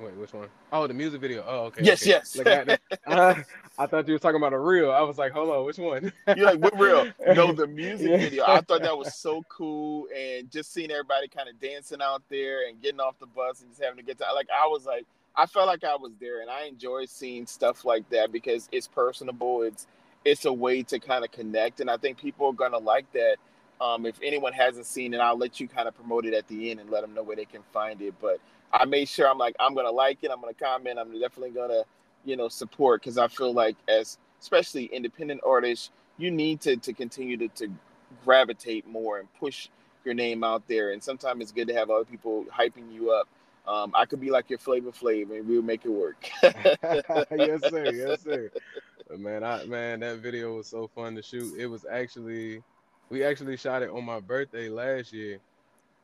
Wait, 0.00 0.14
which 0.16 0.32
one? 0.32 0.48
Oh, 0.72 0.86
the 0.86 0.94
music 0.94 1.20
video. 1.20 1.44
Oh, 1.46 1.64
okay. 1.66 1.82
Yes, 1.82 2.02
okay. 2.02 2.10
yes. 2.10 2.36
Like, 2.36 2.46
I, 2.46 2.78
I, 3.06 3.44
I, 3.78 3.86
thought 3.86 4.06
you 4.06 4.12
were 4.12 4.18
talking 4.18 4.36
about 4.36 4.52
a 4.52 4.58
reel. 4.58 4.92
I 4.92 5.00
was 5.00 5.18
like, 5.18 5.32
hold 5.32 5.50
on, 5.50 5.64
which 5.64 5.78
one? 5.78 6.12
You're 6.36 6.46
like, 6.46 6.60
what 6.60 6.78
reel? 6.78 7.10
No, 7.34 7.52
the 7.52 7.66
music 7.66 8.08
yeah. 8.08 8.16
video. 8.16 8.44
I 8.46 8.60
thought 8.60 8.82
that 8.82 8.96
was 8.96 9.14
so 9.14 9.44
cool, 9.48 10.06
and 10.16 10.50
just 10.50 10.72
seeing 10.72 10.90
everybody 10.90 11.26
kind 11.26 11.48
of 11.48 11.60
dancing 11.60 12.00
out 12.00 12.22
there 12.28 12.68
and 12.68 12.80
getting 12.80 13.00
off 13.00 13.18
the 13.18 13.26
bus 13.26 13.60
and 13.60 13.70
just 13.70 13.82
having 13.82 13.96
to 13.96 14.04
get 14.04 14.18
to 14.18 14.24
like 14.34 14.48
I 14.54 14.66
was 14.66 14.86
like, 14.86 15.04
I 15.34 15.46
felt 15.46 15.66
like 15.66 15.82
I 15.82 15.96
was 15.96 16.12
there, 16.20 16.42
and 16.42 16.50
I 16.50 16.66
enjoy 16.66 17.06
seeing 17.06 17.46
stuff 17.46 17.84
like 17.84 18.08
that 18.10 18.30
because 18.30 18.68
it's 18.70 18.86
personable. 18.86 19.62
It's 19.62 19.88
it's 20.28 20.44
a 20.44 20.52
way 20.52 20.82
to 20.84 20.98
kind 20.98 21.24
of 21.24 21.32
connect, 21.32 21.80
and 21.80 21.90
I 21.90 21.96
think 21.96 22.18
people 22.18 22.46
are 22.46 22.52
gonna 22.52 22.78
like 22.78 23.10
that. 23.12 23.36
Um, 23.80 24.06
if 24.06 24.18
anyone 24.22 24.52
hasn't 24.52 24.86
seen 24.86 25.14
it, 25.14 25.20
I'll 25.20 25.38
let 25.38 25.60
you 25.60 25.68
kind 25.68 25.88
of 25.88 25.94
promote 25.94 26.26
it 26.26 26.34
at 26.34 26.46
the 26.48 26.70
end 26.70 26.80
and 26.80 26.90
let 26.90 27.02
them 27.02 27.14
know 27.14 27.22
where 27.22 27.36
they 27.36 27.44
can 27.44 27.62
find 27.72 28.02
it. 28.02 28.14
But 28.20 28.40
I 28.72 28.84
made 28.84 29.08
sure 29.08 29.28
I'm 29.28 29.38
like 29.38 29.56
I'm 29.58 29.74
gonna 29.74 29.90
like 29.90 30.18
it. 30.22 30.30
I'm 30.30 30.40
gonna 30.40 30.54
comment. 30.54 30.98
I'm 30.98 31.12
definitely 31.12 31.50
gonna 31.50 31.82
you 32.24 32.36
know 32.36 32.48
support 32.48 33.00
because 33.00 33.18
I 33.18 33.28
feel 33.28 33.52
like 33.52 33.76
as 33.88 34.18
especially 34.40 34.86
independent 34.86 35.40
artists, 35.46 35.90
you 36.18 36.30
need 36.30 36.60
to 36.62 36.76
to 36.76 36.92
continue 36.92 37.36
to, 37.38 37.48
to 37.48 37.68
gravitate 38.24 38.86
more 38.86 39.18
and 39.18 39.32
push 39.34 39.68
your 40.04 40.14
name 40.14 40.44
out 40.44 40.66
there. 40.68 40.92
And 40.92 41.02
sometimes 41.02 41.42
it's 41.42 41.52
good 41.52 41.68
to 41.68 41.74
have 41.74 41.90
other 41.90 42.04
people 42.04 42.44
hyping 42.46 42.92
you 42.92 43.10
up. 43.12 43.28
Um, 43.66 43.92
I 43.94 44.06
could 44.06 44.20
be 44.20 44.30
like 44.30 44.48
your 44.48 44.58
Flavor 44.58 44.90
Flav, 44.90 45.30
and 45.30 45.46
we'll 45.46 45.60
make 45.60 45.84
it 45.84 45.90
work. 45.90 46.30
yes, 46.42 47.60
sir. 47.68 47.92
Yes, 47.92 48.22
sir. 48.22 48.50
Man, 49.16 49.42
I 49.42 49.64
man, 49.64 50.00
that 50.00 50.18
video 50.20 50.56
was 50.56 50.68
so 50.68 50.88
fun 50.94 51.14
to 51.16 51.22
shoot. 51.22 51.54
It 51.58 51.66
was 51.66 51.84
actually, 51.90 52.62
we 53.10 53.24
actually 53.24 53.56
shot 53.56 53.82
it 53.82 53.90
on 53.90 54.04
my 54.04 54.20
birthday 54.20 54.68
last 54.68 55.12
year, 55.12 55.38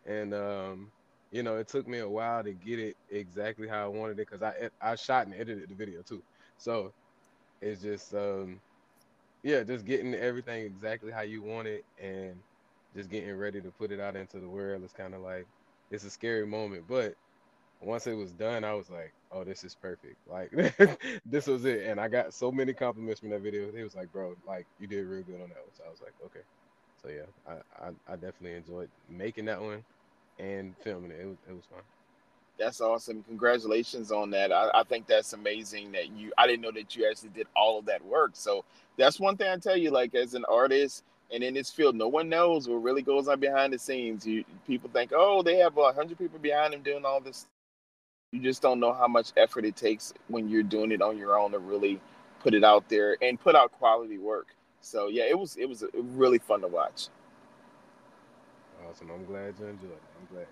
and 0.07 0.35
um, 0.35 0.93
you 1.31 1.43
know, 1.43 1.57
it 1.57 1.69
took 1.69 1.87
me 1.87 1.99
a 1.99 2.09
while 2.09 2.43
to 2.45 2.55
get 2.55 2.79
it 2.79 2.97
exactly 3.11 3.69
how 3.69 3.85
I 3.85 3.89
wanted 3.89 4.15
it 4.21 4.29
because 4.31 4.43
I 4.43 4.71
I 4.81 4.95
shot 4.97 5.27
and 5.27 5.35
edited 5.35 5.69
the 5.69 5.75
video 5.75 6.03
too. 6.03 6.23
So 6.59 6.95
it's 7.61 7.83
just 7.83 8.15
um 8.15 8.61
yeah, 9.43 9.63
just 9.65 9.85
getting 9.85 10.15
everything 10.15 10.65
exactly 10.65 11.13
how 11.13 11.23
you 11.23 11.43
want 11.43 11.69
it 11.69 11.85
and 11.99 12.37
just 12.97 13.11
getting 13.11 13.35
ready 13.37 13.61
to 13.61 13.71
put 13.73 13.93
it 13.93 14.01
out 14.01 14.17
into 14.17 14.41
the 14.41 14.49
world. 14.49 14.83
It's 14.85 14.93
kind 14.95 15.15
of 15.15 15.21
like 15.21 15.47
it's 15.91 16.05
a 16.05 16.11
scary 16.11 16.47
moment, 16.47 16.87
but 16.89 17.15
once 17.85 18.07
it 18.07 18.15
was 18.15 18.33
done, 18.33 18.65
I 18.65 18.75
was 18.75 18.91
like, 18.91 19.13
"Oh, 19.31 19.45
this 19.45 19.65
is 19.65 19.75
perfect! 19.75 20.17
Like, 20.29 20.51
this 21.27 21.47
was 21.47 21.65
it." 21.65 21.87
And 21.87 22.01
I 22.01 22.09
got 22.09 22.35
so 22.35 22.51
many 22.51 22.73
compliments 22.73 23.21
from 23.21 23.31
that 23.31 23.41
video. 23.41 23.71
He 23.73 23.83
was 23.83 23.95
like, 23.95 24.13
"Bro, 24.13 24.37
like 24.47 24.67
you 24.81 24.87
did 24.87 25.07
real 25.07 25.23
good 25.23 25.41
on 25.41 25.49
that 25.49 25.59
one." 25.59 25.75
So 25.77 25.85
I 25.87 25.91
was 25.91 26.01
like, 26.01 26.15
"Okay." 26.25 26.41
So 27.03 27.11
yeah, 27.11 27.27
I, 27.47 27.87
I, 27.87 28.13
I 28.13 28.17
definitely 28.17 28.55
enjoyed 28.55 28.89
making 29.11 29.45
that 29.47 29.61
one 29.61 29.85
and 30.39 30.75
filming 30.83 31.11
it. 31.11 31.21
It 31.21 31.27
was, 31.27 31.37
it 31.49 31.53
was 31.53 31.65
fun. 31.71 31.83
That's 32.59 32.81
awesome. 32.81 33.23
Congratulations 33.25 34.13
on 34.13 34.31
that. 34.31 34.53
I, 34.53 34.71
I, 34.73 34.85
think 34.85 35.07
that's 35.07 35.33
amazing 35.33 35.93
that 35.93 36.11
you 36.13 36.33
I 36.39 36.47
didn't 36.47 36.63
know 36.63 36.71
that 36.73 36.95
you 36.95 37.09
actually 37.09 37.31
did 37.31 37.49
all 37.57 37.79
of 37.79 37.87
that 37.87 38.05
work. 38.05 38.31
So 38.35 38.65
that's 38.97 39.19
one 39.19 39.37
thing 39.37 39.49
I 39.51 39.57
tell 39.57 39.77
you, 39.77 39.91
like 39.91 40.15
as 40.15 40.35
an 40.35 40.45
artist 40.49 41.03
and 41.33 41.43
in 41.43 41.55
this 41.55 41.71
field, 41.71 41.97
no 41.97 42.09
one 42.09 42.29
knows 42.29 42.69
what 42.69 42.77
really 42.77 43.03
goes 43.03 43.27
on 43.29 43.41
behind 43.41 43.73
the 43.73 43.79
scenes. 43.79 44.27
You 44.27 44.45
people 44.67 44.89
think, 44.93 45.11
oh, 45.15 45.43
they 45.43 45.57
have 45.57 45.77
a 45.77 45.93
hundred 45.93 46.19
people 46.19 46.39
behind 46.39 46.73
them 46.73 46.83
doing 46.83 47.05
all 47.05 47.21
this. 47.21 47.47
You 48.35 48.41
just 48.41 48.63
don't 48.63 48.81
know 48.81 48.93
how 48.93 49.07
much 49.07 49.31
effort 49.37 49.65
it 49.65 49.77
takes 49.77 50.13
when 50.27 50.49
you're 50.49 50.65
doing 50.65 50.91
it 50.91 51.01
on 51.01 51.17
your 51.17 51.39
own 51.39 51.53
to 51.53 51.61
really 51.61 52.01
put 52.41 52.53
it 52.53 52.65
out 52.65 52.89
there 52.89 53.17
and 53.23 53.39
put 53.39 53.55
out 53.55 53.71
quality 53.71 54.19
work. 54.19 54.49
So 54.81 55.07
yeah, 55.07 55.23
it 55.29 55.39
was 55.39 55.57
it 55.57 55.69
was 55.69 55.85
really 55.95 56.39
fun 56.39 56.61
to 56.63 56.67
watch. 56.67 57.07
Awesome. 58.91 59.13
I'm 59.13 59.25
glad 59.25 59.55
you 59.61 59.67
enjoyed 59.67 59.93
it. 59.93 60.03
I'm 60.21 60.35
glad. 60.35 60.47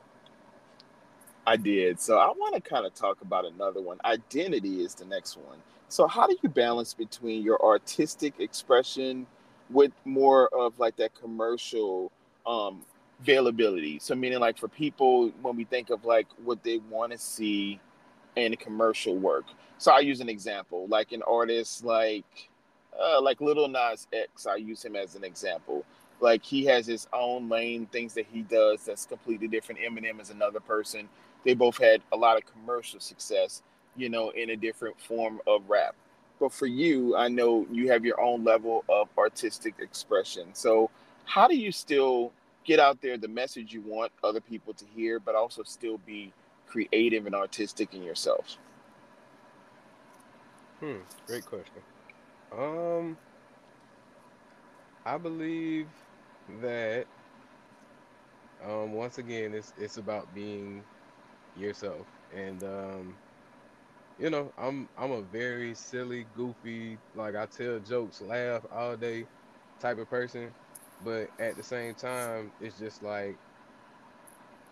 I 1.45 1.57
did. 1.57 2.01
So 2.01 2.19
I 2.19 2.29
want 2.29 2.55
to 2.55 2.61
kind 2.61 2.87
of 2.87 2.95
talk 2.95 3.21
about 3.21 3.47
another 3.47 3.83
one. 3.83 3.99
Identity 4.05 4.85
is 4.85 4.95
the 4.95 5.05
next 5.05 5.37
one. 5.37 5.59
So 5.89 6.07
how 6.07 6.29
do 6.29 6.37
you 6.41 6.49
balance 6.51 6.95
between 6.95 7.43
your 7.43 7.61
artistic 7.65 8.35
expression 8.39 9.27
with 9.71 9.91
more 10.05 10.49
of 10.55 10.79
like 10.79 10.95
that 10.99 11.15
commercial 11.21 12.13
um 12.47 12.85
availability? 13.23 13.99
So 13.99 14.15
meaning 14.15 14.41
like 14.41 14.59
for 14.59 14.69
people 14.69 15.31
when 15.43 15.57
we 15.57 15.65
think 15.65 15.91
of 15.91 16.05
like 16.05 16.27
what 16.45 16.63
they 16.63 16.79
want 16.91 17.13
to 17.13 17.19
see 17.19 17.81
in 18.37 18.57
commercial 18.57 19.17
work. 19.17 19.45
So 19.79 19.93
I 19.93 20.01
use 20.01 20.21
an 20.21 20.29
example, 20.29 20.87
like 20.89 21.13
an 21.13 21.23
artist 21.23 21.85
like 21.85 22.51
uh, 23.01 23.21
like 23.21 23.41
Lil 23.41 23.69
Nas 23.69 24.07
X. 24.13 24.47
I 24.47 24.57
use 24.57 24.85
him 24.85 24.97
as 24.97 25.15
an 25.15 25.25
example. 25.25 25.85
Like 26.21 26.45
he 26.45 26.65
has 26.67 26.87
his 26.87 27.09
own 27.13 27.49
lane, 27.49 27.87
things 27.87 28.15
that 28.15 28.27
he 28.33 28.43
does 28.43 28.85
that's 28.85 29.07
completely 29.07 29.49
different. 29.49 29.81
Eminem 29.81 30.21
is 30.21 30.31
another 30.31 30.61
person. 30.61 31.09
They 31.45 31.55
both 31.55 31.79
had 31.79 32.01
a 32.13 32.17
lot 32.17 32.37
of 32.37 32.45
commercial 32.47 33.01
success, 33.01 33.63
you 33.97 34.09
know, 34.09 34.31
in 34.31 34.51
a 34.51 34.57
different 34.57 35.01
form 35.01 35.41
of 35.47 35.69
rap. 35.69 35.97
But 36.39 36.53
for 36.53 36.67
you, 36.67 37.17
I 37.17 37.29
know 37.29 37.67
you 37.71 37.91
have 37.91 38.05
your 38.05 38.21
own 38.21 38.45
level 38.45 38.85
of 38.89 39.09
artistic 39.19 39.75
expression. 39.81 40.49
So 40.53 40.91
how 41.25 41.49
do 41.49 41.57
you 41.57 41.73
still 41.73 42.33
get 42.65 42.81
out 42.81 43.01
there 43.01 43.17
the 43.17 43.29
message 43.29 43.73
you 43.73 43.83
want 43.83 44.13
other 44.23 44.41
people 44.41 44.75
to 44.75 44.85
hear, 44.95 45.19
but 45.19 45.35
also 45.35 45.63
still 45.63 45.99
be 45.99 46.33
creative 46.67 47.27
and 47.27 47.35
artistic 47.35 47.95
in 47.95 48.03
yourself? 48.03 48.57
Hmm, 50.81 50.99
great 51.27 51.47
question. 51.47 51.83
Um, 52.57 53.17
I 55.05 55.19
believe 55.19 55.87
that 56.61 57.07
um, 58.65 58.93
once 58.93 59.19
again 59.19 59.55
it's 59.55 59.73
it's 59.79 59.97
about 59.97 60.33
being 60.35 60.83
yourself 61.59 62.07
and 62.35 62.63
um, 62.65 63.15
you 64.19 64.31
know 64.31 64.53
i'm 64.59 64.89
i'm 64.99 65.11
a 65.11 65.23
very 65.23 65.75
silly 65.75 66.27
goofy 66.37 66.97
like 67.15 67.35
i 67.35 67.47
tell 67.47 67.79
jokes 67.81 68.21
laugh 68.21 68.63
all 68.73 68.97
day 68.97 69.25
type 69.81 69.99
of 69.99 70.09
person 70.09 70.53
but 71.05 71.29
at 71.41 71.57
the 71.57 71.63
same 71.63 71.95
time 71.95 72.53
it's 72.61 72.79
just 72.79 73.03
like 73.03 73.37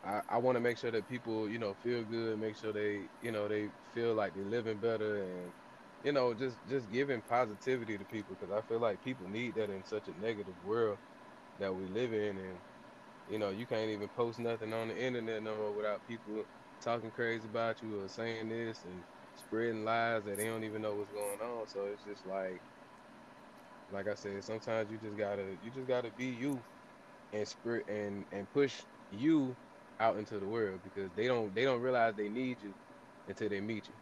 i, 0.05 0.21
I 0.31 0.39
want 0.39 0.57
to 0.57 0.61
make 0.61 0.79
sure 0.79 0.91
that 0.91 1.09
people 1.09 1.49
you 1.49 1.59
know 1.59 1.75
feel 1.83 2.03
good 2.05 2.41
make 2.41 2.57
sure 2.57 2.73
they 2.73 3.01
you 3.23 3.33
know 3.33 3.49
they 3.49 3.69
feel 3.95 4.15
like 4.15 4.35
they're 4.35 4.45
living 4.45 4.79
better 4.79 5.23
and 5.23 5.53
you 6.05 6.13
know 6.13 6.35
just 6.35 6.57
just 6.69 6.91
giving 6.93 7.21
positivity 7.23 7.99
to 7.99 8.05
people 8.05 8.37
because 8.41 8.55
i 8.57 8.67
feel 8.69 8.79
like 8.81 9.05
people 9.05 9.29
need 9.29 9.55
that 9.57 9.71
in 9.71 9.85
such 9.85 10.05
a 10.09 10.25
negative 10.25 10.55
world 10.67 10.99
that 11.61 11.75
we 11.75 11.85
live 11.87 12.13
in, 12.13 12.39
and 12.39 12.59
you 13.31 13.39
know, 13.39 13.51
you 13.51 13.67
can't 13.67 13.91
even 13.91 14.09
post 14.09 14.39
nothing 14.39 14.73
on 14.73 14.89
the 14.89 14.99
internet 14.99 15.43
no 15.43 15.55
more 15.57 15.73
without 15.73 16.07
people 16.09 16.45
talking 16.81 17.11
crazy 17.11 17.47
about 17.47 17.83
you 17.83 18.03
or 18.03 18.09
saying 18.09 18.49
this 18.49 18.81
and 18.85 19.03
spreading 19.37 19.85
lies 19.85 20.25
that 20.25 20.37
they 20.37 20.47
don't 20.47 20.65
even 20.65 20.83
know 20.83 20.95
what's 20.95 21.13
going 21.13 21.41
on. 21.41 21.69
So 21.69 21.87
it's 21.93 22.03
just 22.05 22.27
like, 22.27 22.61
like 23.91 24.09
I 24.09 24.15
said, 24.15 24.45
sometimes 24.45 24.91
you 24.91 24.99
just 24.99 25.17
gotta, 25.17 25.57
you 25.61 25.71
just 25.71 25.89
gotta 25.89 26.11
be 26.13 26.27
you, 26.27 26.65
and 27.33 27.49
spread 27.49 27.85
and 27.89 28.27
and 28.33 28.51
push 28.53 28.85
you 29.11 29.59
out 30.01 30.19
into 30.19 30.41
the 30.41 30.47
world 30.49 30.83
because 30.83 31.13
they 31.15 31.27
don't 31.27 31.55
they 31.55 31.65
don't 31.65 31.81
realize 31.83 32.15
they 32.17 32.29
need 32.29 32.63
you 32.63 32.75
until 33.29 33.49
they 33.51 33.61
meet 33.61 33.89
you. 33.89 33.97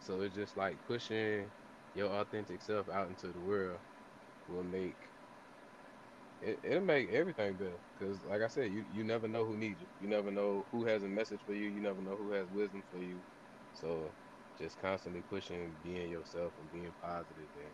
So 0.00 0.20
it's 0.22 0.34
just 0.34 0.56
like 0.56 0.80
pushing 0.86 1.52
your 1.94 2.10
authentic 2.10 2.62
self 2.62 2.88
out 2.88 3.10
into 3.10 3.32
the 3.32 3.40
world 3.40 3.80
will 4.46 4.64
make 4.64 4.98
it, 6.40 6.60
it'll 6.62 6.80
make 6.80 7.10
everything 7.10 7.56
better. 7.56 7.78
Because, 7.98 8.24
like 8.24 8.42
I 8.42 8.48
said, 8.48 8.70
you, 8.70 8.84
you 8.88 9.04
never 9.04 9.28
know 9.28 9.44
who 9.44 9.56
needs 9.56 9.80
you. 9.80 9.88
You 9.98 10.08
never 10.08 10.30
know 10.30 10.66
who 10.70 10.84
has 10.86 11.02
a 11.02 11.08
message 11.08 11.42
for 11.44 11.52
you. 11.52 11.68
You 11.68 11.80
never 11.80 12.00
know 12.02 12.16
who 12.16 12.32
has 12.32 12.48
wisdom 12.48 12.82
for 12.90 12.98
you. 12.98 13.22
So, 13.72 14.14
just 14.58 14.78
constantly 14.78 15.22
pushing, 15.22 15.76
being 15.82 16.10
yourself 16.10 16.54
and 16.58 16.70
being 16.70 16.92
positive 17.00 17.48
and, 17.54 17.72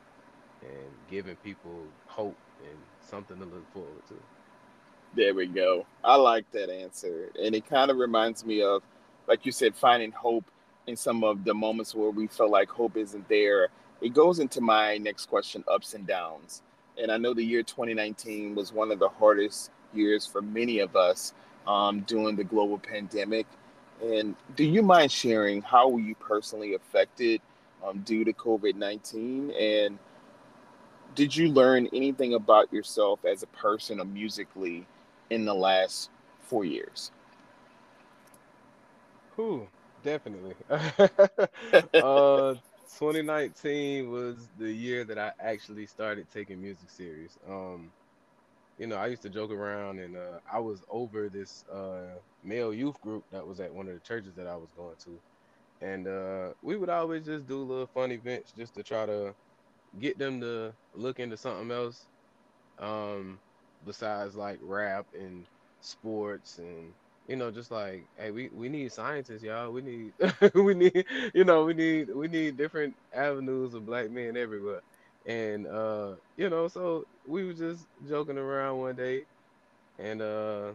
and 0.62 0.88
giving 1.10 1.36
people 1.36 1.82
hope 2.06 2.36
and 2.62 2.78
something 3.00 3.38
to 3.38 3.44
look 3.44 3.72
forward 3.72 4.06
to. 4.08 4.14
There 5.14 5.34
we 5.34 5.46
go. 5.46 5.86
I 6.04 6.16
like 6.16 6.50
that 6.52 6.70
answer. 6.70 7.30
And 7.42 7.54
it 7.54 7.66
kind 7.66 7.90
of 7.90 7.96
reminds 7.96 8.44
me 8.44 8.62
of, 8.62 8.82
like 9.28 9.46
you 9.46 9.52
said, 9.52 9.74
finding 9.74 10.12
hope 10.12 10.44
in 10.86 10.96
some 10.96 11.24
of 11.24 11.44
the 11.44 11.54
moments 11.54 11.94
where 11.94 12.10
we 12.10 12.26
feel 12.26 12.50
like 12.50 12.68
hope 12.68 12.96
isn't 12.96 13.28
there. 13.28 13.68
It 14.00 14.14
goes 14.14 14.40
into 14.40 14.60
my 14.60 14.98
next 14.98 15.26
question 15.26 15.64
ups 15.68 15.94
and 15.94 16.06
downs 16.06 16.62
and 16.98 17.10
I 17.10 17.16
know 17.16 17.34
the 17.34 17.44
year 17.44 17.62
2019 17.62 18.54
was 18.54 18.72
one 18.72 18.90
of 18.90 18.98
the 18.98 19.08
hardest 19.08 19.70
years 19.92 20.26
for 20.26 20.42
many 20.42 20.80
of 20.80 20.96
us 20.96 21.34
um, 21.66 22.00
during 22.00 22.36
the 22.36 22.44
global 22.44 22.78
pandemic. 22.78 23.46
And 24.02 24.34
do 24.56 24.64
you 24.64 24.82
mind 24.82 25.10
sharing 25.12 25.62
how 25.62 25.88
were 25.88 26.00
you 26.00 26.14
personally 26.14 26.74
affected 26.74 27.40
um, 27.84 28.00
due 28.00 28.24
to 28.24 28.32
COVID 28.32 28.76
19? 28.76 29.50
And 29.50 29.98
did 31.16 31.34
you 31.34 31.48
learn 31.48 31.88
anything 31.92 32.34
about 32.34 32.72
yourself 32.72 33.24
as 33.24 33.42
a 33.42 33.46
person 33.48 33.98
or 33.98 34.04
musically 34.04 34.86
in 35.30 35.44
the 35.44 35.54
last 35.54 36.10
four 36.42 36.64
years? 36.64 37.10
Who 39.34 39.66
definitely. 40.04 40.54
uh, 40.70 42.54
2019 42.98 44.10
was 44.10 44.48
the 44.58 44.70
year 44.70 45.04
that 45.04 45.18
I 45.18 45.32
actually 45.40 45.86
started 45.86 46.26
taking 46.32 46.60
music 46.62 46.88
serious. 46.88 47.38
Um, 47.48 47.90
you 48.78 48.86
know, 48.86 48.96
I 48.96 49.06
used 49.06 49.22
to 49.22 49.30
joke 49.30 49.50
around, 49.50 49.98
and 49.98 50.16
uh, 50.16 50.38
I 50.52 50.58
was 50.58 50.82
over 50.90 51.30
this 51.30 51.64
uh, 51.72 52.18
male 52.44 52.74
youth 52.74 53.00
group 53.00 53.24
that 53.32 53.46
was 53.46 53.58
at 53.58 53.72
one 53.72 53.88
of 53.88 53.94
the 53.94 54.00
churches 54.00 54.34
that 54.36 54.46
I 54.46 54.54
was 54.54 54.68
going 54.76 54.96
to, 55.04 55.86
and 55.86 56.06
uh, 56.06 56.48
we 56.62 56.76
would 56.76 56.90
always 56.90 57.24
just 57.24 57.46
do 57.46 57.62
little 57.62 57.86
fun 57.86 58.12
events 58.12 58.52
just 58.56 58.74
to 58.74 58.82
try 58.82 59.06
to 59.06 59.34
get 59.98 60.18
them 60.18 60.40
to 60.40 60.74
look 60.94 61.18
into 61.20 61.36
something 61.36 61.70
else, 61.70 62.06
um, 62.78 63.40
besides 63.84 64.36
like 64.36 64.58
rap 64.62 65.06
and 65.14 65.46
sports 65.80 66.58
and 66.58 66.94
you 67.28 67.36
know 67.36 67.50
just 67.50 67.70
like 67.70 68.08
hey 68.16 68.30
we, 68.30 68.48
we 68.52 68.68
need 68.68 68.92
scientists 68.92 69.42
y'all. 69.42 69.72
We 69.72 69.82
need 69.82 70.14
we 70.54 70.74
need 70.74 71.06
you 71.34 71.44
know 71.44 71.64
we 71.64 71.74
need 71.74 72.10
we 72.14 72.28
need 72.28 72.56
different 72.56 72.96
avenues 73.14 73.74
of 73.74 73.86
black 73.86 74.10
men 74.10 74.36
everywhere. 74.36 74.82
And 75.26 75.66
uh 75.66 76.16
you 76.36 76.50
know 76.50 76.68
so 76.68 77.04
we 77.26 77.44
were 77.44 77.54
just 77.54 77.86
joking 78.08 78.38
around 78.38 78.78
one 78.78 78.96
day 78.96 79.26
and 79.98 80.22
uh 80.22 80.74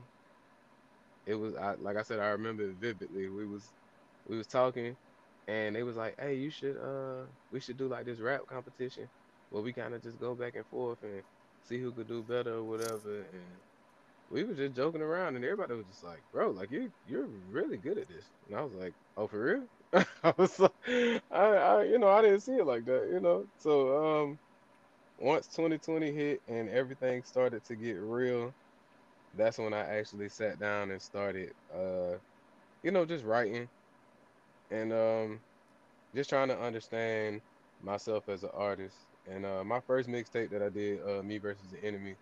it 1.26 1.36
was 1.36 1.56
I, 1.56 1.76
like 1.76 1.98
i 1.98 2.02
said 2.04 2.20
i 2.20 2.30
remember 2.30 2.72
vividly. 2.74 3.30
We 3.30 3.46
was 3.46 3.72
we 4.26 4.38
was 4.38 4.48
talking 4.48 4.98
and 5.48 5.76
they 5.76 5.84
was 5.84 5.98
like 5.98 6.16
hey 6.20 6.36
you 6.36 6.50
should 6.50 6.78
uh 6.78 7.26
we 7.52 7.60
should 7.60 7.78
do 7.78 7.88
like 7.88 8.06
this 8.06 8.20
rap 8.20 8.42
competition 8.48 9.10
where 9.50 9.64
we 9.64 9.74
kind 9.74 9.94
of 9.94 10.02
just 10.04 10.20
go 10.20 10.36
back 10.36 10.56
and 10.56 10.68
forth 10.68 11.00
and 11.04 11.24
see 11.64 11.80
who 11.80 11.94
could 11.94 12.08
do 12.08 12.24
better 12.24 12.56
or 12.56 12.64
whatever. 12.64 13.22
And 13.34 13.60
we 14.30 14.44
were 14.44 14.54
just 14.56 14.76
joking 14.76 15.02
around 15.02 15.36
and 15.36 15.46
everybody 15.46 15.76
was 15.76 15.88
just 15.88 16.04
like 16.04 16.24
bro 16.32 16.52
like 16.52 16.72
you 16.72 16.92
you're 17.06 17.28
really 17.28 17.78
good 17.78 17.98
at 17.98 18.08
this. 18.10 18.32
And 18.48 18.58
i 18.58 18.64
was 18.64 18.74
like 18.74 18.96
oh 19.18 19.28
for 19.28 19.44
real? 19.44 19.68
I 20.24 20.34
was 20.38 20.60
like, 20.60 20.72
I, 20.88 21.22
I, 21.32 21.84
you 21.84 22.00
know, 22.00 22.10
I 22.10 22.22
didn't 22.22 22.42
see 22.42 22.54
it 22.54 22.66
like 22.66 22.86
that, 22.86 23.10
you 23.12 23.20
know. 23.20 23.46
So, 23.58 24.24
um, 24.24 24.40
once 25.18 25.48
2020 25.48 26.12
hit 26.14 26.42
and 26.48 26.70
everything 26.70 27.24
started 27.24 27.64
to 27.66 27.76
get 27.76 27.94
real, 28.00 28.54
that's 29.34 29.58
when 29.58 29.74
I 29.74 29.80
actually 30.00 30.30
sat 30.30 30.60
down 30.60 30.92
and 30.92 31.02
started, 31.02 31.54
uh, 31.74 32.18
you 32.84 32.92
know, 32.92 33.06
just 33.06 33.26
writing 33.26 33.70
and 34.72 34.94
um, 34.94 35.40
just 36.16 36.30
trying 36.30 36.50
to 36.50 36.60
understand 36.60 37.42
myself 37.84 38.30
as 38.30 38.44
an 38.44 38.52
artist. 38.54 38.98
And 39.28 39.46
uh, 39.46 39.64
my 39.64 39.80
first 39.82 40.10
mixtape 40.10 40.52
that 40.52 40.64
I 40.64 40.70
did, 40.70 41.02
uh, 41.08 41.24
Me 41.24 41.38
versus 41.38 41.70
the 41.72 41.84
Enemy, 41.84 42.16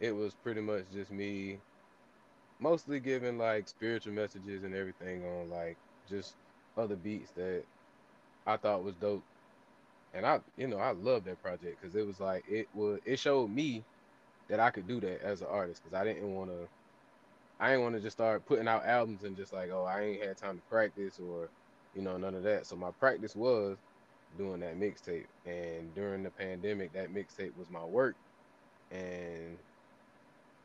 it 0.00 0.12
was 0.12 0.34
pretty 0.34 0.62
much 0.62 0.84
just 0.92 1.10
me, 1.10 1.58
mostly 2.60 3.00
giving 3.00 3.38
like 3.38 3.68
spiritual 3.68 4.14
messages 4.14 4.64
and 4.64 4.74
everything 4.74 5.24
on 5.24 5.50
like 5.50 5.78
just 6.08 6.36
other 6.76 6.96
beats 6.96 7.32
that 7.32 7.64
I 8.46 8.56
thought 8.56 8.84
was 8.84 8.96
dope. 8.96 9.24
And 10.14 10.26
I, 10.26 10.40
you 10.56 10.68
know, 10.68 10.78
I 10.78 10.92
love 10.92 11.24
that 11.24 11.42
project 11.42 11.80
because 11.80 11.94
it 11.96 12.06
was 12.06 12.20
like 12.20 12.44
it 12.48 12.68
was 12.74 13.00
it 13.04 13.18
showed 13.18 13.50
me 13.50 13.84
that 14.48 14.60
I 14.60 14.70
could 14.70 14.88
do 14.88 15.00
that 15.00 15.22
as 15.22 15.42
an 15.42 15.48
artist 15.50 15.82
because 15.82 15.98
I 15.98 16.04
didn't 16.04 16.34
want 16.34 16.50
to, 16.50 16.68
I 17.60 17.70
didn't 17.70 17.84
want 17.84 17.96
to 17.96 18.00
just 18.02 18.16
start 18.16 18.46
putting 18.46 18.68
out 18.68 18.86
albums 18.86 19.24
and 19.24 19.36
just 19.36 19.52
like, 19.52 19.70
oh, 19.70 19.84
I 19.84 20.02
ain't 20.02 20.24
had 20.24 20.38
time 20.38 20.56
to 20.56 20.62
practice 20.70 21.18
or, 21.20 21.50
you 21.94 22.02
know, 22.02 22.16
none 22.16 22.34
of 22.34 22.42
that. 22.44 22.66
So 22.66 22.76
my 22.76 22.90
practice 22.98 23.34
was 23.36 23.78
doing 24.36 24.60
that 24.60 24.76
mixtape, 24.76 25.26
and 25.44 25.94
during 25.94 26.22
the 26.22 26.30
pandemic, 26.30 26.92
that 26.94 27.10
mixtape 27.10 27.54
was 27.56 27.70
my 27.70 27.84
work, 27.84 28.16
and 28.90 29.58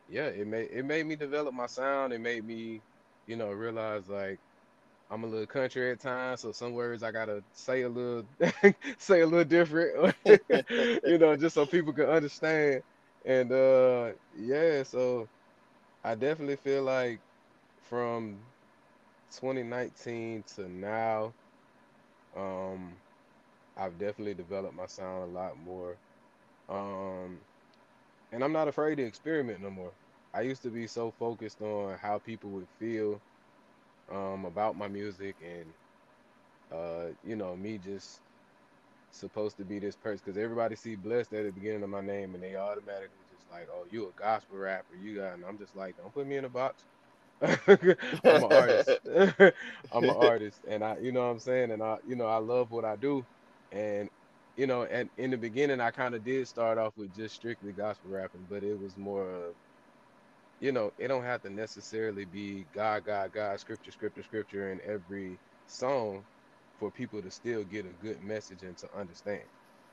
yeah, 0.08 0.28
it 0.28 0.48
made 0.48 0.70
it 0.72 0.86
made 0.86 1.06
me 1.06 1.16
develop 1.16 1.54
my 1.54 1.66
sound. 1.68 2.14
It 2.14 2.20
made 2.20 2.46
me, 2.46 2.84
you 3.26 3.36
know, 3.36 3.52
realize 3.52 4.08
like 4.08 4.40
I'm 5.10 5.24
a 5.24 5.28
little 5.28 5.48
country 5.48 5.92
at 5.92 6.02
times, 6.02 6.42
so 6.42 6.52
some 6.52 6.74
words 6.74 7.04
I 7.04 7.12
gotta 7.12 7.44
say 7.54 7.84
a 7.84 7.90
little 7.90 8.24
say 9.00 9.22
a 9.22 9.28
little 9.28 9.46
different, 9.46 10.16
you 10.26 11.18
know, 11.20 11.36
just 11.38 11.56
so 11.56 11.66
people 11.68 11.94
can 11.94 12.06
understand. 12.08 12.84
And 13.26 13.52
uh 13.52 14.14
yeah, 14.36 14.84
so 14.84 15.30
I 16.04 16.16
definitely 16.16 16.58
feel 16.58 16.84
like 16.84 17.22
from 17.82 18.42
2019 19.32 20.44
to 20.56 20.70
now, 20.70 21.34
um, 22.36 22.94
I've 23.78 23.98
definitely 24.00 24.34
developed 24.34 24.76
my 24.76 24.88
sound 24.88 25.24
a 25.24 25.34
lot 25.34 25.58
more. 25.58 25.96
Um, 26.70 27.40
and 28.32 28.44
I'm 28.44 28.54
not 28.54 28.68
afraid 28.68 28.96
to 28.96 29.04
experiment 29.04 29.62
no 29.62 29.70
more. 29.70 29.92
I 30.34 30.42
used 30.42 30.64
to 30.64 30.70
be 30.70 30.88
so 30.88 31.12
focused 31.12 31.62
on 31.62 31.98
how 31.98 32.20
people 32.20 32.50
would 32.52 32.68
feel 32.80 33.22
um, 34.12 34.46
about 34.46 34.78
my 34.78 34.88
music 34.88 35.36
and 35.44 35.66
uh, 36.72 37.08
you 37.26 37.36
know 37.36 37.56
me 37.56 37.78
just 37.78 38.20
supposed 39.12 39.58
to 39.58 39.64
be 39.64 39.80
this 39.80 39.96
person 39.96 40.22
because 40.26 40.38
everybody 40.38 40.76
see 40.76 40.96
blessed 40.96 41.34
at 41.34 41.46
the 41.46 41.52
beginning 41.52 41.84
of 41.84 41.90
my 41.90 42.02
name 42.02 42.36
and 42.36 42.44
they 42.44 42.56
automatically 42.56 43.16
just 43.32 43.50
like 43.52 43.68
oh 43.72 43.86
you 43.90 44.08
a 44.08 44.22
gospel 44.22 44.58
rapper 44.58 44.96
you 45.02 45.16
got 45.16 45.36
and 45.36 45.46
I'm 45.46 45.58
just 45.58 45.76
like 45.76 45.98
don't 45.98 46.14
put 46.14 46.28
me 46.28 46.36
in 46.38 46.46
a 46.46 46.50
box 46.50 46.84
I'm 48.26 48.43
an 48.43 48.50
artist 48.52 49.00
I'm 49.91 50.10
an 50.10 50.15
artist 50.17 50.62
and 50.67 50.84
I 50.84 50.98
you 51.00 51.12
know 51.12 51.21
what 51.21 51.32
I'm 51.34 51.39
saying 51.39 51.71
and 51.71 51.84
I 51.84 51.98
you 52.06 52.15
know 52.15 52.28
I 52.28 52.38
love 52.38 52.71
what 52.71 52.86
I 52.86 52.95
do 52.98 53.26
and 53.71 54.10
you 54.58 54.67
know 54.67 54.84
and 54.86 55.10
in 55.17 55.32
the 55.32 55.38
beginning 55.38 55.82
I 55.82 55.91
kind 55.91 56.15
of 56.15 56.24
did 56.24 56.48
start 56.48 56.78
off 56.80 56.93
with 56.98 57.13
just 57.15 57.36
strictly 57.36 57.74
gospel 57.74 58.12
rapping 58.12 58.48
but 58.50 58.63
it 58.63 58.80
was 58.80 58.98
more 58.98 59.30
of 59.32 59.56
you 60.62 60.74
know, 60.74 60.91
it 61.00 61.10
don't 61.10 61.26
have 61.26 61.43
to 61.43 61.52
necessarily 61.52 62.26
be 62.26 62.67
God, 62.74 63.06
God, 63.06 63.34
God, 63.34 63.60
scripture, 63.62 63.91
scripture, 63.91 64.24
scripture 64.24 64.74
in 64.74 64.82
every 64.86 65.39
song 65.67 66.26
for 66.80 66.91
people 66.91 67.21
to 67.24 67.32
still 67.32 67.65
get 67.65 67.88
a 67.88 67.93
good 67.93 68.21
message 68.21 68.63
and 68.63 68.78
to 68.80 68.89
understand. 68.98 69.45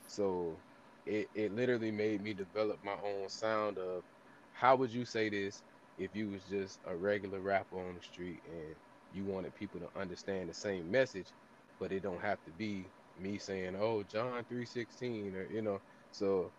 So 0.07 0.63
it, 1.07 1.29
it 1.35 1.53
literally 1.53 1.93
made 1.93 2.23
me 2.23 2.35
develop 2.35 2.81
my 2.85 2.97
own 3.05 3.29
sound 3.31 3.79
of 3.79 4.05
how 4.53 4.77
would 4.79 4.93
you 4.93 5.07
say 5.07 5.31
this 5.31 5.63
if 5.99 6.15
you 6.15 6.31
was 6.31 6.45
just 6.45 6.81
a 6.87 6.97
regular 6.97 7.41
rapper 7.43 7.79
on 7.79 7.95
the 7.97 8.03
street 8.03 8.43
and 8.47 8.77
you 9.11 9.27
wanted 9.27 9.55
people 9.55 9.81
to 9.81 9.89
understand 10.01 10.51
the 10.51 10.55
same 10.55 10.91
message, 10.91 11.33
but 11.81 11.93
it 11.93 12.03
don't 12.03 12.23
have 12.23 12.43
to 12.45 12.53
be 12.53 12.93
me 13.17 13.39
saying, 13.39 13.77
"Oh, 13.77 14.03
John 14.05 14.45
3:16," 14.45 15.35
or 15.37 15.47
you 15.47 15.63
know. 15.63 15.81
So, 16.13 16.53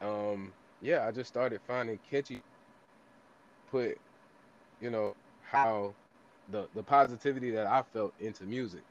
um, 0.00 0.54
yeah, 0.80 1.06
I 1.06 1.12
just 1.12 1.28
started 1.28 1.62
finding 1.66 1.98
catchy 2.08 2.42
put, 3.68 3.98
you 4.80 4.90
know, 4.90 5.14
how 5.40 5.96
the 6.48 6.68
the 6.74 6.84
positivity 6.84 7.50
that 7.52 7.66
I 7.66 7.82
felt 7.92 8.14
into 8.18 8.46
music. 8.46 8.84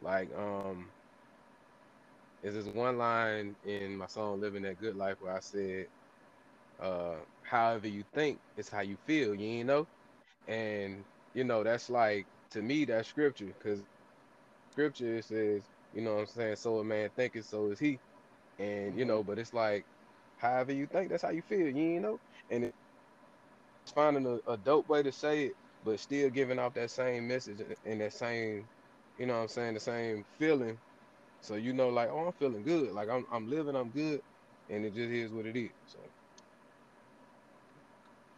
Like, 0.00 0.32
um, 0.34 0.92
is 2.42 2.54
this 2.54 2.66
one 2.74 2.98
line 2.98 3.56
in 3.64 3.96
my 3.96 4.06
song 4.08 4.40
"Living 4.40 4.62
That 4.64 4.78
Good 4.78 4.96
Life" 4.96 5.16
where 5.20 5.36
I 5.36 5.40
said, 5.40 5.88
uh, 6.80 7.24
"However 7.42 7.88
you 7.88 8.04
think 8.14 8.40
is 8.56 8.70
how 8.70 8.82
you 8.82 8.98
feel," 9.06 9.34
you 9.34 9.64
know, 9.64 9.88
and 10.48 11.06
you 11.34 11.44
know 11.44 11.64
that's 11.64 11.90
like 11.90 12.26
to 12.52 12.62
me 12.62 12.84
that's 12.86 13.08
scripture 13.08 13.46
because 13.48 13.84
scripture 14.72 15.22
says, 15.22 15.70
you 15.92 16.02
know, 16.02 16.14
what 16.16 16.20
I'm 16.22 16.26
saying, 16.26 16.56
so 16.56 16.80
a 16.80 16.84
man 16.84 17.10
thinketh, 17.16 17.46
so 17.46 17.70
is 17.70 17.80
he, 17.80 18.00
and 18.58 18.98
you 18.98 19.04
know, 19.06 19.24
but 19.24 19.38
it's 19.38 19.54
like, 19.54 19.86
however 20.38 20.72
you 20.74 20.86
think, 20.88 21.10
that's 21.10 21.22
how 21.24 21.30
you 21.30 21.42
feel, 21.42 21.68
you 21.68 22.00
know, 22.00 22.20
and 22.50 22.64
it's 22.64 23.92
finding 23.94 24.26
a, 24.26 24.52
a 24.52 24.58
dope 24.58 24.88
way 24.88 25.02
to 25.02 25.12
say 25.12 25.46
it, 25.46 25.54
but 25.82 26.00
still 26.00 26.30
giving 26.30 26.58
off 26.60 26.74
that 26.74 26.90
same 26.92 27.28
message 27.28 27.60
and 27.84 28.00
that 28.02 28.14
same, 28.14 28.68
you 29.18 29.26
know 29.26 29.36
what 29.36 29.42
I'm 29.42 29.48
saying, 29.48 29.74
the 29.74 29.80
same 29.80 30.24
feeling. 30.38 30.78
So 31.42 31.56
you 31.56 31.74
know, 31.74 31.90
like, 31.90 32.10
oh, 32.10 32.26
I'm 32.28 32.34
feeling 32.34 32.64
good. 32.64 32.92
Like 32.92 33.10
I'm 33.10 33.24
I'm 33.32 33.46
living, 33.48 33.76
I'm 33.76 33.92
good. 33.92 34.22
And 34.68 34.84
it 34.86 34.94
just 34.94 35.10
is 35.10 35.32
what 35.32 35.46
it 35.46 35.56
is. 35.56 35.72
So 35.86 36.00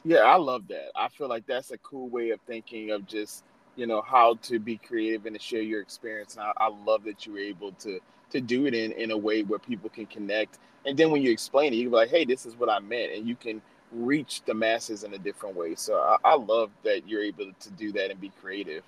yeah, 0.05 0.19
I 0.19 0.37
love 0.37 0.69
that. 0.69 0.91
I 0.97 1.09
feel 1.09 1.29
like 1.29 1.47
that's 1.47 1.71
a 1.71 1.79
cool 1.79 2.09
way 2.09 2.31
of 2.31 2.41
thinking 2.43 2.91
of 2.91 3.07
just, 3.07 3.45
you 3.77 3.87
know, 3.87 4.03
how 4.03 4.35
to 4.43 4.59
be 4.59 4.77
creative 4.77 5.27
and 5.27 5.37
to 5.37 5.43
share 5.43 5.63
your 5.63 5.81
experience. 5.81 6.35
And 6.35 6.45
I, 6.45 6.53
I 6.57 6.69
love 6.69 7.05
that 7.05 7.27
you 7.27 7.33
were 7.33 7.39
able 7.39 7.73
to 7.73 8.01
to 8.31 8.41
do 8.41 8.67
it 8.67 8.75
in, 8.75 8.93
in 8.93 9.11
a 9.11 9.17
way 9.17 9.43
where 9.43 9.59
people 9.59 9.89
can 9.89 10.07
connect. 10.07 10.59
And 10.87 10.99
then 10.99 11.11
when 11.11 11.23
you 11.23 11.31
explain 11.31 11.73
it, 11.73 11.77
you 11.77 11.85
can 11.85 11.91
be 11.91 11.97
like, 11.97 12.11
hey, 12.11 12.25
this 12.27 12.45
is 12.47 12.57
what 12.57 12.69
I 12.69 12.79
meant. 12.79 13.13
And 13.13 13.27
you 13.27 13.35
can 13.35 13.63
reach 13.93 14.43
the 14.45 14.55
masses 14.55 15.03
in 15.05 15.15
a 15.15 15.19
different 15.19 15.57
way. 15.57 15.75
So 15.75 15.97
I, 15.97 16.17
I 16.25 16.35
love 16.37 16.71
that 16.85 17.09
you're 17.09 17.23
able 17.23 17.53
to 17.59 17.71
do 17.71 17.91
that 17.93 18.11
and 18.11 18.21
be 18.21 18.31
creative. 18.41 18.83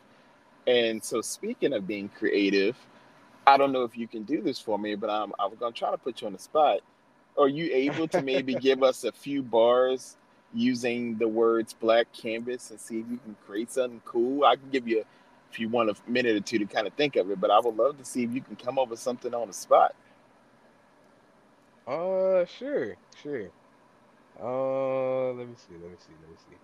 And 0.66 1.02
so 1.02 1.22
speaking 1.22 1.72
of 1.72 1.86
being 1.86 2.10
creative, 2.10 2.76
I 3.46 3.56
don't 3.56 3.72
know 3.72 3.82
if 3.84 3.96
you 3.96 4.06
can 4.06 4.24
do 4.24 4.42
this 4.42 4.60
for 4.60 4.78
me, 4.78 4.94
but 4.94 5.10
I'm 5.10 5.32
I'm 5.38 5.54
gonna 5.56 5.72
try 5.72 5.90
to 5.90 5.98
put 5.98 6.20
you 6.20 6.26
on 6.26 6.34
the 6.34 6.38
spot. 6.38 6.80
Are 7.38 7.48
you 7.48 7.70
able 7.72 8.06
to 8.08 8.22
maybe 8.22 8.54
give 8.56 8.82
us 8.82 9.04
a 9.04 9.12
few 9.12 9.42
bars 9.42 10.16
using 10.52 11.16
the 11.18 11.28
words 11.28 11.72
black 11.72 12.12
canvas 12.12 12.70
and 12.70 12.80
see 12.80 13.00
if 13.00 13.06
you 13.10 13.18
can 13.18 13.36
create 13.46 13.70
something 13.70 14.00
cool? 14.04 14.44
I 14.44 14.56
can 14.56 14.70
give 14.70 14.88
you 14.88 15.04
if 15.50 15.58
you 15.58 15.68
want 15.68 15.90
a 15.90 15.96
minute 16.08 16.36
or 16.36 16.40
two 16.40 16.58
to 16.58 16.66
kind 16.66 16.86
of 16.86 16.92
think 16.94 17.16
of 17.16 17.30
it, 17.30 17.40
but 17.40 17.50
I 17.50 17.58
would 17.58 17.76
love 17.76 17.98
to 17.98 18.04
see 18.04 18.22
if 18.24 18.32
you 18.32 18.40
can 18.40 18.56
come 18.56 18.78
up 18.78 18.88
with 18.88 19.00
something 19.00 19.34
on 19.34 19.48
the 19.48 19.54
spot. 19.54 19.94
Uh, 21.86 22.44
sure, 22.44 22.96
sure. 23.20 23.50
Uh, 24.40 25.32
let 25.32 25.48
me 25.48 25.54
see, 25.56 25.74
let 25.74 25.90
me 25.90 25.96
see, 25.98 26.12
let 26.20 26.30
me 26.30 26.36
see. 26.48 26.56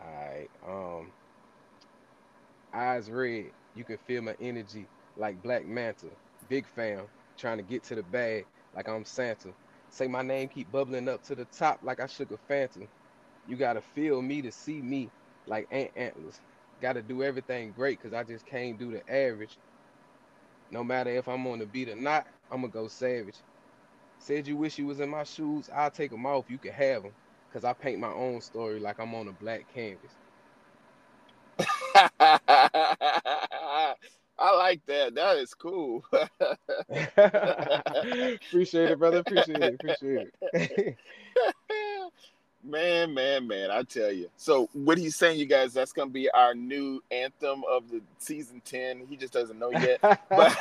All 0.00 0.12
right. 0.12 0.48
Um, 0.66 1.12
eyes 2.74 3.10
red. 3.10 3.46
You 3.74 3.84
can 3.84 3.98
feel 4.06 4.22
my 4.22 4.34
energy 4.40 4.86
like 5.16 5.42
Black 5.42 5.66
Manta. 5.66 6.08
Big 6.48 6.66
fam, 6.66 7.04
trying 7.38 7.56
to 7.56 7.62
get 7.62 7.82
to 7.84 7.94
the 7.94 8.02
bag 8.02 8.46
like 8.76 8.88
I'm 8.88 9.04
Santa. 9.04 9.48
Say 9.92 10.08
my 10.08 10.22
name, 10.22 10.48
keep 10.48 10.72
bubbling 10.72 11.08
up 11.08 11.24
to 11.26 11.36
the 11.36 11.46
top 11.46 11.80
like 11.84 12.00
I 12.00 12.08
shook 12.08 12.32
a 12.32 12.38
phantom. 12.38 12.88
You 13.48 13.56
gotta 13.56 13.82
feel 13.82 14.22
me 14.22 14.42
to 14.42 14.52
see 14.52 14.82
me 14.82 15.10
like 15.46 15.68
ant 15.72 15.92
antlers. 15.96 16.40
Gotta 16.80 17.02
do 17.02 17.22
everything 17.24 17.72
great 17.72 18.00
because 18.00 18.14
I 18.14 18.24
just 18.24 18.46
can't 18.46 18.78
do 18.78 18.92
the 18.92 19.08
average. 19.12 19.58
No 20.70 20.84
matter 20.84 21.10
if 21.10 21.28
I'm 21.28 21.46
on 21.46 21.60
the 21.60 21.66
beat 21.66 21.88
or 21.90 21.96
not, 21.96 22.26
I'ma 22.50 22.68
go 22.68 22.88
savage. 22.88 23.36
Said 24.18 24.46
you 24.48 24.56
wish 24.56 24.78
you 24.78 24.86
was 24.86 25.00
in 25.00 25.10
my 25.10 25.24
shoes, 25.24 25.70
I'll 25.74 25.90
take 25.92 26.12
them 26.12 26.26
off, 26.26 26.50
you 26.50 26.58
can 26.58 26.72
have 26.72 27.04
them. 27.04 27.12
Cause 27.52 27.64
I 27.64 27.74
paint 27.74 28.00
my 28.00 28.12
own 28.12 28.40
story 28.42 28.80
like 28.80 29.00
I'm 29.00 29.14
on 29.14 29.28
a 29.28 29.32
black 29.32 29.66
canvas. 29.74 30.12
I 34.42 34.56
like 34.56 34.84
that. 34.86 35.14
That 35.14 35.36
is 35.36 35.54
cool. 35.54 36.04
appreciate 38.48 38.90
it, 38.90 38.98
brother. 38.98 39.18
Appreciate 39.18 39.62
it. 39.62 39.74
Appreciate 39.74 40.32
it. 40.52 40.96
man, 42.64 43.14
man, 43.14 43.46
man, 43.46 43.70
I 43.70 43.84
tell 43.84 44.10
you. 44.10 44.28
So 44.36 44.68
what 44.72 44.98
he's 44.98 45.14
saying, 45.14 45.38
you 45.38 45.46
guys, 45.46 45.72
that's 45.72 45.92
gonna 45.92 46.10
be 46.10 46.28
our 46.30 46.56
new 46.56 47.00
anthem 47.12 47.62
of 47.70 47.88
the 47.88 48.00
season 48.18 48.60
10. 48.64 49.06
He 49.08 49.16
just 49.16 49.32
doesn't 49.32 49.60
know 49.60 49.70
yet. 49.70 50.00
But 50.00 50.56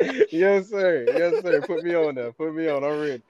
yes, 0.32 0.70
sir. 0.70 1.06
Yes, 1.16 1.40
sir. 1.40 1.60
Put 1.60 1.84
me 1.84 1.94
on 1.94 2.16
there. 2.16 2.32
Put 2.32 2.52
me 2.52 2.68
on. 2.68 2.82
I'm 2.82 3.00
ready. 3.00 3.22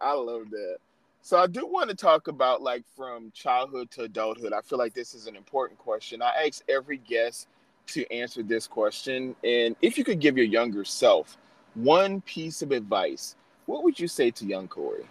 I 0.00 0.14
love 0.14 0.48
that. 0.50 0.76
So 1.24 1.38
I 1.38 1.46
do 1.46 1.64
want 1.64 1.88
to 1.88 1.94
talk 1.94 2.26
about 2.26 2.62
like 2.62 2.82
from 2.96 3.30
childhood 3.32 3.92
to 3.92 4.02
adulthood. 4.02 4.52
I 4.52 4.60
feel 4.60 4.78
like 4.78 4.92
this 4.92 5.14
is 5.14 5.28
an 5.28 5.36
important 5.36 5.78
question. 5.78 6.20
I 6.20 6.32
ask 6.44 6.64
every 6.68 6.96
guest 6.98 7.46
to 7.88 8.10
answer 8.12 8.42
this 8.42 8.66
question, 8.66 9.36
and 9.44 9.76
if 9.80 9.96
you 9.96 10.02
could 10.02 10.18
give 10.18 10.36
your 10.36 10.46
younger 10.46 10.84
self 10.84 11.38
one 11.74 12.22
piece 12.22 12.60
of 12.60 12.72
advice, 12.72 13.36
what 13.66 13.84
would 13.84 14.00
you 14.00 14.08
say 14.08 14.32
to 14.32 14.44
young 14.44 14.66
Cory? 14.66 15.04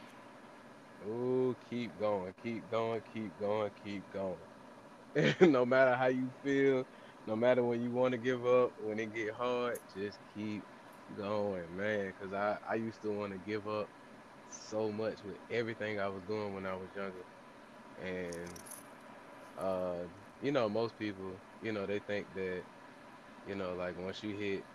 Oh, 1.09 1.55
keep 1.69 1.97
going, 1.97 2.33
keep 2.43 2.69
going, 2.69 3.01
keep 3.13 3.31
going, 3.39 3.71
keep 3.85 4.03
going. 4.13 5.33
no 5.51 5.65
matter 5.65 5.95
how 5.95 6.07
you 6.07 6.29
feel, 6.43 6.85
no 7.25 7.37
matter 7.37 7.63
when 7.63 7.81
you 7.81 7.89
want 7.89 8.11
to 8.11 8.17
give 8.17 8.45
up, 8.45 8.73
when 8.83 8.99
it 8.99 9.15
get 9.15 9.33
hard, 9.33 9.79
just 9.97 10.19
keep 10.35 10.61
going, 11.17 11.63
man. 11.77 12.11
Cause 12.21 12.33
I 12.33 12.57
I 12.69 12.75
used 12.75 13.01
to 13.03 13.11
want 13.11 13.31
to 13.31 13.39
give 13.49 13.65
up 13.69 13.87
so 14.53 14.91
much 14.91 15.23
with 15.23 15.37
everything 15.49 15.99
I 15.99 16.09
was 16.09 16.23
doing 16.23 16.53
when 16.53 16.65
I 16.65 16.75
was 16.75 16.89
younger. 16.95 17.25
And 17.97 18.61
uh, 19.57 20.05
you 20.41 20.51
know, 20.51 20.69
most 20.69 20.97
people, 20.97 21.41
you 21.61 21.71
know, 21.71 21.85
they 21.85 21.99
think 21.99 22.33
that, 22.35 22.63
you 23.45 23.55
know, 23.55 23.75
like 23.75 23.97
once 23.97 24.23
you 24.23 24.35
hit 24.35 24.65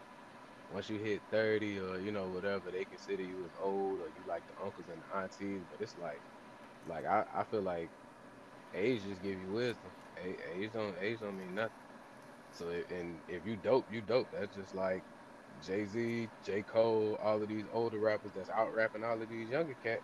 once 0.71 0.89
you 0.91 0.99
hit 0.99 1.23
30 1.31 1.79
or 1.79 1.99
you 2.01 2.13
know 2.13 2.29
whatever 2.29 2.71
they 2.73 2.85
consider 2.87 3.23
you 3.23 3.45
as 3.47 3.53
old 3.59 4.01
or 4.01 4.09
you 4.09 4.25
like 4.27 4.45
the 4.47 4.55
uncles 4.65 4.89
and 4.89 5.03
the 5.03 5.17
aunties 5.19 5.65
but 5.71 5.81
it's 5.81 5.97
like 5.99 6.23
like 6.87 7.05
i, 7.07 7.25
I 7.35 7.45
feel 7.45 7.63
like 7.63 7.93
age 8.75 9.05
just 9.05 9.23
give 9.23 9.39
you 9.41 9.51
wisdom. 9.53 9.93
Age 10.17 10.73
don't 10.73 10.97
age 11.01 11.21
don't 11.21 11.37
mean 11.39 11.55
nothing. 11.55 11.71
So 12.53 12.71
and 12.91 13.23
if 13.29 13.47
you 13.47 13.57
dope 13.57 13.87
you 13.91 14.03
dope. 14.03 14.29
That's 14.33 14.55
just 14.55 14.75
like 14.75 15.05
Jay 15.67 15.85
Z, 15.85 16.29
J. 16.45 16.63
Cole, 16.63 17.19
all 17.23 17.43
of 17.43 17.49
these 17.49 17.65
older 17.73 17.99
rappers 17.99 18.31
that's 18.37 18.51
out 18.51 18.75
rapping 18.75 19.03
all 19.03 19.21
of 19.21 19.29
these 19.29 19.49
younger 19.49 19.75
cats. 19.83 20.03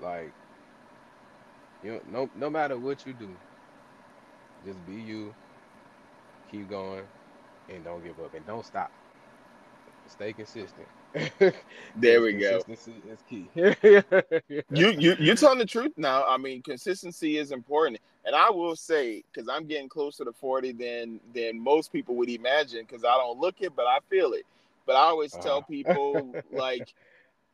Like, 0.00 0.32
you 1.82 1.92
know, 1.92 2.00
no 2.12 2.30
no 2.36 2.50
matter 2.50 2.78
what 2.78 3.04
you 3.06 3.12
do, 3.12 3.28
just 4.64 4.78
be 4.86 4.94
you, 4.94 5.34
keep 6.50 6.70
going, 6.70 7.02
and 7.72 7.84
don't 7.84 8.02
give 8.04 8.18
up 8.20 8.34
and 8.34 8.46
don't 8.46 8.64
stop. 8.64 8.90
Stay 10.08 10.32
consistent. 10.32 10.86
there 11.96 12.20
we 12.20 12.34
go. 12.34 12.60
Consistency 12.62 13.02
is 13.10 13.18
key. 13.28 13.48
you 14.70 14.90
you 14.90 15.16
you're 15.18 15.34
telling 15.34 15.58
the 15.58 15.66
truth 15.66 15.92
now. 15.96 16.24
I 16.26 16.36
mean, 16.36 16.62
consistency 16.62 17.38
is 17.38 17.50
important, 17.50 17.98
and 18.24 18.36
I 18.36 18.50
will 18.50 18.76
say 18.76 19.24
because 19.32 19.48
I'm 19.48 19.66
getting 19.66 19.88
closer 19.88 20.24
to 20.24 20.32
40 20.32 20.72
than 20.72 21.20
than 21.34 21.58
most 21.58 21.90
people 21.90 22.14
would 22.16 22.28
imagine 22.28 22.86
because 22.86 23.04
I 23.04 23.16
don't 23.16 23.40
look 23.40 23.56
it, 23.60 23.74
but 23.74 23.86
I 23.86 23.98
feel 24.08 24.32
it. 24.34 24.44
But 24.86 24.96
I 24.96 25.00
always 25.00 25.34
uh. 25.34 25.40
tell 25.40 25.62
people 25.62 26.34
like 26.50 26.94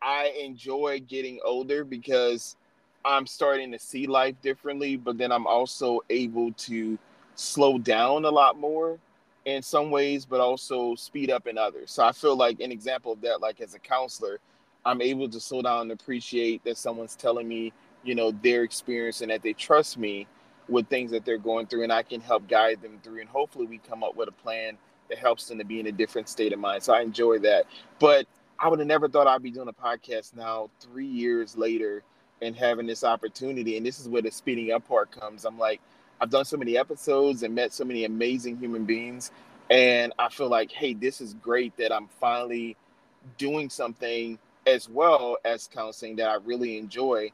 I 0.01 0.35
enjoy 0.41 1.01
getting 1.01 1.41
older 1.45 1.85
because 1.85 2.57
I'm 3.05 3.27
starting 3.27 3.73
to 3.73 3.79
see 3.79 4.07
life 4.07 4.35
differently, 4.43 4.97
but 4.97 5.19
then 5.19 5.33
I'm 5.33 5.47
also 5.47 6.01
able 6.11 6.53
to 6.53 6.99
slow 7.35 7.79
down 7.79 8.25
a 8.25 8.31
lot 8.31 8.59
more 8.59 8.99
in 9.45 9.63
some 9.63 9.91
ways, 9.91 10.25
but 10.25 10.41
also 10.41 10.95
speed 10.95 11.31
up 11.31 11.47
in 11.47 11.59
others. 11.59 11.91
So 11.91 12.05
I 12.05 12.13
feel 12.13 12.37
like 12.37 12.61
an 12.61 12.71
example 12.71 13.13
of 13.13 13.21
that, 13.23 13.41
like 13.41 13.61
as 13.61 13.75
a 13.75 13.79
counselor, 13.79 14.39
I'm 14.85 15.01
able 15.01 15.29
to 15.29 15.41
slow 15.41 15.63
down 15.63 15.83
and 15.83 15.93
appreciate 15.93 16.63
that 16.65 16.77
someone's 16.77 17.17
telling 17.17 17.49
me, 17.49 17.73
you 18.05 18.15
know, 18.15 18.33
their 18.43 18.63
experience 18.63 19.21
and 19.21 19.31
that 19.31 19.43
they 19.43 19.53
trust 19.53 19.97
me 19.97 20.27
with 20.69 20.89
things 20.89 21.11
that 21.11 21.25
they're 21.25 21.39
going 21.39 21.67
through, 21.67 21.83
and 21.83 21.93
I 21.93 22.03
can 22.03 22.21
help 22.21 22.49
guide 22.49 22.83
them 22.83 22.99
through. 23.03 23.21
And 23.21 23.29
hopefully, 23.29 23.67
we 23.67 23.79
come 23.79 24.03
up 24.05 24.17
with 24.17 24.29
a 24.29 24.33
plan 24.33 24.79
that 25.13 25.19
helps 25.19 25.47
them 25.47 25.59
to 25.59 25.65
be 25.65 25.79
in 25.79 25.87
a 25.89 25.93
different 25.93 26.27
state 26.27 26.55
of 26.55 26.59
mind. 26.59 26.83
So 26.83 26.95
I 26.95 27.03
enjoy 27.03 27.39
that. 27.41 27.67
But 27.99 28.27
I 28.59 28.69
would 28.69 28.79
have 28.79 28.89
never 28.89 29.09
thought 29.09 29.27
I'd 29.27 29.43
be 29.43 29.51
doing 29.51 29.69
a 29.69 29.73
podcast 29.73 30.35
now, 30.35 30.71
three 30.81 31.07
years 31.07 31.55
later, 31.55 32.03
and 32.41 32.57
having 32.57 32.87
this 32.87 33.05
opportunity. 33.05 33.77
And 33.77 33.85
this 33.85 34.01
is 34.01 34.09
where 34.09 34.23
the 34.23 34.31
speeding 34.31 34.73
up 34.73 34.89
part 34.89 35.11
comes. 35.11 35.45
I'm 35.45 35.59
like, 35.59 35.83
I've 36.19 36.31
done 36.31 36.47
so 36.47 36.57
many 36.57 36.79
episodes 36.79 37.43
and 37.43 37.55
met 37.55 37.75
so 37.75 37.85
many 37.85 38.07
amazing 38.07 38.57
human 38.57 38.87
beings. 38.87 39.33
And 39.69 40.15
I 40.19 40.31
feel 40.31 40.49
like, 40.49 40.73
hey, 40.73 40.95
this 40.95 41.21
is 41.21 41.35
great 41.35 41.77
that 41.77 41.93
I'm 41.93 42.09
finally 42.19 42.75
doing 43.37 43.69
something 43.69 44.39
as 44.67 44.89
well 44.89 45.37
as 45.45 45.69
counseling 45.69 46.17
that 46.17 46.29
I 46.29 46.37
really 46.37 46.79
enjoy. 46.79 47.33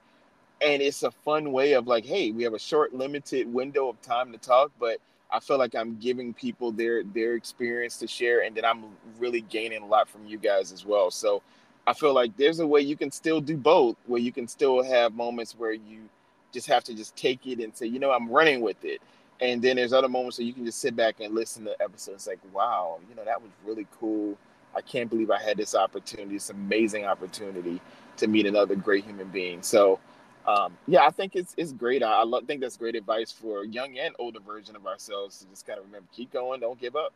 And 0.60 0.82
it's 0.82 1.04
a 1.04 1.12
fun 1.12 1.52
way 1.52 1.74
of 1.74 1.86
like, 1.86 2.04
hey, 2.04 2.32
we 2.32 2.42
have 2.42 2.54
a 2.54 2.58
short, 2.58 2.92
limited 2.92 3.52
window 3.52 3.88
of 3.88 4.02
time 4.02 4.32
to 4.32 4.38
talk, 4.38 4.72
but 4.80 4.98
I 5.30 5.40
feel 5.40 5.58
like 5.58 5.74
I'm 5.74 5.96
giving 5.96 6.32
people 6.32 6.72
their 6.72 7.02
their 7.04 7.34
experience 7.34 7.98
to 7.98 8.06
share, 8.06 8.42
and 8.42 8.56
then 8.56 8.64
I'm 8.64 8.84
really 9.18 9.42
gaining 9.42 9.82
a 9.82 9.86
lot 9.86 10.08
from 10.08 10.26
you 10.26 10.38
guys 10.38 10.72
as 10.72 10.86
well. 10.86 11.10
So 11.10 11.42
I 11.86 11.92
feel 11.92 12.14
like 12.14 12.36
there's 12.36 12.60
a 12.60 12.66
way 12.66 12.80
you 12.80 12.96
can 12.96 13.10
still 13.10 13.40
do 13.40 13.56
both, 13.56 13.96
where 14.06 14.20
you 14.20 14.32
can 14.32 14.48
still 14.48 14.82
have 14.82 15.14
moments 15.14 15.54
where 15.56 15.72
you 15.72 16.08
just 16.52 16.66
have 16.66 16.84
to 16.84 16.94
just 16.94 17.16
take 17.16 17.46
it 17.46 17.60
and 17.60 17.76
say, 17.76 17.86
you 17.86 17.98
know, 17.98 18.10
I'm 18.10 18.28
running 18.30 18.60
with 18.60 18.82
it. 18.84 19.00
And 19.40 19.62
then 19.62 19.76
there's 19.76 19.92
other 19.92 20.08
moments 20.08 20.38
where 20.38 20.46
you 20.46 20.52
can 20.52 20.64
just 20.64 20.80
sit 20.80 20.96
back 20.96 21.20
and 21.20 21.34
listen 21.34 21.64
to 21.64 21.80
episodes 21.82 22.26
like, 22.26 22.40
wow, 22.52 22.98
you 23.08 23.14
know, 23.14 23.24
that 23.24 23.40
was 23.40 23.50
really 23.64 23.86
cool. 24.00 24.36
I 24.74 24.80
can't 24.80 25.08
believe 25.08 25.30
I 25.30 25.40
had 25.40 25.56
this 25.56 25.74
opportunity, 25.74 26.34
this 26.34 26.50
amazing 26.50 27.04
opportunity 27.04 27.80
to 28.16 28.26
meet 28.26 28.46
another 28.46 28.74
great 28.74 29.04
human 29.04 29.28
being. 29.28 29.62
So 29.62 30.00
um, 30.46 30.76
yeah, 30.86 31.06
I 31.06 31.10
think 31.10 31.36
it's 31.36 31.54
it's 31.56 31.72
great. 31.72 32.02
I, 32.02 32.20
I 32.20 32.24
love, 32.24 32.44
think 32.46 32.60
that's 32.60 32.76
great 32.76 32.94
advice 32.94 33.30
for 33.32 33.64
young 33.64 33.98
and 33.98 34.14
older 34.18 34.40
version 34.40 34.76
of 34.76 34.86
ourselves 34.86 35.38
to 35.38 35.46
just 35.46 35.66
kind 35.66 35.78
of 35.78 35.84
remember, 35.86 36.06
keep 36.14 36.32
going, 36.32 36.60
don't 36.60 36.80
give 36.80 36.96
up. 36.96 37.12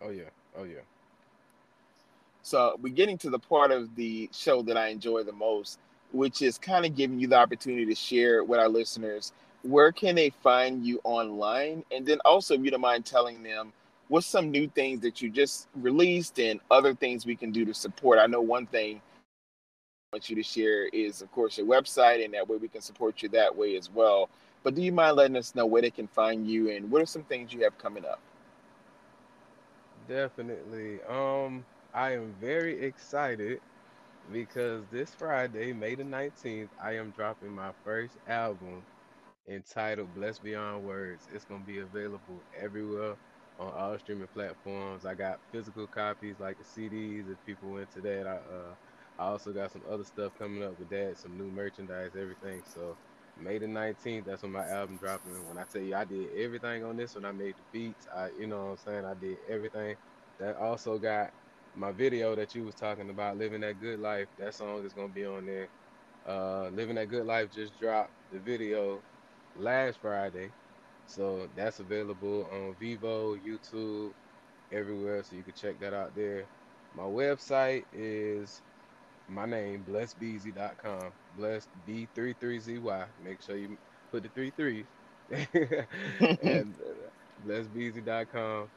Oh 0.00 0.10
yeah, 0.10 0.30
oh 0.56 0.64
yeah. 0.64 0.80
So 2.42 2.78
we're 2.80 2.94
getting 2.94 3.18
to 3.18 3.30
the 3.30 3.38
part 3.38 3.72
of 3.72 3.94
the 3.96 4.30
show 4.32 4.62
that 4.62 4.76
I 4.76 4.88
enjoy 4.88 5.24
the 5.24 5.32
most, 5.32 5.78
which 6.12 6.42
is 6.42 6.58
kind 6.58 6.86
of 6.86 6.94
giving 6.94 7.18
you 7.18 7.26
the 7.26 7.36
opportunity 7.36 7.86
to 7.86 7.94
share 7.94 8.44
with 8.44 8.60
our 8.60 8.68
listeners 8.68 9.32
where 9.62 9.90
can 9.90 10.14
they 10.14 10.30
find 10.30 10.86
you 10.86 11.00
online, 11.04 11.84
and 11.90 12.06
then 12.06 12.18
also 12.24 12.54
if 12.54 12.62
you 12.62 12.70
don't 12.70 12.80
mind 12.80 13.04
telling 13.04 13.42
them 13.42 13.72
what's 14.08 14.26
some 14.26 14.50
new 14.50 14.68
things 14.68 15.00
that 15.00 15.20
you 15.20 15.28
just 15.28 15.66
released 15.74 16.38
and 16.38 16.60
other 16.70 16.94
things 16.94 17.26
we 17.26 17.34
can 17.34 17.50
do 17.50 17.64
to 17.64 17.74
support. 17.74 18.18
I 18.18 18.26
know 18.26 18.40
one 18.40 18.66
thing 18.66 19.00
want 20.16 20.30
you 20.30 20.36
to 20.36 20.42
share 20.42 20.86
is, 20.86 21.20
of 21.20 21.30
course, 21.30 21.58
your 21.58 21.66
website, 21.66 22.24
and 22.24 22.32
that 22.32 22.48
way 22.48 22.56
we 22.56 22.68
can 22.68 22.80
support 22.80 23.22
you 23.22 23.28
that 23.28 23.54
way 23.54 23.76
as 23.76 23.90
well. 23.90 24.30
But 24.62 24.74
do 24.74 24.82
you 24.82 24.92
mind 24.92 25.16
letting 25.16 25.36
us 25.36 25.54
know 25.54 25.66
where 25.66 25.82
they 25.82 25.90
can 25.90 26.08
find 26.08 26.48
you 26.48 26.70
and 26.70 26.90
what 26.90 27.02
are 27.02 27.06
some 27.06 27.22
things 27.24 27.52
you 27.52 27.62
have 27.64 27.76
coming 27.78 28.04
up? 28.06 28.20
Definitely. 30.08 31.02
Um, 31.02 31.64
I 31.94 32.12
am 32.12 32.34
very 32.40 32.80
excited 32.80 33.60
because 34.32 34.84
this 34.90 35.14
Friday, 35.14 35.72
May 35.72 35.94
the 35.94 36.04
19th, 36.04 36.70
I 36.82 36.96
am 36.96 37.10
dropping 37.10 37.52
my 37.52 37.72
first 37.84 38.16
album 38.26 38.84
entitled 39.48 40.14
Blessed 40.14 40.42
Beyond 40.42 40.84
Words. 40.84 41.28
It's 41.34 41.44
going 41.44 41.60
to 41.62 41.66
be 41.66 41.78
available 41.80 42.42
everywhere 42.58 43.16
on 43.58 43.72
all 43.72 43.98
streaming 43.98 44.28
platforms. 44.28 45.04
I 45.04 45.14
got 45.14 45.40
physical 45.52 45.86
copies 45.86 46.40
like 46.40 46.58
the 46.58 46.64
CDs 46.64 47.30
if 47.30 47.44
people 47.46 47.70
went 47.70 47.90
to 47.92 48.00
that. 48.02 48.26
I 48.26 48.36
uh, 48.36 48.74
I 49.18 49.26
also 49.26 49.52
got 49.52 49.72
some 49.72 49.82
other 49.90 50.04
stuff 50.04 50.32
coming 50.38 50.62
up 50.62 50.78
with 50.78 50.90
that, 50.90 51.18
some 51.18 51.36
new 51.38 51.50
merchandise, 51.50 52.12
everything. 52.16 52.62
So 52.66 52.98
May 53.38 53.58
the 53.58 53.66
19th, 53.66 54.24
that's 54.24 54.42
when 54.42 54.52
my 54.52 54.66
album 54.66 54.96
dropping. 54.96 55.46
When 55.46 55.58
I 55.58 55.64
tell 55.64 55.82
you 55.82 55.94
I 55.94 56.04
did 56.04 56.28
everything 56.36 56.84
on 56.84 56.96
this, 56.96 57.14
when 57.14 57.26
I 57.26 57.32
made 57.32 57.56
the 57.56 57.62
beats, 57.70 58.06
I 58.14 58.30
you 58.38 58.46
know 58.46 58.64
what 58.64 58.70
I'm 58.70 58.76
saying, 58.78 59.04
I 59.04 59.14
did 59.14 59.36
everything. 59.48 59.96
that 60.38 60.56
also 60.56 60.98
got 60.98 61.32
my 61.74 61.92
video 61.92 62.34
that 62.34 62.54
you 62.54 62.64
was 62.64 62.74
talking 62.74 63.10
about, 63.10 63.36
living 63.36 63.60
that 63.60 63.78
good 63.80 64.00
life. 64.00 64.28
That 64.38 64.54
song 64.54 64.84
is 64.86 64.94
gonna 64.94 65.08
be 65.12 65.26
on 65.26 65.44
there. 65.44 65.68
Uh, 66.26 66.70
living 66.70 66.96
that 66.96 67.08
good 67.10 67.26
life 67.26 67.50
just 67.52 67.78
dropped 67.78 68.12
the 68.32 68.38
video 68.38 69.02
last 69.54 69.98
Friday, 70.00 70.50
so 71.06 71.48
that's 71.54 71.78
available 71.78 72.48
on 72.50 72.74
Vevo, 72.80 73.38
YouTube, 73.38 74.14
everywhere. 74.72 75.22
So 75.22 75.36
you 75.36 75.42
can 75.42 75.54
check 75.54 75.78
that 75.80 75.92
out 75.92 76.14
there. 76.14 76.46
My 76.94 77.02
website 77.04 77.84
is 77.92 78.62
my 79.28 79.46
name, 79.46 79.84
blessbeezy.com. 79.84 81.12
Blessed 81.30 81.70
B33ZY. 81.84 83.10
Make 83.18 83.42
sure 83.42 83.56
you 83.56 83.78
put 84.12 84.22
the 84.24 84.30
three 84.30 84.52
threes. 84.56 84.86
and 85.30 86.76
uh, 86.80 87.10
blessbeezy.com. 87.44 88.70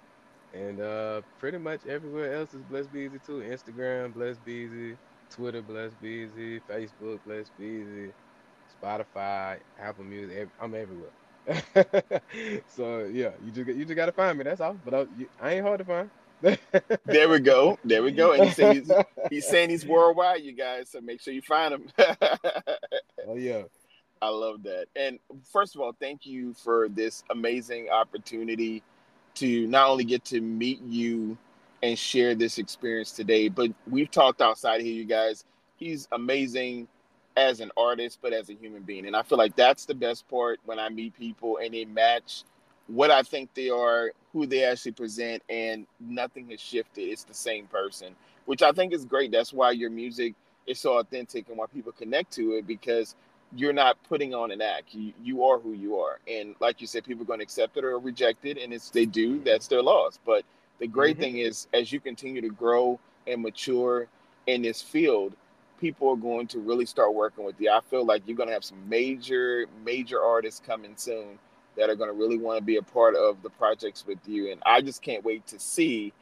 And 0.54 0.82
uh, 0.82 1.22
pretty 1.40 1.58
much 1.60 1.86
everywhere 1.86 2.34
else 2.36 2.54
is 2.54 2.64
Bless 2.64 2.88
Beezy 2.88 3.20
too. 3.20 3.40
Instagram, 3.42 4.14
Bless 4.14 4.40
Beezy. 4.40 4.98
Twitter, 5.32 5.62
Bless 5.62 5.94
Beezy. 5.96 6.62
Facebook, 6.62 7.20
Bless 7.26 7.50
Beezy. 7.58 8.14
Spotify, 8.82 9.60
Apple 9.78 10.06
Music. 10.06 10.38
Every, 10.38 10.54
I'm 10.60 10.76
everywhere. 10.76 11.12
so 12.68 13.06
yeah, 13.06 13.32
you 13.40 13.52
just 13.52 13.68
you 13.70 13.86
just 13.86 13.96
gotta 13.96 14.12
find 14.14 14.38
me. 14.38 14.44
That's 14.44 14.62
all. 14.62 14.80
But 14.84 14.94
I, 14.94 15.06
you, 15.16 15.30
I 15.40 15.54
ain't 15.54 15.66
hard 15.66 15.80
to 15.80 15.86
find. 15.86 16.12
there 17.06 17.30
we 17.30 17.40
go. 17.40 17.78
There 17.84 18.04
we 18.04 18.12
go. 18.12 18.34
And 18.34 18.46
he's 18.46 18.56
saying 18.56 18.76
he's, 18.76 18.92
he's 19.30 19.48
saying 19.48 19.70
he's 19.70 19.86
worldwide, 19.86 20.42
you 20.42 20.54
guys. 20.54 20.90
So 20.90 21.02
make 21.02 21.22
sure 21.22 21.34
you 21.34 21.42
find 21.42 21.74
him. 21.74 21.88
oh 23.28 23.36
yeah. 23.36 23.64
I 24.22 24.30
love 24.30 24.64
that. 24.64 24.88
And 24.96 25.20
first 25.52 25.76
of 25.76 25.82
all, 25.82 25.96
thank 26.00 26.26
you 26.26 26.54
for 26.54 26.90
this 26.90 27.24
amazing 27.30 27.90
opportunity 27.90 28.84
to 29.36 29.68
not 29.68 29.90
only 29.90 30.04
get 30.04 30.26
to 30.26 30.42
meet 30.42 30.82
you 30.82 31.38
and 31.82 31.98
share 31.98 32.36
this 32.36 32.58
experience 32.58 33.12
today, 33.12 33.48
but 33.48 33.72
we've 33.90 34.12
talked 34.12 34.42
outside 34.42 34.82
here, 34.82 34.94
you 34.94 35.06
guys. 35.06 35.46
He's 35.78 36.08
amazing 36.12 36.88
as 37.38 37.62
an 37.62 37.72
artist, 37.78 38.20
but 38.22 38.34
as 38.34 38.50
a 38.50 38.54
human 38.54 38.82
being. 38.82 39.06
And 39.06 39.16
I 39.16 39.24
feel 39.24 39.38
like 39.38 39.56
that's 39.56 39.86
the 39.86 39.96
best 39.96 40.28
part 40.28 40.60
when 40.66 40.80
I 40.80 40.90
meet 40.90 41.18
people 41.18 41.58
and 41.64 41.74
they 41.74 41.86
match 41.86 42.44
what 42.90 43.12
I 43.12 43.22
think 43.22 43.54
they 43.54 43.70
are, 43.70 44.12
who 44.34 44.46
they 44.46 44.64
actually 44.64 44.94
present, 44.94 45.44
and 45.50 45.86
nothing 46.00 46.50
has 46.50 46.60
shifted. 46.60 47.04
It's 47.04 47.24
the 47.24 47.34
same 47.34 47.68
person, 47.68 48.16
which 48.46 48.62
I 48.62 48.72
think 48.72 48.94
is 48.94 49.06
great. 49.06 49.32
That's 49.32 49.54
why 49.54 49.72
your 49.72 49.92
music 49.92 50.34
is 50.68 50.80
so 50.80 50.98
authentic 50.98 51.48
and 51.50 51.58
why 51.58 51.68
people 51.68 51.92
connect 51.92 52.32
to 52.34 52.54
it 52.54 52.68
because 52.68 53.16
you're 53.56 53.74
not 53.74 53.98
putting 54.04 54.34
on 54.34 54.52
an 54.52 54.62
act. 54.62 54.94
You, 54.94 55.14
you 55.24 55.44
are 55.44 55.60
who 55.60 55.74
you 55.74 55.98
are. 55.98 56.20
And 56.28 56.56
like 56.60 56.82
you 56.82 56.88
said, 56.88 57.04
people 57.04 57.24
are 57.24 57.28
going 57.28 57.40
to 57.40 57.44
accept 57.44 57.78
it 57.78 57.84
or 57.84 57.98
reject 57.98 58.46
it. 58.46 58.58
And 58.58 58.74
it's 58.74 58.90
they 58.90 59.06
do, 59.06 59.40
that's 59.44 59.68
their 59.68 59.82
loss. 59.82 60.20
But 60.26 60.44
the 60.80 60.88
great 60.88 61.16
mm-hmm. 61.16 61.24
thing 61.24 61.38
is, 61.38 61.68
as 61.74 61.92
you 61.92 62.00
continue 62.00 62.42
to 62.42 62.50
grow 62.50 63.00
and 63.28 63.42
mature 63.42 64.08
in 64.48 64.62
this 64.62 64.82
field, 64.82 65.34
people 65.80 66.10
are 66.10 66.16
going 66.16 66.48
to 66.48 66.60
really 66.60 66.86
start 66.86 67.14
working 67.14 67.44
with 67.46 67.60
you. 67.60 67.72
I 67.72 67.80
feel 67.90 68.06
like 68.06 68.24
you're 68.26 68.38
going 68.38 68.50
to 68.50 68.54
have 68.54 68.64
some 68.64 68.88
major, 68.88 69.66
major 69.84 70.22
artists 70.22 70.62
coming 70.64 70.94
soon 70.96 71.40
that 71.78 71.90
are 71.90 71.96
going 71.96 72.10
to 72.10 72.16
really 72.16 72.38
want 72.38 72.58
to 72.58 72.64
be 72.64 72.78
a 72.78 72.82
part 72.82 73.16
of 73.16 73.42
the 73.42 73.50
projects 73.50 74.06
with 74.06 74.20
you. 74.26 74.52
And 74.52 74.62
I 74.66 74.82
just 74.82 75.02
can't 75.02 75.24
wait 75.24 75.46
to 75.48 75.60
see 75.60 76.14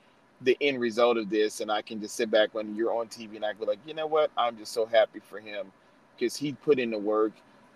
the 0.41 0.57
end 0.61 0.79
result 0.79 1.17
of 1.17 1.29
this. 1.29 1.61
And 1.61 1.71
I 1.71 1.81
can 1.81 1.99
just 1.99 2.15
sit 2.15 2.29
back 2.29 2.53
when 2.53 2.75
you're 2.75 2.93
on 2.93 3.07
TV 3.07 3.35
and 3.35 3.45
I 3.45 3.53
go 3.53 3.65
like, 3.65 3.79
you 3.85 3.93
know 3.93 4.07
what? 4.07 4.31
I'm 4.37 4.57
just 4.57 4.71
so 4.73 4.85
happy 4.85 5.19
for 5.19 5.39
him 5.39 5.71
because 6.15 6.35
he 6.35 6.53
put 6.53 6.79
in 6.79 6.91
the 6.91 6.99
work 6.99 7.33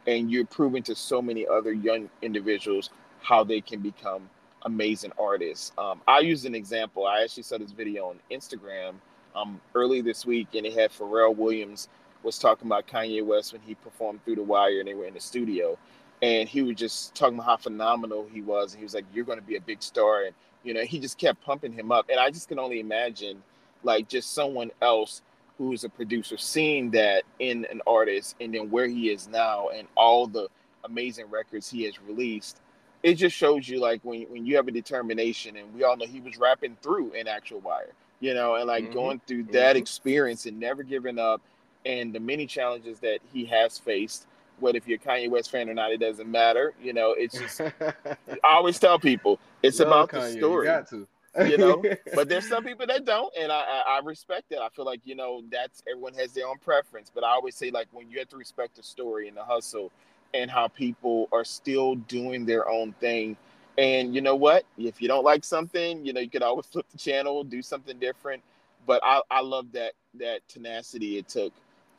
and 0.07 0.31
you're 0.31 0.45
proving 0.45 0.83
to 0.83 0.95
so 0.95 1.21
many 1.21 1.47
other 1.47 1.73
young 1.73 2.09
individuals 2.21 2.89
how 3.21 3.43
they 3.43 3.61
can 3.61 3.79
become 3.79 4.29
amazing 4.63 5.11
artists. 5.19 5.71
Um, 5.77 6.01
I 6.07 6.19
use 6.19 6.45
an 6.45 6.55
example. 6.55 7.05
I 7.05 7.23
actually 7.23 7.43
saw 7.43 7.57
this 7.57 7.71
video 7.71 8.09
on 8.09 8.19
Instagram 8.31 8.93
um, 9.35 9.61
early 9.75 10.01
this 10.01 10.25
week, 10.25 10.49
and 10.55 10.65
it 10.65 10.73
had 10.73 10.91
Pharrell 10.91 11.35
Williams 11.35 11.87
was 12.23 12.37
talking 12.37 12.67
about 12.67 12.87
Kanye 12.87 13.25
West 13.25 13.53
when 13.53 13.61
he 13.61 13.75
performed 13.75 14.23
through 14.23 14.35
the 14.35 14.43
wire 14.43 14.79
and 14.79 14.87
they 14.87 14.93
were 14.93 15.05
in 15.05 15.13
the 15.13 15.19
studio. 15.19 15.77
And 16.21 16.47
he 16.47 16.61
was 16.61 16.75
just 16.75 17.15
talking 17.15 17.35
about 17.35 17.45
how 17.45 17.57
phenomenal 17.57 18.27
he 18.31 18.41
was. 18.41 18.73
And 18.73 18.79
he 18.79 18.83
was 18.83 18.93
like, 18.93 19.05
You're 19.13 19.25
going 19.25 19.39
to 19.39 19.45
be 19.45 19.55
a 19.55 19.61
big 19.61 19.81
star. 19.81 20.23
And, 20.23 20.35
you 20.63 20.73
know, 20.73 20.83
he 20.83 20.99
just 20.99 21.17
kept 21.17 21.43
pumping 21.43 21.73
him 21.73 21.91
up. 21.91 22.09
And 22.09 22.19
I 22.19 22.29
just 22.29 22.47
can 22.47 22.59
only 22.59 22.79
imagine, 22.79 23.41
like, 23.83 24.07
just 24.07 24.33
someone 24.33 24.71
else 24.81 25.21
who's 25.61 25.83
a 25.83 25.89
producer 25.89 26.37
seeing 26.37 26.89
that 26.89 27.23
in 27.37 27.65
an 27.69 27.81
artist 27.85 28.35
and 28.41 28.53
then 28.53 28.71
where 28.71 28.87
he 28.87 29.11
is 29.11 29.27
now 29.27 29.69
and 29.69 29.87
all 29.95 30.25
the 30.25 30.47
amazing 30.85 31.29
records 31.29 31.69
he 31.69 31.83
has 31.83 32.01
released 32.01 32.59
it 33.03 33.13
just 33.13 33.35
shows 33.35 33.69
you 33.69 33.79
like 33.79 34.01
when, 34.03 34.23
when 34.23 34.43
you 34.43 34.55
have 34.55 34.67
a 34.67 34.71
determination 34.71 35.57
and 35.57 35.71
we 35.75 35.83
all 35.83 35.95
know 35.95 36.05
he 36.05 36.19
was 36.19 36.37
rapping 36.37 36.75
through 36.81 37.13
an 37.13 37.27
actual 37.27 37.59
wire 37.59 37.93
you 38.19 38.33
know 38.33 38.55
and 38.55 38.65
like 38.65 38.85
mm-hmm. 38.85 38.93
going 38.93 39.21
through 39.27 39.43
that 39.43 39.71
mm-hmm. 39.71 39.77
experience 39.77 40.47
and 40.47 40.59
never 40.59 40.81
giving 40.81 41.19
up 41.19 41.41
and 41.85 42.11
the 42.11 42.19
many 42.19 42.47
challenges 42.47 42.99
that 42.99 43.19
he 43.31 43.45
has 43.45 43.77
faced 43.77 44.25
whether 44.61 44.77
if 44.77 44.87
you're 44.87 44.99
a 45.03 45.07
Kanye 45.07 45.29
West 45.29 45.51
fan 45.51 45.69
or 45.69 45.73
not, 45.73 45.91
it 45.91 45.99
doesn't 45.99 46.29
matter. 46.29 46.73
You 46.81 46.93
know, 46.93 47.13
it's 47.17 47.37
just 47.37 47.61
I 47.81 48.25
always 48.43 48.79
tell 48.79 48.99
people 48.99 49.39
it's 49.63 49.79
Love 49.79 49.87
about 49.87 50.09
Kanye. 50.09 50.33
the 50.33 50.39
story. 50.39 50.67
You 50.67 50.73
got 50.73 50.89
to 50.89 51.07
you 51.39 51.57
know. 51.57 51.83
but 52.15 52.29
there's 52.29 52.47
some 52.47 52.63
people 52.63 52.85
that 52.87 53.05
don't, 53.05 53.33
and 53.37 53.51
I, 53.51 53.59
I, 53.59 53.83
I 53.97 54.01
respect 54.03 54.49
that. 54.49 54.61
I 54.61 54.69
feel 54.69 54.85
like 54.85 55.01
you 55.03 55.15
know 55.15 55.41
that's 55.51 55.83
everyone 55.89 56.13
has 56.15 56.33
their 56.33 56.47
own 56.47 56.57
preference, 56.59 57.11
but 57.13 57.23
I 57.23 57.29
always 57.29 57.55
say 57.55 57.71
like 57.71 57.87
when 57.91 58.09
you 58.09 58.19
have 58.19 58.29
to 58.29 58.37
respect 58.37 58.75
the 58.75 58.83
story 58.83 59.27
and 59.27 59.37
the 59.37 59.43
hustle, 59.43 59.91
and 60.33 60.49
how 60.49 60.67
people 60.67 61.27
are 61.31 61.45
still 61.45 61.95
doing 61.95 62.45
their 62.45 62.69
own 62.69 62.93
thing. 62.93 63.35
And 63.77 64.13
you 64.13 64.21
know 64.21 64.35
what? 64.35 64.65
If 64.77 65.01
you 65.01 65.07
don't 65.07 65.23
like 65.23 65.43
something, 65.43 66.05
you 66.05 66.13
know 66.13 66.21
you 66.21 66.29
could 66.29 66.43
always 66.43 66.65
flip 66.71 66.85
the 66.91 66.97
channel, 66.97 67.43
do 67.43 67.61
something 67.61 67.97
different. 67.99 68.43
But 68.85 69.01
I, 69.03 69.21
I 69.29 69.41
love 69.41 69.71
that 69.73 69.93
that 70.19 70.47
tenacity 70.47 71.17
it 71.17 71.27
took 71.27 71.53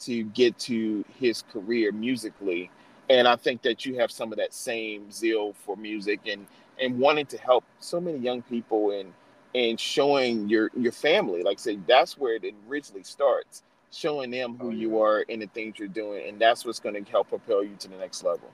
to 0.07 0.25
get 0.25 0.59
to 0.61 1.05
his 1.19 1.43
career 1.53 1.93
musically. 1.93 2.71
And 3.11 3.29
i 3.29 3.37
think 3.37 3.62
that 3.62 3.85
you 3.85 3.99
have 3.99 4.11
some 4.11 4.33
of 4.33 4.38
that 4.38 4.55
same 4.55 5.11
zeal 5.11 5.55
for 5.65 5.77
music 5.77 6.21
and 6.27 6.47
and 6.81 6.99
wanting 6.99 7.27
to 7.27 7.38
help 7.38 7.65
so 7.81 8.01
many 8.01 8.19
young 8.19 8.43
people 8.43 8.93
and 8.93 9.12
and 9.55 9.79
showing 9.79 10.49
your 10.49 10.71
your 10.77 10.93
family. 10.93 11.43
Like 11.43 11.59
I 11.59 11.61
say 11.61 11.79
that's 11.87 12.17
where 12.17 12.37
it 12.37 12.55
originally 12.69 13.03
starts 13.03 13.62
showing 13.91 14.31
them 14.31 14.57
who 14.59 14.69
oh, 14.69 14.71
yeah. 14.71 14.81
you 14.81 15.01
are 15.01 15.25
and 15.29 15.43
the 15.43 15.47
things 15.49 15.79
you're 15.79 15.88
doing. 15.88 16.29
And 16.29 16.41
that's 16.41 16.65
what's 16.65 16.81
going 16.81 17.03
to 17.03 17.11
help 17.11 17.29
propel 17.29 17.62
you 17.62 17.77
to 17.79 17.88
the 17.88 17.97
next 17.97 18.25
level. 18.25 18.51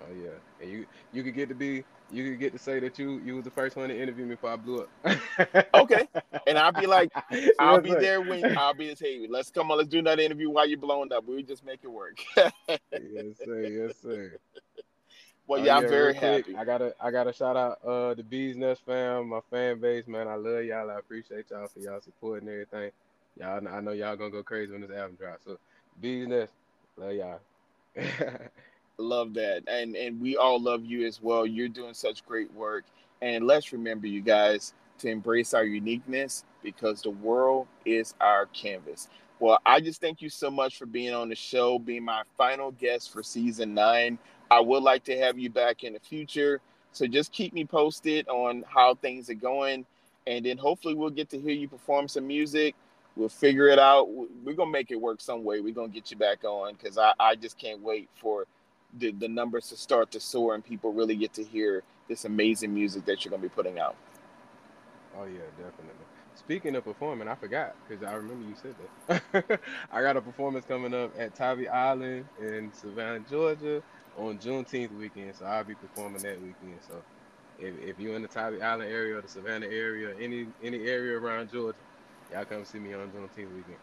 Oh 0.00 0.12
yeah. 0.14 0.30
And 0.60 0.70
you 0.70 0.86
you 1.12 1.22
could 1.22 1.34
get 1.34 1.48
to 1.50 1.54
be 1.54 1.84
you 2.10 2.30
could 2.30 2.38
get 2.38 2.52
to 2.52 2.58
say 2.58 2.78
that 2.80 2.98
you 2.98 3.20
you 3.24 3.36
was 3.36 3.44
the 3.44 3.50
first 3.50 3.76
one 3.76 3.88
to 3.88 4.00
interview 4.00 4.24
me 4.24 4.34
before 4.34 4.50
I 4.50 4.56
blew 4.56 4.82
up. 4.82 5.66
okay, 5.74 6.08
and 6.46 6.58
I'll 6.58 6.72
be 6.72 6.86
like, 6.86 7.10
I'll 7.58 7.80
be 7.80 7.92
there 7.92 8.20
when 8.20 8.56
I'll 8.56 8.74
be 8.74 8.94
hey, 8.98 9.26
let's 9.28 9.50
come 9.50 9.70
on, 9.70 9.78
let's 9.78 9.88
do 9.88 9.98
another 9.98 10.22
interview 10.22 10.50
while 10.50 10.68
you're 10.68 10.78
blowing 10.78 11.12
up. 11.12 11.26
We 11.26 11.42
just 11.42 11.64
make 11.64 11.80
it 11.82 11.90
work. 11.90 12.18
yes 12.36 13.36
sir, 13.44 13.60
yes 13.60 13.96
sir. 14.02 14.38
Well, 15.46 15.60
oh, 15.60 15.64
yeah, 15.64 15.76
I'm 15.76 15.88
very 15.88 16.14
happy. 16.14 16.56
I 16.56 16.64
gotta, 16.64 16.94
I 16.98 17.10
gotta 17.10 17.32
shout 17.32 17.56
out 17.56 17.84
uh 17.84 18.14
the 18.14 18.22
Bees 18.22 18.56
Nest 18.56 18.82
fam, 18.86 19.28
my 19.28 19.40
fan 19.50 19.78
base, 19.78 20.06
man. 20.06 20.26
I 20.26 20.36
love 20.36 20.64
y'all. 20.64 20.90
I 20.90 20.98
appreciate 20.98 21.50
y'all 21.50 21.68
for 21.68 21.80
y'all 21.80 22.00
support 22.00 22.40
and 22.42 22.50
everything. 22.50 22.90
Y'all, 23.38 23.66
I 23.68 23.80
know 23.80 23.92
y'all 23.92 24.16
gonna 24.16 24.30
go 24.30 24.42
crazy 24.42 24.72
when 24.72 24.80
this 24.80 24.90
album 24.90 25.16
drops. 25.16 25.44
So, 25.44 25.58
Bees 26.00 26.28
Nest, 26.28 26.52
love 26.96 27.12
y'all. 27.12 27.40
Love 28.98 29.34
that, 29.34 29.62
and 29.68 29.96
and 29.96 30.20
we 30.20 30.36
all 30.36 30.60
love 30.60 30.84
you 30.84 31.06
as 31.06 31.20
well. 31.22 31.46
You're 31.46 31.68
doing 31.68 31.94
such 31.94 32.24
great 32.24 32.52
work, 32.54 32.84
and 33.22 33.46
let's 33.46 33.72
remember, 33.72 34.06
you 34.06 34.20
guys, 34.20 34.74
to 34.98 35.08
embrace 35.08 35.54
our 35.54 35.64
uniqueness 35.64 36.44
because 36.62 37.02
the 37.02 37.10
world 37.10 37.66
is 37.84 38.14
our 38.20 38.46
canvas. 38.46 39.08
Well, 39.40 39.58
I 39.66 39.80
just 39.80 40.00
thank 40.00 40.22
you 40.22 40.28
so 40.28 40.50
much 40.50 40.78
for 40.78 40.86
being 40.86 41.12
on 41.12 41.28
the 41.28 41.34
show, 41.34 41.78
being 41.78 42.04
my 42.04 42.22
final 42.38 42.70
guest 42.72 43.12
for 43.12 43.22
season 43.22 43.74
nine. 43.74 44.18
I 44.50 44.60
would 44.60 44.82
like 44.82 45.04
to 45.04 45.18
have 45.18 45.38
you 45.38 45.50
back 45.50 45.84
in 45.84 45.94
the 45.94 45.98
future. 45.98 46.60
So 46.92 47.06
just 47.06 47.32
keep 47.32 47.52
me 47.52 47.64
posted 47.64 48.28
on 48.28 48.64
how 48.68 48.94
things 48.94 49.28
are 49.28 49.34
going. 49.34 49.84
And 50.26 50.46
then 50.46 50.56
hopefully 50.56 50.94
we'll 50.94 51.10
get 51.10 51.28
to 51.30 51.40
hear 51.40 51.50
you 51.50 51.68
perform 51.68 52.06
some 52.06 52.26
music. 52.26 52.76
We'll 53.16 53.28
figure 53.28 53.68
it 53.68 53.78
out. 53.78 54.08
We're 54.10 54.54
to 54.54 54.66
make 54.66 54.90
it 54.90 55.00
work 55.00 55.20
some 55.20 55.44
way. 55.44 55.60
We're 55.60 55.74
to 55.74 55.88
get 55.88 56.10
you 56.10 56.16
back 56.16 56.44
on 56.44 56.74
because 56.74 56.96
I, 56.96 57.12
I 57.18 57.34
just 57.34 57.58
can't 57.58 57.80
wait 57.80 58.08
for 58.14 58.46
the, 58.98 59.12
the 59.12 59.28
numbers 59.28 59.68
to 59.68 59.76
start 59.76 60.10
to 60.12 60.20
soar 60.20 60.54
and 60.54 60.64
people 60.64 60.92
really 60.92 61.16
get 61.16 61.32
to 61.34 61.44
hear 61.44 61.82
this 62.08 62.24
amazing 62.24 62.74
music 62.74 63.04
that 63.06 63.24
you're 63.24 63.30
going 63.30 63.42
to 63.42 63.48
be 63.48 63.54
putting 63.54 63.78
out. 63.78 63.96
Oh, 65.16 65.24
yeah, 65.24 65.40
definitely. 65.56 66.04
Speaking 66.36 66.74
of 66.76 66.84
performing, 66.84 67.28
I 67.28 67.34
forgot 67.36 67.74
because 67.88 68.04
I 68.04 68.14
remember 68.14 68.46
you 68.48 68.54
said 68.60 68.74
that. 69.08 69.60
I 69.92 70.02
got 70.02 70.16
a 70.16 70.20
performance 70.20 70.64
coming 70.66 70.92
up 70.92 71.12
at 71.18 71.34
Tybee 71.34 71.68
Island 71.68 72.26
in 72.40 72.72
Savannah, 72.72 73.20
Georgia 73.30 73.82
on 74.18 74.38
Juneteenth 74.38 74.96
weekend, 74.96 75.34
so 75.36 75.44
I'll 75.44 75.64
be 75.64 75.74
performing 75.74 76.22
that 76.22 76.40
weekend. 76.40 76.78
So 76.88 77.02
if, 77.58 77.74
if 77.80 78.00
you're 78.00 78.16
in 78.16 78.22
the 78.22 78.28
Tybee 78.28 78.60
Island 78.60 78.90
area 78.90 79.16
or 79.16 79.22
the 79.22 79.28
Savannah 79.28 79.66
area, 79.66 80.14
any 80.20 80.46
any 80.62 80.86
area 80.86 81.18
around 81.18 81.52
Georgia, 81.52 81.78
y'all 82.32 82.44
come 82.44 82.64
see 82.64 82.78
me 82.78 82.94
on 82.94 83.10
Juneteenth 83.10 83.54
weekend. 83.54 83.78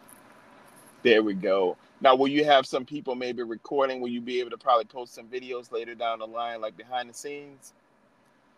There 1.04 1.24
we 1.24 1.34
go. 1.34 1.78
Now, 2.02 2.16
will 2.16 2.28
you 2.28 2.46
have 2.46 2.66
some 2.66 2.86
people 2.86 3.16
maybe 3.16 3.44
recording? 3.44 4.02
Will 4.02 4.10
you 4.10 4.22
be 4.22 4.40
able 4.40 4.52
to 4.52 4.58
probably 4.58 4.86
post 4.86 5.14
some 5.14 5.28
videos 5.28 5.72
later 5.72 5.96
down 5.96 6.20
the 6.20 6.28
line, 6.28 6.62
like 6.62 6.78
behind 6.78 7.10
the 7.10 7.14
scenes? 7.14 7.74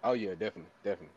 Oh 0.03 0.13
yeah, 0.13 0.31
definitely, 0.31 0.71
definitely. 0.83 1.15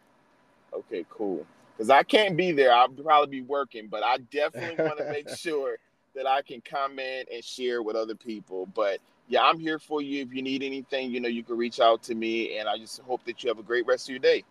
Okay, 0.73 1.05
cool. 1.11 1.47
because 1.77 1.91
I 1.91 2.03
can't 2.03 2.37
be 2.37 2.53
there. 2.53 2.73
I'll 2.73 2.89
probably 2.89 3.41
be 3.41 3.43
working, 3.43 3.89
but 3.89 4.03
I 4.05 4.19
definitely 4.31 4.85
want 4.85 4.99
to 4.99 5.11
make 5.11 5.29
sure 5.31 5.79
that 6.15 6.27
I 6.27 6.43
can 6.43 6.61
comment 6.63 7.29
and 7.33 7.45
share 7.45 7.83
with 7.83 7.97
other 7.97 8.15
people. 8.15 8.67
But 8.75 9.01
yeah, 9.29 9.43
I'm 9.43 9.59
here 9.59 9.79
for 9.79 10.03
you. 10.03 10.23
If 10.23 10.33
you 10.33 10.43
need 10.43 10.63
anything, 10.63 11.11
you 11.11 11.21
know, 11.21 11.29
you 11.29 11.43
can 11.43 11.57
reach 11.57 11.81
out 11.81 12.03
to 12.05 12.15
me. 12.15 12.59
And 12.59 12.69
I 12.69 12.79
just 12.79 13.01
hope 13.03 13.25
that 13.25 13.43
you 13.43 13.49
have 13.49 13.59
a 13.59 13.63
great 13.63 13.87
rest 13.87 14.07
of 14.09 14.11
your 14.11 14.21
day. 14.21 14.45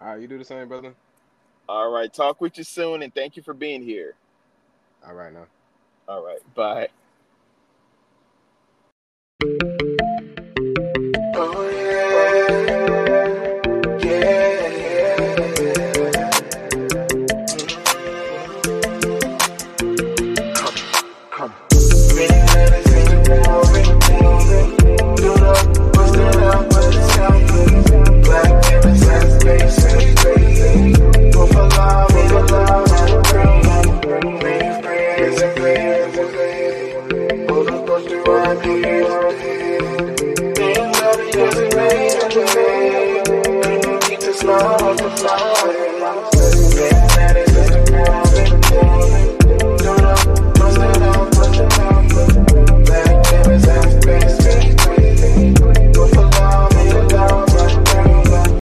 All 0.00 0.08
right, 0.08 0.20
you 0.20 0.28
do 0.28 0.38
the 0.38 0.44
same, 0.44 0.68
brother. 0.68 0.94
All 1.68 1.90
right, 1.90 2.12
talk 2.12 2.40
with 2.40 2.58
you 2.58 2.64
soon, 2.64 3.02
and 3.02 3.14
thank 3.14 3.36
you 3.36 3.42
for 3.42 3.54
being 3.54 3.82
here. 3.82 4.14
All 5.06 5.14
right, 5.14 5.32
now. 5.32 5.46
All 6.08 6.24
right, 6.24 6.40
bye. 6.54 6.88